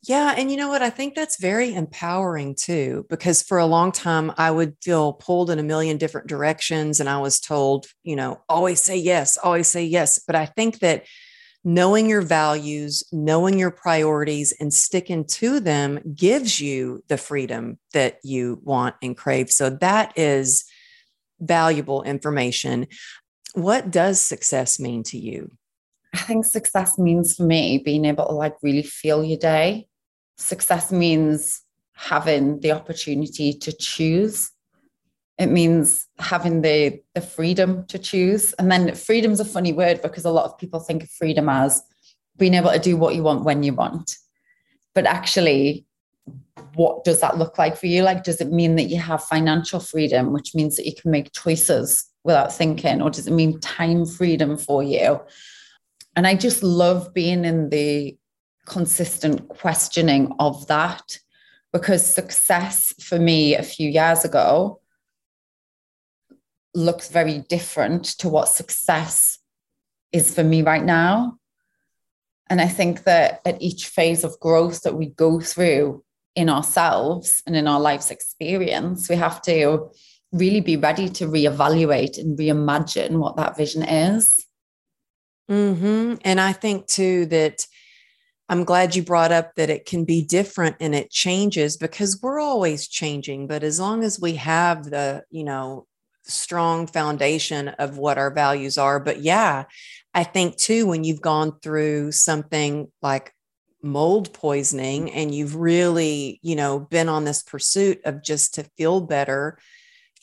Yeah. 0.07 0.35
And 0.37 0.51
you 0.51 0.59
know 0.59 0.69
what? 0.69 0.83
I 0.83 0.91
think 0.91 1.15
that's 1.15 1.41
very 1.41 1.75
empowering 1.75 2.55
too, 2.57 3.07
because 3.09 3.43
for 3.43 3.57
a 3.57 3.65
long 3.65 3.91
time 3.91 4.33
I 4.37 4.51
would 4.51 4.77
feel 4.83 5.15
pulled 5.15 5.49
in 5.49 5.59
a 5.59 5.63
million 5.63 5.97
different 5.97 6.27
directions. 6.27 7.01
And 7.01 7.09
I 7.09 7.19
was 7.19 7.41
told, 7.41 7.87
you 8.03 8.15
know, 8.15 8.43
always 8.49 8.83
say 8.83 8.99
yes, 8.99 9.39
always 9.39 9.67
say 9.67 9.83
yes. 9.85 10.19
But 10.19 10.37
I 10.37 10.45
think 10.45 10.81
that 10.81 11.07
knowing 11.65 12.07
your 12.07 12.21
values, 12.21 13.03
knowing 13.13 13.59
your 13.59 13.71
priorities, 13.71 14.53
and 14.61 14.75
sticking 14.75 15.25
to 15.25 15.59
them 15.59 16.01
gives 16.15 16.61
you 16.61 17.03
the 17.09 17.17
freedom 17.17 17.79
that 17.95 18.19
you 18.23 18.61
want 18.63 18.97
and 19.01 19.17
crave. 19.17 19.51
So 19.51 19.71
that 19.71 20.13
is 20.19 20.65
valuable 21.41 22.03
information. 22.03 22.89
What 23.55 23.91
does 23.91 24.21
success 24.21 24.79
mean 24.79 25.03
to 25.05 25.19
you? 25.19 25.51
I 26.13 26.19
think 26.19 26.45
success 26.45 26.99
means 26.99 27.37
for 27.37 27.45
me 27.45 27.79
being 27.79 28.05
able 28.05 28.27
to 28.27 28.35
like 28.35 28.57
really 28.63 28.83
feel 28.83 29.25
your 29.25 29.39
day. 29.39 29.89
Success 30.37 30.93
means 30.93 31.63
having 31.95 32.61
the 32.61 32.73
opportunity 32.73 33.53
to 33.53 33.73
choose. 33.73 34.51
It 35.39 35.47
means 35.47 36.07
having 36.19 36.63
the 36.63 37.01
the 37.15 37.21
freedom 37.21 37.87
to 37.87 37.99
choose. 37.99 38.53
And 38.55 38.71
then 38.71 38.95
freedom's 38.95 39.41
a 39.41 39.45
funny 39.45 39.73
word 39.73 40.03
because 40.03 40.25
a 40.25 40.31
lot 40.31 40.45
of 40.45 40.59
people 40.59 40.81
think 40.81 41.03
of 41.03 41.11
freedom 41.11 41.49
as 41.49 41.83
being 42.37 42.55
able 42.55 42.71
to 42.71 42.79
do 42.79 42.97
what 42.97 43.15
you 43.15 43.23
want 43.23 43.45
when 43.45 43.63
you 43.63 43.75
want. 43.75 44.17
But 44.95 45.07
actually, 45.07 45.87
what 46.75 47.05
does 47.05 47.21
that 47.21 47.39
look 47.39 47.59
like 47.59 47.77
for 47.77 47.87
you? 47.87 48.03
Like, 48.03 48.25
does 48.25 48.41
it 48.41 48.51
mean 48.51 48.77
that 48.77 48.85
you 48.85 48.99
have 48.99 49.25
financial 49.25 49.81
freedom, 49.81 50.33
which 50.33 50.55
means 50.55 50.77
that 50.77 50.87
you 50.87 50.95
can 50.95 51.11
make 51.11 51.33
choices 51.33 52.05
without 52.25 52.53
thinking? 52.53 53.03
Or 53.03 53.11
does 53.11 53.27
it 53.27 53.33
mean 53.33 53.61
time 53.61 54.07
freedom 54.07 54.57
for 54.57 54.83
you? 54.83 55.21
And 56.17 56.27
I 56.27 56.35
just 56.35 56.63
love 56.63 57.13
being 57.13 57.45
in 57.45 57.71
the 57.71 58.17
consistent 58.67 59.49
questioning 59.49 60.33
of 60.39 60.67
that 60.67 61.19
because 61.73 62.07
success 62.07 62.95
for 63.01 63.19
me 63.19 63.55
a 63.55 63.63
few 63.63 63.91
years 63.91 64.25
ago 64.25 64.81
looks 66.75 67.09
very 67.09 67.41
different 67.49 68.05
to 68.05 68.29
what 68.29 68.49
success 68.49 69.39
is 70.13 70.35
for 70.35 70.45
me 70.45 70.63
right 70.63 70.85
now. 70.85 71.37
And 72.49 72.61
I 72.61 72.69
think 72.69 73.05
that 73.05 73.41
at 73.45 73.61
each 73.61 73.89
phase 73.89 74.23
of 74.23 74.39
growth 74.39 74.83
that 74.83 74.95
we 74.95 75.07
go 75.07 75.41
through 75.41 76.05
in 76.37 76.49
ourselves 76.49 77.43
and 77.47 77.57
in 77.57 77.67
our 77.67 77.81
life's 77.81 78.11
experience, 78.11 79.09
we 79.09 79.17
have 79.17 79.41
to 79.43 79.91
really 80.33 80.61
be 80.61 80.77
ready 80.77 81.09
to 81.09 81.27
reevaluate 81.27 82.19
and 82.19 82.39
reimagine 82.39 83.19
what 83.19 83.37
that 83.37 83.57
vision 83.57 83.83
is. 83.83 84.47
Mm-hmm. 85.51 86.17
And 86.25 86.41
I 86.41 86.53
think 86.53 86.87
too 86.87 87.27
that 87.27 87.67
I'm 88.49 88.65
glad 88.65 88.95
you 88.95 89.03
brought 89.03 89.33
up 89.33 89.55
that 89.55 89.71
it 89.71 89.87
can 89.87 90.05
be 90.05 90.23
different 90.23 90.77
and 90.81 90.95
it 90.95 91.11
changes 91.11 91.77
because 91.77 92.21
we're 92.21 92.41
always 92.41 92.89
changing. 92.89 93.47
But 93.47 93.63
as 93.63 93.81
long 93.81 94.05
as 94.05 94.21
we 94.21 94.35
have 94.35 94.85
the, 94.85 95.25
you 95.31 95.45
know, 95.45 95.87
strong 96.27 96.87
foundation 96.87 97.69
of 97.69 97.99
what 97.99 98.19
our 98.19 98.31
values 98.31 98.79
are. 98.79 98.99
But 99.01 99.21
yeah, 99.21 99.65
I 100.13 100.25
think 100.25 100.57
too, 100.57 100.87
when 100.87 101.05
you've 101.05 101.21
gone 101.21 101.59
through 101.61 102.13
something 102.13 102.91
like 103.03 103.33
mold 103.83 104.33
poisoning 104.33 105.11
and 105.13 105.35
you've 105.35 105.57
really, 105.57 106.41
you 106.43 106.57
know, 106.57 106.81
been 106.81 107.09
on 107.09 107.25
this 107.25 107.43
pursuit 107.43 108.01
of 108.05 108.23
just 108.23 108.55
to 108.55 108.65
feel 108.77 109.01
better 109.01 109.59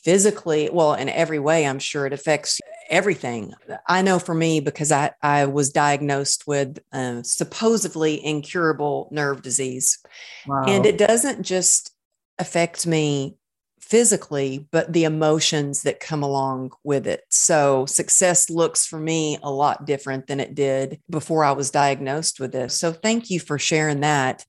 physically, 0.02 0.68
well, 0.72 0.94
in 0.94 1.08
every 1.08 1.38
way, 1.38 1.66
I'm 1.66 1.78
sure 1.78 2.06
it 2.06 2.12
affects 2.12 2.60
everything. 2.92 3.54
I 3.88 4.02
know 4.02 4.20
for 4.20 4.34
me, 4.34 4.60
because 4.60 4.92
I, 4.92 5.10
I 5.22 5.46
was 5.46 5.70
diagnosed 5.70 6.46
with 6.46 6.78
uh, 6.92 7.22
supposedly 7.24 8.24
incurable 8.24 9.08
nerve 9.10 9.42
disease. 9.42 9.98
Wow. 10.46 10.64
And 10.68 10.86
it 10.86 10.98
doesn't 10.98 11.42
just 11.42 11.90
affect 12.38 12.86
me 12.86 13.36
physically, 13.80 14.68
but 14.70 14.92
the 14.92 15.04
emotions 15.04 15.82
that 15.82 16.00
come 16.00 16.22
along 16.22 16.70
with 16.84 17.06
it. 17.06 17.22
So 17.30 17.84
success 17.86 18.48
looks 18.48 18.86
for 18.86 18.98
me 18.98 19.38
a 19.42 19.50
lot 19.50 19.86
different 19.86 20.28
than 20.28 20.40
it 20.40 20.54
did 20.54 21.00
before 21.10 21.44
I 21.44 21.52
was 21.52 21.70
diagnosed 21.70 22.40
with 22.40 22.52
this. 22.52 22.78
So 22.78 22.92
thank 22.92 23.28
you 23.28 23.40
for 23.40 23.58
sharing 23.58 24.00
that. 24.00 24.44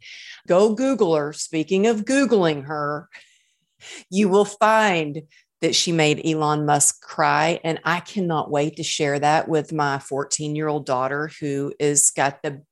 Go 0.48 0.76
Google 0.76 1.16
her. 1.16 1.34
Speaking 1.34 1.88
of 1.88 2.06
Googling 2.06 2.66
her, 2.66 3.10
you 4.10 4.30
will 4.30 4.46
find 4.46 5.24
that 5.64 5.74
she 5.74 5.94
made 5.94 6.26
Elon 6.26 6.66
Musk 6.66 7.02
cry. 7.02 7.58
And 7.64 7.80
I 7.86 8.02
cannot 8.02 8.52
wait 8.52 8.76
to 8.76 8.84
share 8.84 9.18
that 9.18 9.48
with 9.48 9.72
my 9.72 9.98
14 9.98 10.58
year 10.58 10.68
old 10.68 10.86
daughter, 10.86 11.32
who 11.40 11.74
is 11.80 12.12
got 12.12 12.44
the 12.44 12.64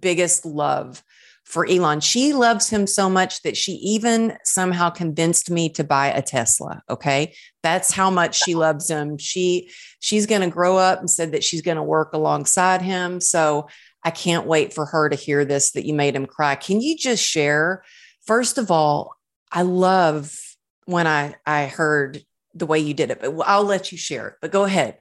biggest 0.00 0.46
love 0.46 1.04
for 1.44 1.66
Elon. 1.66 2.00
She 2.00 2.32
loves 2.32 2.70
him 2.70 2.86
so 2.86 3.10
much 3.10 3.42
that 3.42 3.54
she 3.54 3.72
even 3.72 4.38
somehow 4.44 4.88
convinced 4.88 5.50
me 5.50 5.68
to 5.74 5.84
buy 5.84 6.06
a 6.08 6.22
Tesla. 6.22 6.82
Okay. 6.88 7.34
That's 7.62 7.92
how 7.92 8.08
much 8.08 8.42
she 8.42 8.54
loves 8.54 8.90
him. 8.90 9.18
She 9.18 9.70
she's 10.00 10.24
going 10.24 10.40
to 10.40 10.48
grow 10.48 10.78
up 10.78 11.00
and 11.00 11.10
said 11.10 11.32
that 11.32 11.44
she's 11.44 11.62
going 11.62 11.76
to 11.76 11.82
work 11.82 12.14
alongside 12.14 12.80
him. 12.80 13.20
So 13.20 13.68
I 14.02 14.10
can't 14.10 14.46
wait 14.46 14.72
for 14.72 14.86
her 14.86 15.10
to 15.10 15.16
hear 15.16 15.44
this 15.44 15.72
that 15.72 15.84
you 15.84 15.92
made 15.92 16.16
him 16.16 16.24
cry. 16.24 16.54
Can 16.54 16.80
you 16.80 16.96
just 16.96 17.22
share? 17.22 17.84
First 18.24 18.56
of 18.56 18.70
all, 18.70 19.16
I 19.52 19.62
love 19.62 20.34
when 20.86 21.06
I 21.06 21.36
I 21.44 21.66
heard 21.66 22.24
the 22.54 22.66
way 22.66 22.78
you 22.78 22.94
did 22.94 23.10
it, 23.10 23.20
but 23.20 23.38
I'll 23.46 23.64
let 23.64 23.92
you 23.92 23.98
share 23.98 24.28
it. 24.28 24.34
But 24.40 24.50
go 24.50 24.64
ahead. 24.64 24.98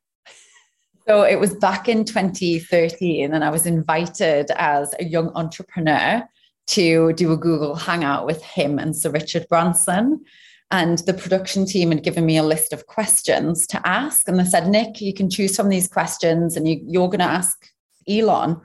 So 1.07 1.21
it 1.21 1.39
was 1.39 1.53
back 1.53 1.87
in 1.87 2.03
2013, 2.03 3.33
and 3.33 3.43
I 3.43 3.49
was 3.49 3.65
invited 3.65 4.51
as 4.55 4.93
a 4.99 5.05
young 5.05 5.29
entrepreneur 5.35 6.27
to 6.67 7.13
do 7.13 7.31
a 7.31 7.37
Google 7.37 7.75
Hangout 7.75 8.25
with 8.25 8.41
him 8.43 8.79
and 8.79 8.95
Sir 8.95 9.11
Richard 9.11 9.45
Branson. 9.47 10.25
And 10.71 10.97
the 10.99 11.13
production 11.13 11.65
team 11.65 11.91
had 11.91 12.03
given 12.03 12.25
me 12.25 12.37
a 12.37 12.43
list 12.43 12.73
of 12.73 12.87
questions 12.87 13.67
to 13.67 13.87
ask. 13.87 14.27
And 14.27 14.39
they 14.39 14.45
said, 14.45 14.63
Niyc, 14.63 14.99
you 14.99 15.13
can 15.13 15.29
choose 15.29 15.55
from 15.55 15.69
these 15.69 15.87
questions 15.87 16.57
and 16.57 16.67
you, 16.67 16.81
you're 16.87 17.07
going 17.07 17.19
to 17.19 17.25
ask 17.25 17.67
Elon. 18.09 18.59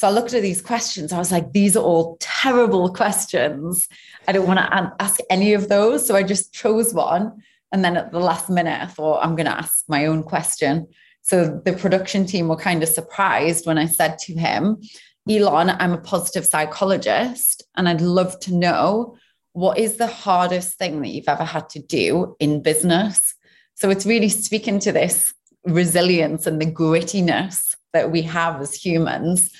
So 0.00 0.08
I 0.08 0.12
looked 0.12 0.32
at 0.32 0.40
these 0.40 0.62
questions. 0.62 1.12
I 1.12 1.18
was 1.18 1.30
like, 1.30 1.52
these 1.52 1.76
are 1.76 1.84
all 1.84 2.16
terrible 2.20 2.90
questions. 2.90 3.86
I 4.26 4.32
don't 4.32 4.46
want 4.46 4.58
to 4.58 4.94
ask 4.98 5.20
any 5.28 5.52
of 5.52 5.68
those. 5.68 6.06
So 6.06 6.16
I 6.16 6.22
just 6.22 6.54
chose 6.54 6.94
one. 6.94 7.42
And 7.70 7.84
then 7.84 7.98
at 7.98 8.10
the 8.10 8.18
last 8.18 8.48
minute, 8.48 8.80
I 8.80 8.86
thought, 8.86 9.22
I'm 9.22 9.36
going 9.36 9.44
to 9.44 9.58
ask 9.58 9.84
my 9.88 10.06
own 10.06 10.22
question. 10.22 10.88
So 11.20 11.60
the 11.66 11.74
production 11.74 12.24
team 12.24 12.48
were 12.48 12.56
kind 12.56 12.82
of 12.82 12.88
surprised 12.88 13.66
when 13.66 13.76
I 13.76 13.84
said 13.84 14.16
to 14.20 14.32
him, 14.32 14.80
Elon, 15.28 15.68
I'm 15.68 15.92
a 15.92 15.98
positive 15.98 16.46
psychologist, 16.46 17.62
and 17.76 17.86
I'd 17.86 18.00
love 18.00 18.40
to 18.40 18.54
know 18.54 19.18
what 19.52 19.76
is 19.76 19.98
the 19.98 20.06
hardest 20.06 20.78
thing 20.78 21.02
that 21.02 21.08
you've 21.08 21.28
ever 21.28 21.44
had 21.44 21.68
to 21.70 21.78
do 21.78 22.36
in 22.40 22.62
business. 22.62 23.34
So 23.74 23.90
it's 23.90 24.06
really 24.06 24.30
speaking 24.30 24.78
to 24.78 24.92
this 24.92 25.34
resilience 25.66 26.46
and 26.46 26.58
the 26.58 26.72
grittiness 26.72 27.76
that 27.92 28.10
we 28.10 28.22
have 28.22 28.62
as 28.62 28.72
humans 28.74 29.50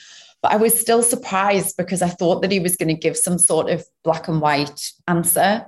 but 0.42 0.52
I 0.52 0.56
was 0.56 0.78
still 0.78 1.02
surprised 1.02 1.76
because 1.76 2.02
I 2.02 2.08
thought 2.08 2.42
that 2.42 2.52
he 2.52 2.60
was 2.60 2.76
going 2.76 2.88
to 2.88 2.94
give 2.94 3.16
some 3.16 3.38
sort 3.38 3.68
of 3.70 3.84
black 4.04 4.28
and 4.28 4.40
white 4.40 4.90
answer. 5.06 5.66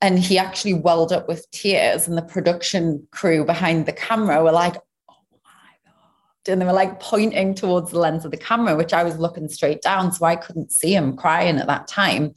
And 0.00 0.18
he 0.18 0.36
actually 0.36 0.74
welled 0.74 1.12
up 1.12 1.28
with 1.28 1.48
tears, 1.52 2.08
and 2.08 2.18
the 2.18 2.22
production 2.22 3.06
crew 3.12 3.44
behind 3.44 3.86
the 3.86 3.92
camera 3.92 4.42
were 4.42 4.50
like, 4.50 4.74
oh 5.08 5.14
my 5.44 5.90
God. 5.90 6.52
And 6.52 6.60
they 6.60 6.66
were 6.66 6.72
like 6.72 6.98
pointing 6.98 7.54
towards 7.54 7.92
the 7.92 8.00
lens 8.00 8.24
of 8.24 8.32
the 8.32 8.36
camera, 8.36 8.76
which 8.76 8.92
I 8.92 9.04
was 9.04 9.18
looking 9.18 9.48
straight 9.48 9.80
down. 9.80 10.12
So 10.12 10.26
I 10.26 10.34
couldn't 10.34 10.72
see 10.72 10.94
him 10.94 11.16
crying 11.16 11.58
at 11.58 11.68
that 11.68 11.86
time. 11.86 12.34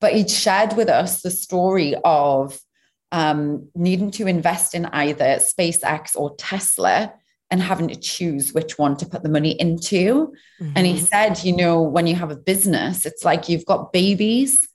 But 0.00 0.14
he'd 0.14 0.30
shared 0.30 0.76
with 0.76 0.88
us 0.88 1.22
the 1.22 1.32
story 1.32 1.96
of 2.04 2.58
um, 3.12 3.68
needing 3.74 4.12
to 4.12 4.26
invest 4.26 4.74
in 4.74 4.86
either 4.86 5.40
SpaceX 5.40 6.14
or 6.14 6.36
Tesla 6.36 7.12
and 7.50 7.60
having 7.60 7.88
to 7.88 7.96
choose 7.96 8.52
which 8.52 8.78
one 8.78 8.96
to 8.96 9.06
put 9.06 9.22
the 9.22 9.28
money 9.28 9.60
into. 9.60 10.32
Mm-hmm. 10.60 10.72
And 10.76 10.86
he 10.86 10.94
mm-hmm. 10.94 11.04
said, 11.04 11.44
you 11.44 11.54
know, 11.56 11.82
when 11.82 12.06
you 12.06 12.14
have 12.14 12.30
a 12.30 12.36
business, 12.36 13.04
it's 13.04 13.24
like 13.24 13.48
you've 13.48 13.66
got 13.66 13.92
babies. 13.92 14.66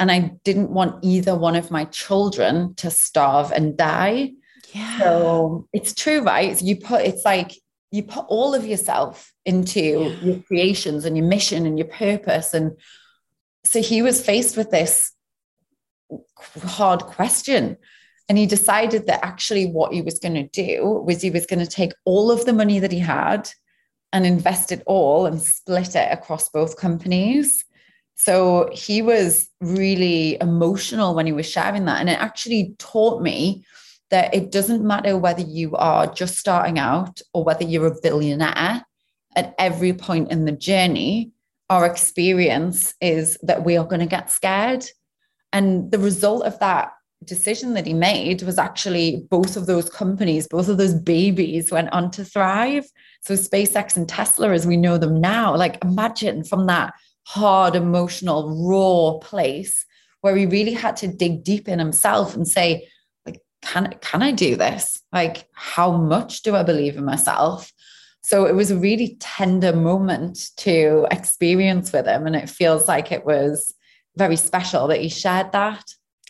And 0.00 0.10
I 0.10 0.32
didn't 0.42 0.70
want 0.70 1.04
either 1.04 1.36
one 1.36 1.54
of 1.54 1.70
my 1.70 1.84
children 1.84 2.74
to 2.76 2.90
starve 2.90 3.52
and 3.52 3.76
die. 3.76 4.32
Yeah. 4.72 4.98
So 4.98 5.68
it's 5.72 5.94
true, 5.94 6.22
right? 6.22 6.60
You 6.60 6.76
put 6.76 7.02
it's 7.02 7.24
like 7.24 7.52
you 7.92 8.02
put 8.02 8.24
all 8.26 8.56
of 8.56 8.66
yourself 8.66 9.32
into 9.44 9.80
yeah. 9.80 10.08
your 10.20 10.38
creations 10.40 11.04
and 11.04 11.16
your 11.16 11.26
mission 11.26 11.64
and 11.64 11.78
your 11.78 11.86
purpose. 11.86 12.52
And 12.52 12.72
so 13.62 13.80
he 13.80 14.02
was 14.02 14.24
faced 14.24 14.56
with 14.56 14.72
this 14.72 15.12
hard 16.64 17.02
question 17.02 17.76
and 18.28 18.38
he 18.38 18.46
decided 18.46 19.06
that 19.06 19.24
actually 19.24 19.66
what 19.66 19.92
he 19.92 20.00
was 20.00 20.18
going 20.18 20.34
to 20.34 20.48
do 20.48 21.02
was 21.04 21.20
he 21.20 21.30
was 21.30 21.46
going 21.46 21.60
to 21.60 21.66
take 21.66 21.92
all 22.04 22.30
of 22.30 22.44
the 22.46 22.52
money 22.52 22.78
that 22.78 22.92
he 22.92 22.98
had 22.98 23.50
and 24.12 24.24
invest 24.24 24.72
it 24.72 24.82
all 24.86 25.26
and 25.26 25.42
split 25.42 25.94
it 25.94 26.08
across 26.10 26.48
both 26.48 26.76
companies. 26.76 27.64
So 28.14 28.70
he 28.72 29.02
was 29.02 29.50
really 29.60 30.38
emotional 30.40 31.14
when 31.14 31.26
he 31.26 31.32
was 31.32 31.50
sharing 31.50 31.84
that. 31.86 32.00
And 32.00 32.08
it 32.08 32.18
actually 32.18 32.74
taught 32.78 33.20
me 33.20 33.64
that 34.10 34.32
it 34.32 34.52
doesn't 34.52 34.84
matter 34.84 35.18
whether 35.18 35.42
you 35.42 35.74
are 35.76 36.06
just 36.06 36.38
starting 36.38 36.78
out 36.78 37.20
or 37.32 37.44
whether 37.44 37.64
you're 37.64 37.88
a 37.88 38.00
billionaire, 38.00 38.84
at 39.36 39.54
every 39.58 39.92
point 39.92 40.30
in 40.30 40.44
the 40.44 40.52
journey, 40.52 41.32
our 41.68 41.84
experience 41.84 42.94
is 43.00 43.36
that 43.42 43.64
we 43.64 43.76
are 43.76 43.84
going 43.84 44.00
to 44.00 44.06
get 44.06 44.30
scared. 44.30 44.86
And 45.52 45.90
the 45.90 45.98
result 45.98 46.44
of 46.44 46.58
that 46.60 46.92
decision 47.24 47.74
that 47.74 47.86
he 47.86 47.94
made 47.94 48.42
was 48.42 48.58
actually 48.58 49.26
both 49.30 49.56
of 49.56 49.66
those 49.66 49.88
companies, 49.88 50.48
both 50.48 50.68
of 50.68 50.78
those 50.78 50.94
babies 50.94 51.70
went 51.70 51.92
on 51.92 52.10
to 52.12 52.24
thrive. 52.24 52.86
So 53.22 53.34
SpaceX 53.34 53.96
and 53.96 54.08
Tesla, 54.08 54.50
as 54.50 54.66
we 54.66 54.76
know 54.76 54.98
them 54.98 55.20
now, 55.20 55.56
like 55.56 55.82
imagine 55.82 56.44
from 56.44 56.66
that 56.66 56.94
hard, 57.26 57.74
emotional, 57.74 58.68
raw 58.68 59.18
place 59.18 59.84
where 60.20 60.36
he 60.36 60.46
really 60.46 60.72
had 60.72 60.96
to 60.96 61.08
dig 61.08 61.44
deep 61.44 61.68
in 61.68 61.78
himself 61.78 62.34
and 62.34 62.48
say, 62.48 62.88
like, 63.26 63.40
can, 63.62 63.94
can 64.00 64.22
I 64.22 64.32
do 64.32 64.56
this? 64.56 65.02
Like, 65.12 65.48
how 65.52 65.92
much 65.92 66.42
do 66.42 66.56
I 66.56 66.62
believe 66.62 66.96
in 66.96 67.04
myself? 67.04 67.70
So 68.22 68.46
it 68.46 68.54
was 68.54 68.70
a 68.70 68.76
really 68.78 69.18
tender 69.20 69.74
moment 69.74 70.50
to 70.58 71.06
experience 71.10 71.92
with 71.92 72.06
him. 72.06 72.26
And 72.26 72.34
it 72.34 72.48
feels 72.48 72.88
like 72.88 73.12
it 73.12 73.26
was 73.26 73.74
very 74.16 74.36
special 74.36 74.86
that 74.88 75.00
he 75.00 75.10
shared 75.10 75.52
that. 75.52 75.84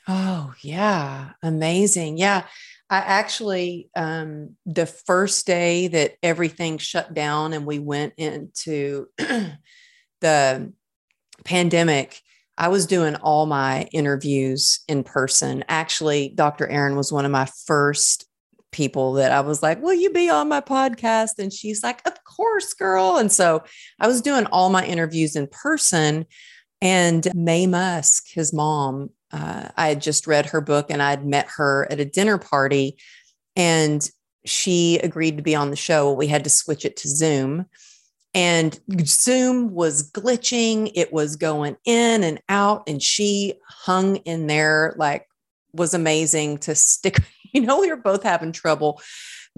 Oh, 0.06 0.52
yeah. 0.60 1.30
Amazing. 1.42 2.18
Yeah. 2.18 2.44
I 2.90 2.98
actually, 2.98 3.88
um, 3.96 4.56
the 4.66 4.86
first 4.86 5.46
day 5.46 5.88
that 5.88 6.16
everything 6.22 6.78
shut 6.78 7.14
down 7.14 7.54
and 7.54 7.64
we 7.64 7.78
went 7.78 8.14
into 8.18 9.06
the 10.20 10.72
pandemic, 11.44 12.20
I 12.56 12.68
was 12.68 12.86
doing 12.86 13.16
all 13.16 13.46
my 13.46 13.88
interviews 13.92 14.80
in 14.86 15.02
person. 15.02 15.64
Actually, 15.68 16.28
Dr. 16.28 16.68
Aaron 16.68 16.96
was 16.96 17.12
one 17.12 17.24
of 17.24 17.32
my 17.32 17.48
first 17.66 18.26
people 18.70 19.14
that 19.14 19.32
I 19.32 19.40
was 19.40 19.62
like, 19.62 19.80
Will 19.80 19.94
you 19.94 20.10
be 20.10 20.28
on 20.28 20.48
my 20.48 20.60
podcast? 20.60 21.38
And 21.38 21.52
she's 21.52 21.82
like, 21.82 22.06
Of 22.06 22.22
course, 22.24 22.74
girl. 22.74 23.16
And 23.16 23.32
so 23.32 23.64
I 24.00 24.06
was 24.06 24.20
doing 24.20 24.46
all 24.46 24.68
my 24.68 24.84
interviews 24.84 25.36
in 25.36 25.46
person. 25.46 26.26
And 26.84 27.26
Maye 27.34 27.66
Musk, 27.66 28.28
his 28.28 28.52
mom, 28.52 29.08
uh, 29.32 29.70
I 29.74 29.88
had 29.88 30.02
just 30.02 30.26
read 30.26 30.46
her 30.46 30.60
book 30.60 30.90
and 30.90 31.02
I'd 31.02 31.24
met 31.26 31.48
her 31.56 31.88
at 31.90 31.98
a 31.98 32.04
dinner 32.04 32.36
party 32.36 32.98
and 33.56 34.06
she 34.44 34.98
agreed 34.98 35.38
to 35.38 35.42
be 35.42 35.54
on 35.54 35.70
the 35.70 35.76
show. 35.76 36.12
We 36.12 36.26
had 36.26 36.44
to 36.44 36.50
switch 36.50 36.84
it 36.84 36.98
to 36.98 37.08
Zoom 37.08 37.64
and 38.34 38.78
Zoom 39.00 39.72
was 39.72 40.10
glitching. 40.10 40.92
It 40.94 41.10
was 41.10 41.36
going 41.36 41.76
in 41.86 42.22
and 42.22 42.42
out 42.50 42.82
and 42.86 43.02
she 43.02 43.54
hung 43.66 44.16
in 44.16 44.46
there 44.46 44.94
like 44.98 45.26
was 45.72 45.94
amazing 45.94 46.58
to 46.58 46.74
stick. 46.74 47.18
You 47.54 47.60
know, 47.60 47.78
we 47.78 47.88
were 47.88 47.96
both 47.96 48.24
having 48.24 48.50
trouble 48.50 49.00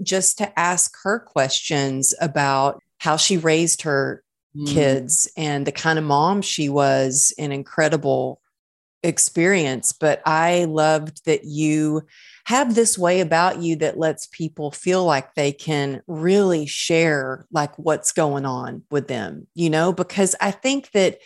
just 0.03 0.37
to 0.37 0.59
ask 0.59 0.95
her 1.01 1.17
questions 1.17 2.13
about 2.21 2.79
how 2.99 3.17
she 3.17 3.37
raised 3.37 3.81
her 3.81 4.23
mm. 4.57 4.67
kids 4.67 5.29
and 5.37 5.65
the 5.65 5.71
kind 5.71 5.99
of 5.99 6.05
mom 6.05 6.41
she 6.41 6.69
was, 6.69 7.33
an 7.37 7.51
incredible 7.51 8.41
experience. 9.03 9.91
But 9.93 10.21
I 10.25 10.65
loved 10.65 11.25
that 11.25 11.45
you 11.45 12.03
have 12.45 12.75
this 12.75 12.97
way 12.97 13.19
about 13.19 13.61
you 13.61 13.75
that 13.77 13.99
lets 13.99 14.27
people 14.27 14.71
feel 14.71 15.03
like 15.03 15.33
they 15.33 15.51
can 15.51 16.01
really 16.07 16.65
share 16.65 17.45
like 17.51 17.77
what's 17.77 18.11
going 18.11 18.45
on 18.45 18.83
with 18.89 19.07
them, 19.07 19.47
you 19.53 19.69
know, 19.69 19.91
because 19.91 20.35
I 20.39 20.51
think 20.51 20.91
that 20.91 21.19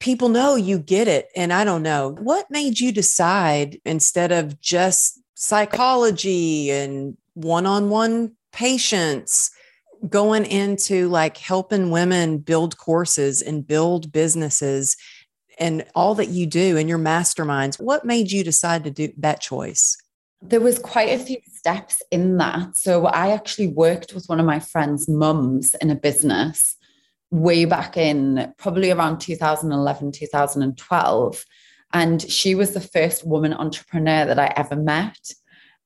people 0.00 0.30
know 0.30 0.56
you 0.56 0.78
get 0.78 1.08
it. 1.08 1.28
And 1.36 1.52
I 1.52 1.64
don't 1.64 1.82
know 1.82 2.16
what 2.20 2.50
made 2.50 2.80
you 2.80 2.90
decide 2.90 3.80
instead 3.84 4.32
of 4.32 4.60
just 4.60 5.20
psychology 5.34 6.70
and 6.70 7.16
one 7.34 7.66
on 7.66 7.90
one 7.90 8.32
patients 8.52 9.50
going 10.08 10.46
into 10.46 11.08
like 11.08 11.36
helping 11.36 11.90
women 11.90 12.38
build 12.38 12.78
courses 12.78 13.42
and 13.42 13.66
build 13.66 14.12
businesses 14.12 14.96
and 15.58 15.84
all 15.94 16.14
that 16.14 16.28
you 16.28 16.46
do 16.46 16.76
in 16.76 16.88
your 16.88 16.98
masterminds. 16.98 17.78
What 17.80 18.04
made 18.04 18.32
you 18.32 18.42
decide 18.42 18.84
to 18.84 18.90
do 18.90 19.12
that 19.18 19.40
choice? 19.40 19.96
There 20.42 20.60
was 20.60 20.78
quite 20.78 21.10
a 21.10 21.22
few 21.22 21.36
steps 21.52 22.00
in 22.10 22.38
that. 22.38 22.76
So 22.76 23.06
I 23.06 23.32
actually 23.32 23.68
worked 23.68 24.14
with 24.14 24.24
one 24.26 24.40
of 24.40 24.46
my 24.46 24.58
friends' 24.58 25.06
mums 25.06 25.74
in 25.82 25.90
a 25.90 25.94
business 25.94 26.76
way 27.30 27.66
back 27.66 27.96
in 27.96 28.52
probably 28.56 28.90
around 28.90 29.20
2011, 29.20 30.12
2012. 30.12 31.44
And 31.92 32.22
she 32.22 32.54
was 32.54 32.72
the 32.72 32.80
first 32.80 33.26
woman 33.26 33.52
entrepreneur 33.52 34.24
that 34.24 34.38
I 34.38 34.52
ever 34.56 34.76
met. 34.76 35.18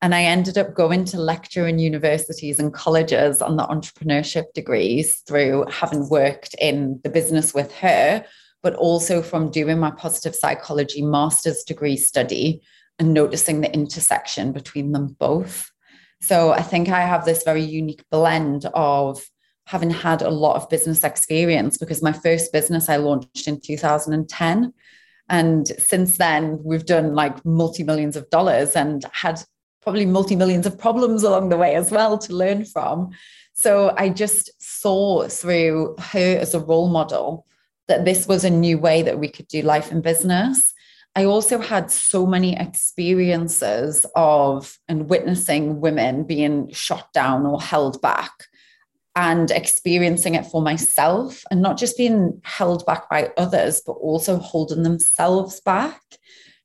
And 0.04 0.14
I 0.14 0.24
ended 0.24 0.58
up 0.58 0.74
going 0.74 1.06
to 1.06 1.18
lecture 1.18 1.66
in 1.66 1.78
universities 1.78 2.58
and 2.58 2.74
colleges 2.74 3.40
on 3.40 3.56
the 3.56 3.62
entrepreneurship 3.62 4.52
degrees 4.52 5.22
through 5.26 5.64
having 5.70 6.10
worked 6.10 6.54
in 6.60 7.00
the 7.02 7.08
business 7.08 7.54
with 7.54 7.74
her, 7.76 8.22
but 8.62 8.74
also 8.74 9.22
from 9.22 9.50
doing 9.50 9.78
my 9.78 9.90
positive 9.92 10.34
psychology 10.34 11.00
master's 11.00 11.62
degree 11.64 11.96
study 11.96 12.60
and 12.98 13.14
noticing 13.14 13.62
the 13.62 13.72
intersection 13.72 14.52
between 14.52 14.92
them 14.92 15.16
both. 15.18 15.70
So 16.20 16.52
I 16.52 16.60
think 16.60 16.90
I 16.90 17.00
have 17.00 17.24
this 17.24 17.42
very 17.42 17.62
unique 17.62 18.04
blend 18.10 18.66
of 18.74 19.24
having 19.64 19.88
had 19.88 20.20
a 20.20 20.28
lot 20.28 20.56
of 20.56 20.68
business 20.68 21.02
experience 21.02 21.78
because 21.78 22.02
my 22.02 22.12
first 22.12 22.52
business 22.52 22.90
I 22.90 22.96
launched 22.96 23.48
in 23.48 23.58
2010. 23.58 24.70
And 25.30 25.66
since 25.66 26.18
then, 26.18 26.58
we've 26.62 26.84
done 26.84 27.14
like 27.14 27.42
multi 27.46 27.84
millions 27.84 28.16
of 28.16 28.28
dollars 28.28 28.76
and 28.76 29.02
had 29.12 29.42
probably 29.84 30.06
multi 30.06 30.34
millions 30.34 30.66
of 30.66 30.78
problems 30.78 31.22
along 31.22 31.50
the 31.50 31.56
way 31.56 31.76
as 31.76 31.90
well 31.90 32.18
to 32.18 32.34
learn 32.34 32.64
from. 32.64 33.10
So 33.52 33.94
I 33.96 34.08
just 34.08 34.50
saw 34.60 35.28
through 35.28 35.94
her 35.98 36.38
as 36.38 36.54
a 36.54 36.60
role 36.60 36.88
model 36.88 37.46
that 37.86 38.04
this 38.04 38.26
was 38.26 38.44
a 38.44 38.50
new 38.50 38.78
way 38.78 39.02
that 39.02 39.18
we 39.18 39.28
could 39.28 39.46
do 39.46 39.62
life 39.62 39.92
and 39.92 40.02
business. 40.02 40.74
I 41.14 41.26
also 41.26 41.58
had 41.60 41.90
so 41.92 42.26
many 42.26 42.58
experiences 42.58 44.04
of 44.16 44.76
and 44.88 45.08
witnessing 45.08 45.80
women 45.80 46.24
being 46.24 46.72
shot 46.72 47.12
down 47.12 47.46
or 47.46 47.62
held 47.62 48.02
back 48.02 48.32
and 49.14 49.50
experiencing 49.52 50.34
it 50.34 50.46
for 50.46 50.60
myself 50.60 51.44
and 51.50 51.62
not 51.62 51.78
just 51.78 51.96
being 51.96 52.40
held 52.42 52.84
back 52.84 53.08
by 53.08 53.30
others, 53.36 53.80
but 53.86 53.92
also 53.92 54.38
holding 54.38 54.82
themselves 54.82 55.60
back. 55.60 56.00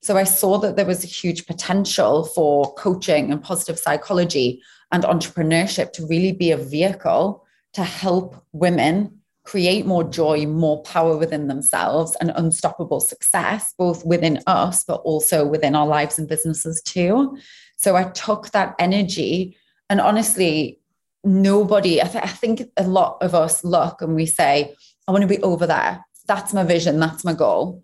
So 0.01 0.17
I 0.17 0.23
saw 0.23 0.57
that 0.59 0.75
there 0.75 0.85
was 0.85 1.03
a 1.03 1.07
huge 1.07 1.45
potential 1.45 2.25
for 2.25 2.73
coaching 2.75 3.31
and 3.31 3.43
positive 3.43 3.77
psychology 3.77 4.61
and 4.91 5.03
entrepreneurship 5.03 5.91
to 5.93 6.07
really 6.07 6.31
be 6.31 6.51
a 6.51 6.57
vehicle 6.57 7.45
to 7.73 7.83
help 7.83 8.35
women 8.51 9.19
create 9.43 9.85
more 9.85 10.03
joy, 10.03 10.45
more 10.45 10.81
power 10.83 11.17
within 11.17 11.47
themselves, 11.47 12.15
and 12.21 12.31
unstoppable 12.35 12.99
success, 12.99 13.73
both 13.77 14.05
within 14.05 14.39
us, 14.45 14.83
but 14.83 15.01
also 15.01 15.45
within 15.45 15.75
our 15.75 15.87
lives 15.87 16.19
and 16.19 16.27
businesses 16.27 16.81
too. 16.83 17.37
So 17.75 17.95
I 17.95 18.03
took 18.03 18.51
that 18.51 18.75
energy 18.77 19.57
and 19.89 19.99
honestly, 19.99 20.79
nobody, 21.23 22.01
I, 22.01 22.05
th- 22.05 22.23
I 22.23 22.27
think 22.27 22.61
a 22.77 22.87
lot 22.87 23.17
of 23.21 23.33
us 23.33 23.63
look 23.63 24.01
and 24.01 24.15
we 24.15 24.25
say, 24.25 24.75
I 25.07 25.11
want 25.11 25.23
to 25.23 25.27
be 25.27 25.41
over 25.41 25.65
there. 25.65 26.05
That's 26.27 26.53
my 26.53 26.63
vision. 26.63 26.99
That's 26.99 27.25
my 27.25 27.33
goal. 27.33 27.81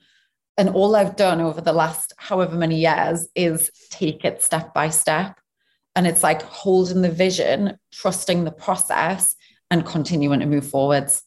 And 0.57 0.69
all 0.69 0.95
I've 0.95 1.15
done 1.15 1.41
over 1.41 1.61
the 1.61 1.73
last 1.73 2.13
however 2.17 2.55
many 2.55 2.79
years 2.79 3.27
is 3.35 3.69
take 3.89 4.23
it 4.23 4.41
step 4.41 4.73
by 4.73 4.89
step. 4.89 5.39
And 5.95 6.07
it's 6.07 6.23
like 6.23 6.41
holding 6.41 7.01
the 7.01 7.11
vision, 7.11 7.77
trusting 7.91 8.43
the 8.43 8.51
process, 8.51 9.35
and 9.71 9.85
continuing 9.85 10.39
to 10.41 10.45
move 10.45 10.67
forwards 10.69 11.23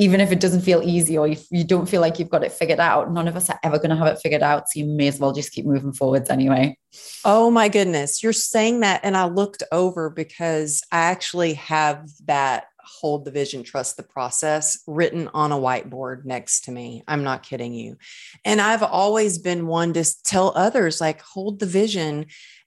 even 0.00 0.18
if 0.18 0.32
it 0.32 0.40
doesn't 0.40 0.62
feel 0.62 0.82
easy 0.82 1.18
or 1.18 1.28
if 1.28 1.46
you 1.50 1.62
don't 1.62 1.86
feel 1.86 2.00
like 2.00 2.18
you've 2.18 2.30
got 2.30 2.42
it 2.42 2.52
figured 2.52 2.80
out, 2.80 3.12
none 3.12 3.28
of 3.28 3.36
us 3.36 3.50
are 3.50 3.60
ever 3.62 3.76
going 3.76 3.90
to 3.90 3.96
have 3.96 4.06
it 4.06 4.18
figured 4.18 4.42
out. 4.42 4.66
So 4.66 4.80
you 4.80 4.86
may 4.86 5.08
as 5.08 5.18
well 5.18 5.32
just 5.32 5.52
keep 5.52 5.66
moving 5.66 5.92
forwards 5.92 6.30
anyway. 6.30 6.78
Oh 7.22 7.50
my 7.50 7.68
goodness. 7.68 8.22
You're 8.22 8.32
saying 8.32 8.80
that. 8.80 9.00
And 9.02 9.14
I 9.14 9.26
looked 9.26 9.62
over 9.72 10.08
because 10.08 10.82
I 10.90 11.00
actually 11.00 11.52
have 11.54 12.08
that 12.24 12.64
hold 12.84 13.24
the 13.24 13.30
vision, 13.30 13.62
trust 13.62 13.96
the 13.96 14.02
process 14.02 14.82
written 14.86 15.28
on 15.34 15.52
a 15.52 15.56
whiteboard 15.56 16.24
next 16.24 16.64
to 16.64 16.72
me. 16.72 17.02
I'm 17.06 17.24
not 17.24 17.42
kidding 17.42 17.74
you. 17.74 17.96
And 18.44 18.60
I've 18.60 18.82
always 18.82 19.38
been 19.38 19.66
one 19.66 19.92
to 19.94 20.04
tell 20.22 20.52
others, 20.54 21.00
like, 21.00 21.20
hold 21.20 21.58
the 21.58 21.66
vision 21.66 22.26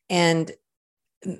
and 0.09 0.51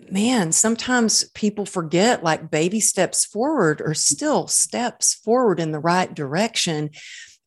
man, 0.10 0.52
sometimes 0.52 1.26
people 1.32 1.66
forget 1.66 2.24
like 2.24 2.50
baby 2.50 2.80
steps 2.80 3.26
forward 3.26 3.82
are 3.82 3.94
still 3.94 4.48
steps 4.48 5.14
forward 5.14 5.60
in 5.60 5.72
the 5.72 5.80
right 5.80 6.14
direction. 6.14 6.90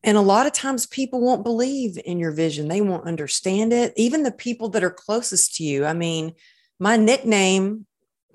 And 0.03 0.17
a 0.17 0.21
lot 0.21 0.45
of 0.45 0.53
times 0.53 0.85
people 0.85 1.19
won't 1.19 1.43
believe 1.43 1.97
in 2.05 2.19
your 2.19 2.31
vision, 2.31 2.67
they 2.67 2.81
won't 2.81 3.07
understand 3.07 3.73
it. 3.73 3.93
Even 3.97 4.23
the 4.23 4.31
people 4.31 4.69
that 4.69 4.83
are 4.83 4.91
closest 4.91 5.55
to 5.55 5.63
you. 5.63 5.85
I 5.85 5.93
mean, 5.93 6.33
my 6.79 6.97
nickname, 6.97 7.85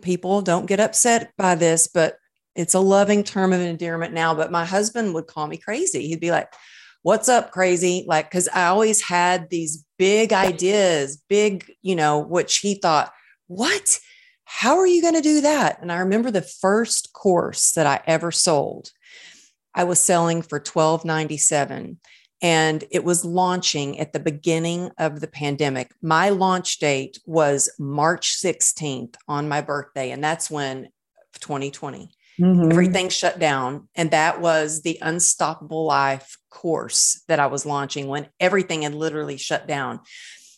people 0.03 0.43
don't 0.43 0.67
get 0.67 0.81
upset 0.81 1.33
by 1.39 1.55
this, 1.55 1.87
but 1.87 2.17
it's 2.55 2.75
a 2.75 2.81
loving 2.81 3.25
term 3.25 3.53
of 3.53 3.61
endearment 3.61 4.13
now. 4.13 4.35
But 4.35 4.53
my 4.53 4.65
husband 4.65 5.15
would 5.15 5.27
call 5.27 5.47
me 5.47 5.57
crazy. 5.57 6.09
He'd 6.09 6.21
be 6.21 6.31
like, 6.31 6.53
What's 7.05 7.29
up, 7.29 7.51
crazy? 7.51 8.05
Like, 8.07 8.31
because 8.31 8.49
I 8.49 8.67
always 8.67 9.03
had 9.03 9.51
these 9.51 9.85
big 9.99 10.33
ideas, 10.33 11.21
big, 11.29 11.73
you 11.83 11.97
know, 11.97 12.21
which 12.21 12.59
he 12.59 12.77
thought, 12.77 13.13
what? 13.49 13.99
How 14.45 14.79
are 14.79 14.87
you 14.87 15.03
going 15.03 15.15
to 15.15 15.21
do 15.21 15.41
that? 15.41 15.83
And 15.83 15.91
I 15.91 15.99
remember 15.99 16.31
the 16.31 16.43
first 16.43 17.13
course 17.13 17.73
that 17.73 17.87
I 17.87 18.01
ever 18.07 18.31
sold, 18.31 18.91
I 19.75 19.83
was 19.85 19.99
selling 19.99 20.43
for 20.43 20.61
$12.97. 20.61 21.97
and 22.41 22.85
it 22.91 23.03
was 23.03 23.25
launching 23.25 23.99
at 23.99 24.13
the 24.13 24.21
beginning 24.21 24.91
of 24.99 25.21
the 25.21 25.29
pandemic. 25.29 25.93
My 26.03 26.29
launch 26.29 26.79
date 26.79 27.19
was 27.27 27.69
March 27.81 28.37
16th 28.37 29.17
on 29.27 29.49
my 29.49 29.61
birthday, 29.61 30.11
and 30.13 30.23
that's 30.23 30.51
when 30.51 30.89
2020. 31.41 32.11
Mm-hmm. 32.41 32.71
Everything 32.71 33.09
shut 33.09 33.39
down. 33.39 33.89
And 33.95 34.11
that 34.11 34.41
was 34.41 34.83
the 34.83 34.99
Unstoppable 35.03 35.85
Life 35.85 36.39
course 36.51 37.23
that 37.29 37.39
I 37.41 37.47
was 37.47 37.67
launching 37.67 38.09
when 38.09 38.29
everything 38.41 38.83
had 38.83 38.95
literally 38.95 39.37
shut 39.37 39.67
down. 39.67 40.01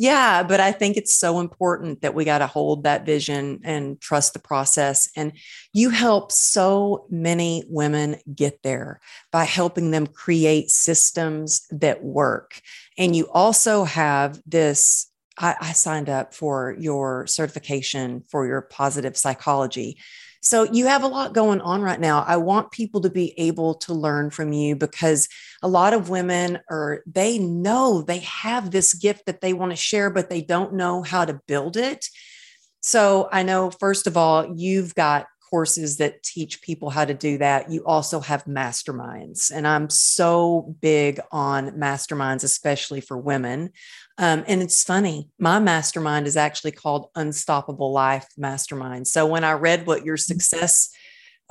Yeah, 0.01 0.41
but 0.41 0.59
I 0.59 0.71
think 0.71 0.97
it's 0.97 1.13
so 1.13 1.39
important 1.39 2.01
that 2.01 2.15
we 2.15 2.25
got 2.25 2.39
to 2.39 2.47
hold 2.47 2.85
that 2.85 3.05
vision 3.05 3.59
and 3.63 4.01
trust 4.01 4.33
the 4.33 4.39
process. 4.39 5.07
And 5.15 5.33
you 5.73 5.91
help 5.91 6.31
so 6.31 7.05
many 7.11 7.63
women 7.67 8.15
get 8.33 8.63
there 8.63 8.99
by 9.31 9.43
helping 9.43 9.91
them 9.91 10.07
create 10.07 10.71
systems 10.71 11.67
that 11.69 12.03
work. 12.03 12.61
And 12.97 13.15
you 13.15 13.29
also 13.29 13.83
have 13.83 14.41
this 14.43 15.07
I, 15.37 15.55
I 15.61 15.71
signed 15.73 16.09
up 16.09 16.33
for 16.33 16.75
your 16.79 17.27
certification 17.27 18.23
for 18.27 18.47
your 18.47 18.61
positive 18.61 19.15
psychology. 19.15 19.99
So 20.41 20.63
you 20.63 20.87
have 20.87 21.03
a 21.03 21.07
lot 21.07 21.33
going 21.33 21.61
on 21.61 21.83
right 21.83 21.99
now. 21.99 22.23
I 22.27 22.37
want 22.37 22.71
people 22.71 23.01
to 23.01 23.09
be 23.11 23.35
able 23.39 23.75
to 23.75 23.93
learn 23.93 24.31
from 24.31 24.51
you 24.51 24.75
because 24.75 25.27
a 25.61 25.67
lot 25.67 25.93
of 25.93 26.09
women 26.09 26.59
are, 26.69 27.03
they 27.05 27.37
know 27.37 28.01
they 28.01 28.19
have 28.19 28.71
this 28.71 28.93
gift 28.93 29.25
that 29.27 29.41
they 29.41 29.53
want 29.53 29.71
to 29.71 29.75
share, 29.75 30.09
but 30.09 30.29
they 30.29 30.41
don't 30.41 30.73
know 30.73 31.03
how 31.03 31.25
to 31.25 31.39
build 31.47 31.77
it. 31.77 32.07
So 32.81 33.29
I 33.31 33.43
know, 33.43 33.69
first 33.69 34.07
of 34.07 34.17
all, 34.17 34.53
you've 34.55 34.95
got 34.95 35.27
courses 35.51 35.97
that 35.97 36.23
teach 36.23 36.61
people 36.61 36.89
how 36.89 37.03
to 37.03 37.13
do 37.13 37.37
that. 37.37 37.69
You 37.69 37.83
also 37.85 38.21
have 38.21 38.45
masterminds, 38.45 39.51
and 39.53 39.67
I'm 39.67 39.89
so 39.89 40.75
big 40.79 41.19
on 41.31 41.71
masterminds, 41.71 42.43
especially 42.43 43.01
for 43.01 43.17
women. 43.17 43.71
Um, 44.17 44.43
and 44.47 44.61
it's 44.61 44.83
funny, 44.83 45.29
my 45.39 45.59
mastermind 45.59 46.25
is 46.25 46.37
actually 46.37 46.71
called 46.71 47.09
Unstoppable 47.15 47.91
Life 47.91 48.27
Mastermind. 48.37 49.07
So 49.07 49.27
when 49.27 49.43
I 49.43 49.53
read 49.53 49.85
what 49.85 50.05
your 50.05 50.17
success, 50.17 50.89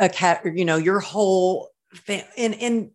you 0.00 0.64
know, 0.64 0.76
your 0.78 1.00
whole 1.00 1.68
thing, 1.94 2.24
and, 2.38 2.54
and 2.54 2.90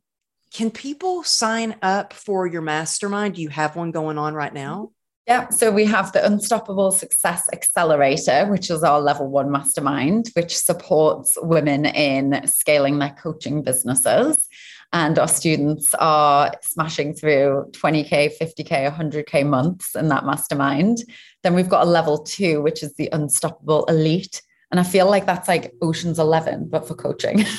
can 0.55 0.71
people 0.71 1.21
sign 1.21 1.75
up 1.81 2.13
for 2.13 2.47
your 2.47 2.61
mastermind? 2.61 3.35
Do 3.35 3.41
you 3.41 3.49
have 3.49 3.75
one 3.75 3.91
going 3.91 4.17
on 4.17 4.33
right 4.33 4.53
now? 4.53 4.75
Mm-hmm. 4.75 4.91
Yeah, 5.27 5.49
so 5.49 5.69
we 5.69 5.83
have 5.85 6.13
the 6.13 6.25
Unstoppable 6.25 6.91
Success 6.91 7.49
Accelerator, 7.51 8.45
which 8.49 8.69
is 8.69 8.81
our 8.81 9.01
level 9.01 9.27
one 9.27 9.51
mastermind, 9.51 10.29
which 10.33 10.55
supports 10.55 11.37
women 11.41 11.85
in 11.87 12.47
scaling 12.47 12.99
their 12.99 13.13
coaching 13.21 13.63
businesses. 13.63 14.47
And 14.93 15.19
our 15.19 15.27
students 15.27 15.93
are 15.95 16.53
smashing 16.61 17.15
through 17.15 17.71
20K, 17.71 18.37
50K, 18.39 18.95
100K 18.95 19.45
months 19.45 19.93
in 19.93 20.07
that 20.07 20.25
mastermind. 20.25 20.99
Then 21.43 21.53
we've 21.53 21.67
got 21.67 21.85
a 21.85 21.89
level 21.89 22.19
two, 22.19 22.61
which 22.61 22.81
is 22.81 22.93
the 22.93 23.09
Unstoppable 23.11 23.83
Elite. 23.85 24.41
And 24.71 24.79
I 24.79 24.83
feel 24.83 25.09
like 25.09 25.25
that's 25.25 25.49
like 25.49 25.73
Ocean's 25.81 26.19
11, 26.19 26.69
but 26.69 26.87
for 26.87 26.95
coaching. 26.95 27.43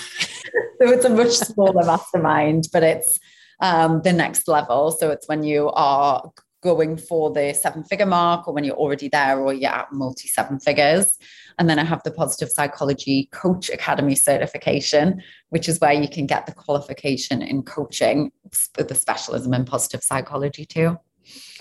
so 0.81 0.93
it's 0.93 1.05
a 1.05 1.11
much 1.11 1.33
smaller 1.33 1.85
mastermind, 1.85 2.69
but 2.73 2.83
it's 2.83 3.19
um, 3.61 4.03
the 4.03 4.13
next 4.13 4.49
level. 4.49 4.91
So 4.93 5.11
it's 5.11 5.29
when 5.29 5.43
you 5.43 5.71
are 5.71 6.31
going 6.63 6.97
for 6.97 7.33
the 7.33 7.55
seven 7.55 7.85
figure 7.85 8.07
mark 8.07 8.49
or 8.49 8.55
when 8.55 8.65
you're 8.65 8.77
already 8.77 9.09
there 9.09 9.39
or 9.39 9.53
you're 9.53 9.71
at 9.71 9.93
multi 9.93 10.29
seven 10.29 10.59
figures. 10.59 11.17
And 11.59 11.71
then 11.71 11.79
I 11.79 11.85
have 11.85 12.03
the 12.03 12.11
Positive 12.11 12.51
Psychology 12.51 13.29
Coach 13.33 13.71
Academy 13.71 14.15
certification, 14.15 15.23
which 15.51 15.69
is 15.69 15.81
where 15.81 15.93
you 15.93 16.09
can 16.09 16.27
get 16.27 16.47
the 16.47 16.53
qualification 16.53 17.41
in 17.41 17.63
coaching 17.63 18.31
with 18.77 18.89
the 18.89 18.95
specialism 18.95 19.55
in 19.55 19.65
positive 19.65 20.03
psychology 20.03 20.67
too. 20.67 20.99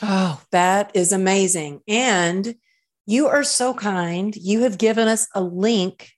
Oh, 0.01 0.41
that 0.51 0.91
is 0.95 1.11
amazing. 1.11 1.81
And 1.87 2.55
you 3.05 3.27
are 3.27 3.43
so 3.43 3.73
kind. 3.73 4.35
You 4.35 4.61
have 4.63 4.77
given 4.77 5.07
us 5.07 5.27
a 5.33 5.41
link 5.41 6.11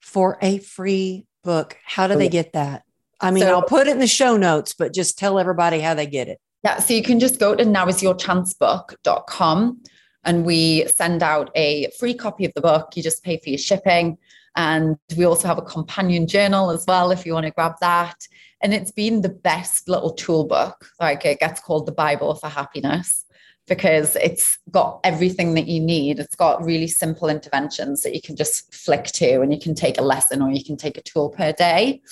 for 0.00 0.38
a 0.40 0.58
free 0.58 1.25
book. 1.46 1.78
How 1.84 2.06
do 2.06 2.12
oh, 2.14 2.18
they 2.18 2.28
get 2.28 2.52
that? 2.52 2.82
I 3.20 3.30
mean, 3.30 3.44
so, 3.44 3.54
I'll 3.54 3.62
put 3.62 3.86
it 3.86 3.92
in 3.92 4.00
the 4.00 4.06
show 4.06 4.36
notes, 4.36 4.74
but 4.74 4.92
just 4.92 5.18
tell 5.18 5.38
everybody 5.38 5.80
how 5.80 5.94
they 5.94 6.06
get 6.06 6.28
it. 6.28 6.38
Yeah, 6.62 6.78
so 6.80 6.92
you 6.92 7.02
can 7.02 7.18
just 7.18 7.40
go 7.40 7.54
to 7.54 7.64
nowisyourchancebook.com 7.64 9.82
and 10.24 10.44
we 10.44 10.86
send 10.88 11.22
out 11.22 11.50
a 11.54 11.90
free 11.98 12.12
copy 12.12 12.44
of 12.44 12.52
the 12.54 12.60
book. 12.60 12.94
You 12.94 13.02
just 13.02 13.24
pay 13.24 13.38
for 13.38 13.48
your 13.48 13.56
shipping. 13.58 14.18
And 14.56 14.98
we 15.16 15.24
also 15.24 15.48
have 15.48 15.56
a 15.58 15.62
companion 15.62 16.26
journal 16.26 16.70
as 16.70 16.84
well 16.86 17.10
if 17.10 17.24
you 17.24 17.32
want 17.34 17.46
to 17.46 17.52
grab 17.52 17.76
that. 17.80 18.26
And 18.62 18.74
it's 18.74 18.90
been 18.90 19.20
the 19.20 19.28
best 19.28 19.88
little 19.88 20.12
tool 20.12 20.44
book. 20.44 20.90
Like 20.98 21.24
it 21.24 21.40
gets 21.40 21.60
called 21.60 21.86
the 21.86 21.92
Bible 21.92 22.34
for 22.34 22.48
happiness 22.48 23.25
because 23.66 24.16
it's 24.16 24.58
got 24.70 25.00
everything 25.02 25.54
that 25.54 25.66
you 25.66 25.80
need. 25.80 26.18
It's 26.18 26.36
got 26.36 26.64
really 26.64 26.86
simple 26.86 27.28
interventions 27.28 28.02
that 28.02 28.14
you 28.14 28.20
can 28.22 28.36
just 28.36 28.72
flick 28.74 29.04
to 29.04 29.40
and 29.40 29.52
you 29.52 29.58
can 29.58 29.74
take 29.74 29.98
a 29.98 30.02
lesson 30.02 30.42
or 30.42 30.50
you 30.50 30.64
can 30.64 30.76
take 30.76 30.96
a 30.96 31.02
tool 31.02 31.30
per 31.30 31.52
day. 31.52 32.02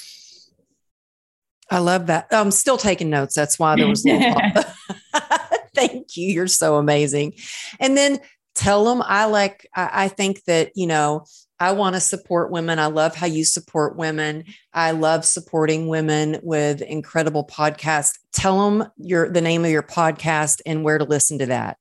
I 1.71 1.79
love 1.79 2.09
that. 2.09 2.27
I'm 2.31 2.51
still 2.51 2.77
taking 2.77 3.11
notes. 3.11 3.35
That's 3.35 3.59
why 3.59 3.77
there 3.77 3.89
was. 3.89 4.03
Thank 5.75 6.17
you. 6.17 6.33
You're 6.33 6.47
so 6.47 6.77
amazing. 6.77 7.35
And 7.81 7.97
then 7.97 8.19
tell 8.55 8.85
them 8.85 9.03
I 9.05 9.27
like. 9.27 9.69
I, 9.75 10.05
I 10.05 10.09
think 10.09 10.45
that 10.45 10.73
you 10.75 10.87
know 10.87 11.25
I 11.61 11.73
want 11.73 11.95
to 11.95 12.01
support 12.01 12.51
women. 12.51 12.79
I 12.79 12.87
love 12.87 13.15
how 13.15 13.27
you 13.27 13.45
support 13.45 13.97
women. 13.97 14.45
I 14.73 14.91
love 14.91 15.25
supporting 15.25 15.89
women 15.89 16.41
with 16.43 16.83
incredible 16.83 17.47
podcasts. 17.47 18.19
Tell 18.33 18.71
them 18.71 18.91
your 18.97 19.31
the 19.31 19.41
name 19.41 19.65
of 19.65 19.71
your 19.71 19.83
podcast 19.83 20.61
and 20.67 20.85
where 20.85 20.99
to 20.99 21.05
listen 21.05 21.39
to 21.39 21.47
that. 21.47 21.79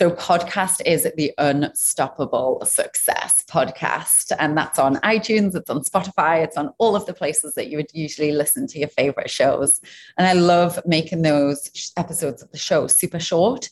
So, 0.00 0.10
podcast 0.10 0.80
is 0.86 1.06
the 1.18 1.30
Unstoppable 1.36 2.64
Success 2.64 3.44
podcast. 3.50 4.32
And 4.38 4.56
that's 4.56 4.78
on 4.78 4.96
iTunes, 4.96 5.54
it's 5.54 5.68
on 5.68 5.82
Spotify, 5.82 6.42
it's 6.42 6.56
on 6.56 6.70
all 6.78 6.96
of 6.96 7.04
the 7.04 7.12
places 7.12 7.54
that 7.56 7.68
you 7.68 7.76
would 7.76 7.90
usually 7.92 8.32
listen 8.32 8.66
to 8.68 8.78
your 8.78 8.88
favorite 8.88 9.28
shows. 9.28 9.78
And 10.16 10.26
I 10.26 10.32
love 10.32 10.80
making 10.86 11.20
those 11.20 11.92
episodes 11.98 12.40
of 12.40 12.50
the 12.50 12.56
show 12.56 12.86
super 12.86 13.20
short. 13.20 13.68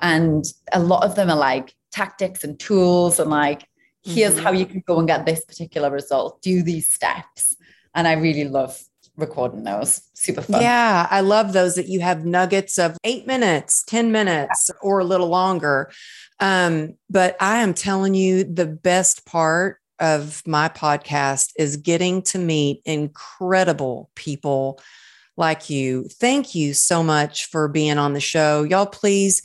And 0.00 0.44
a 0.72 0.78
lot 0.78 1.02
of 1.02 1.16
them 1.16 1.28
are 1.28 1.36
like 1.36 1.74
tactics 1.90 2.44
and 2.44 2.60
tools 2.60 3.18
and 3.18 3.30
like, 3.30 3.66
here's 4.02 4.34
mm-hmm. 4.34 4.44
how 4.44 4.52
you 4.52 4.66
can 4.66 4.82
go 4.86 4.98
and 4.98 5.08
get 5.08 5.26
this 5.26 5.44
particular 5.44 5.90
result, 5.90 6.40
do 6.42 6.62
these 6.62 6.88
steps. 6.88 7.56
And 7.94 8.08
I 8.08 8.12
really 8.12 8.44
love 8.44 8.78
recording 9.16 9.64
those. 9.64 10.00
Super 10.14 10.42
fun. 10.42 10.62
Yeah, 10.62 11.06
I 11.10 11.20
love 11.20 11.52
those 11.52 11.74
that 11.74 11.88
you 11.88 12.00
have 12.00 12.24
nuggets 12.24 12.78
of 12.78 12.96
eight 13.04 13.26
minutes, 13.26 13.84
10 13.84 14.12
minutes, 14.12 14.70
yeah. 14.70 14.78
or 14.82 15.00
a 15.00 15.04
little 15.04 15.28
longer. 15.28 15.90
Um, 16.40 16.94
but 17.10 17.36
I 17.40 17.58
am 17.58 17.74
telling 17.74 18.14
you, 18.14 18.44
the 18.44 18.66
best 18.66 19.26
part 19.26 19.78
of 19.98 20.42
my 20.46 20.68
podcast 20.68 21.50
is 21.56 21.76
getting 21.76 22.22
to 22.22 22.38
meet 22.38 22.82
incredible 22.84 24.10
people 24.16 24.80
like 25.36 25.70
you. 25.70 26.08
Thank 26.08 26.54
you 26.54 26.74
so 26.74 27.02
much 27.02 27.46
for 27.46 27.68
being 27.68 27.98
on 27.98 28.12
the 28.12 28.20
show. 28.20 28.64
Y'all, 28.64 28.86
please 28.86 29.42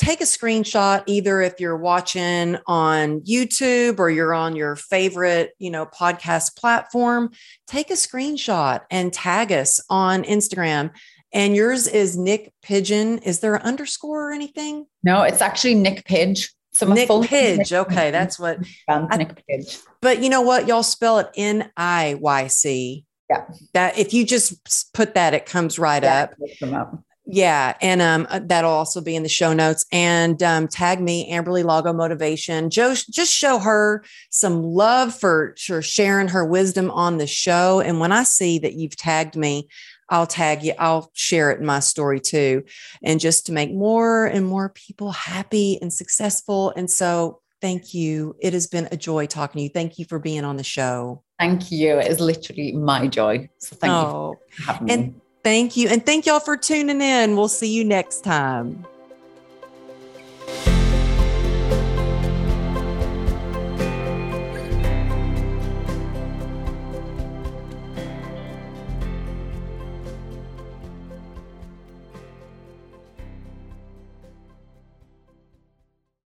take 0.00 0.22
a 0.22 0.24
screenshot 0.24 1.02
either 1.06 1.42
if 1.42 1.60
you're 1.60 1.76
watching 1.76 2.56
on 2.66 3.20
YouTube 3.20 3.98
or 3.98 4.08
you're 4.08 4.32
on 4.32 4.56
your 4.56 4.74
favorite, 4.74 5.52
you 5.58 5.70
know, 5.70 5.84
podcast 5.84 6.56
platform, 6.56 7.30
take 7.66 7.90
a 7.90 7.94
screenshot 7.94 8.80
and 8.90 9.12
tag 9.12 9.52
us 9.52 9.78
on 9.90 10.24
Instagram. 10.24 10.90
And 11.34 11.54
yours 11.54 11.86
is 11.86 12.16
Niyc 12.16 12.48
Pidgeon. 12.62 13.18
Is 13.18 13.40
there 13.40 13.56
an 13.56 13.62
underscore 13.62 14.30
or 14.30 14.32
anything? 14.32 14.86
No, 15.04 15.20
it's 15.20 15.42
actually 15.42 15.74
Niyc 15.74 16.04
Pidge. 16.06 16.48
So 16.72 16.86
Niyc 16.86 17.26
Pidge. 17.26 17.70
Okay, 17.70 18.10
that's 18.10 18.38
what 18.38 18.58
I, 18.88 19.18
Niyc 19.18 19.36
Pidge. 19.48 19.82
But 20.00 20.22
you 20.22 20.30
know 20.30 20.40
what? 20.40 20.66
Y'all 20.66 20.82
spell 20.82 21.18
it 21.18 21.28
N 21.36 21.70
I 21.76 22.16
Y 22.18 22.46
C. 22.46 23.04
Yeah. 23.28 23.44
That 23.74 23.98
if 23.98 24.14
you 24.14 24.24
just 24.24 24.94
put 24.94 25.14
that, 25.14 25.34
it 25.34 25.44
comes 25.44 25.78
right 25.78 26.02
yeah, 26.02 26.28
up. 26.62 26.72
up. 26.72 27.04
Yeah, 27.26 27.76
and 27.80 28.02
um, 28.02 28.26
uh, 28.30 28.40
that'll 28.42 28.70
also 28.70 29.00
be 29.00 29.14
in 29.14 29.22
the 29.22 29.28
show 29.28 29.52
notes. 29.52 29.84
And 29.92 30.42
um, 30.42 30.66
tag 30.66 31.00
me, 31.00 31.30
Amberly 31.30 31.62
Lago 31.62 31.92
Motivation. 31.92 32.70
Joe, 32.70 32.94
just 32.94 33.32
show 33.32 33.58
her 33.58 34.04
some 34.30 34.62
love 34.62 35.14
for, 35.14 35.54
for 35.64 35.82
sharing 35.82 36.28
her 36.28 36.44
wisdom 36.44 36.90
on 36.90 37.18
the 37.18 37.26
show. 37.26 37.80
And 37.80 38.00
when 38.00 38.10
I 38.10 38.24
see 38.24 38.58
that 38.60 38.74
you've 38.74 38.96
tagged 38.96 39.36
me, 39.36 39.68
I'll 40.08 40.26
tag 40.26 40.64
you. 40.64 40.72
I'll 40.78 41.10
share 41.14 41.52
it 41.52 41.60
in 41.60 41.66
my 41.66 41.80
story 41.80 42.18
too, 42.20 42.64
and 43.02 43.20
just 43.20 43.46
to 43.46 43.52
make 43.52 43.72
more 43.72 44.26
and 44.26 44.44
more 44.44 44.70
people 44.70 45.12
happy 45.12 45.78
and 45.80 45.92
successful. 45.92 46.72
And 46.74 46.90
so, 46.90 47.40
thank 47.60 47.94
you. 47.94 48.34
It 48.40 48.52
has 48.54 48.66
been 48.66 48.88
a 48.90 48.96
joy 48.96 49.26
talking 49.26 49.60
to 49.60 49.62
you. 49.64 49.68
Thank 49.68 49.98
you 49.98 50.04
for 50.06 50.18
being 50.18 50.44
on 50.44 50.56
the 50.56 50.64
show. 50.64 51.22
Thank 51.38 51.70
you. 51.70 51.98
It 51.98 52.08
is 52.08 52.18
literally 52.20 52.72
my 52.72 53.06
joy. 53.06 53.48
So 53.58 53.76
thank 53.76 53.92
oh, 53.92 54.36
you 54.48 54.56
for 54.56 54.72
having 54.72 54.90
and 54.90 55.06
me. 55.14 55.14
Thank 55.42 55.76
you. 55.76 55.88
And 55.88 56.04
thank 56.04 56.26
y'all 56.26 56.40
for 56.40 56.56
tuning 56.56 57.00
in. 57.00 57.36
We'll 57.36 57.48
see 57.48 57.72
you 57.72 57.84
next 57.84 58.22
time. 58.24 58.84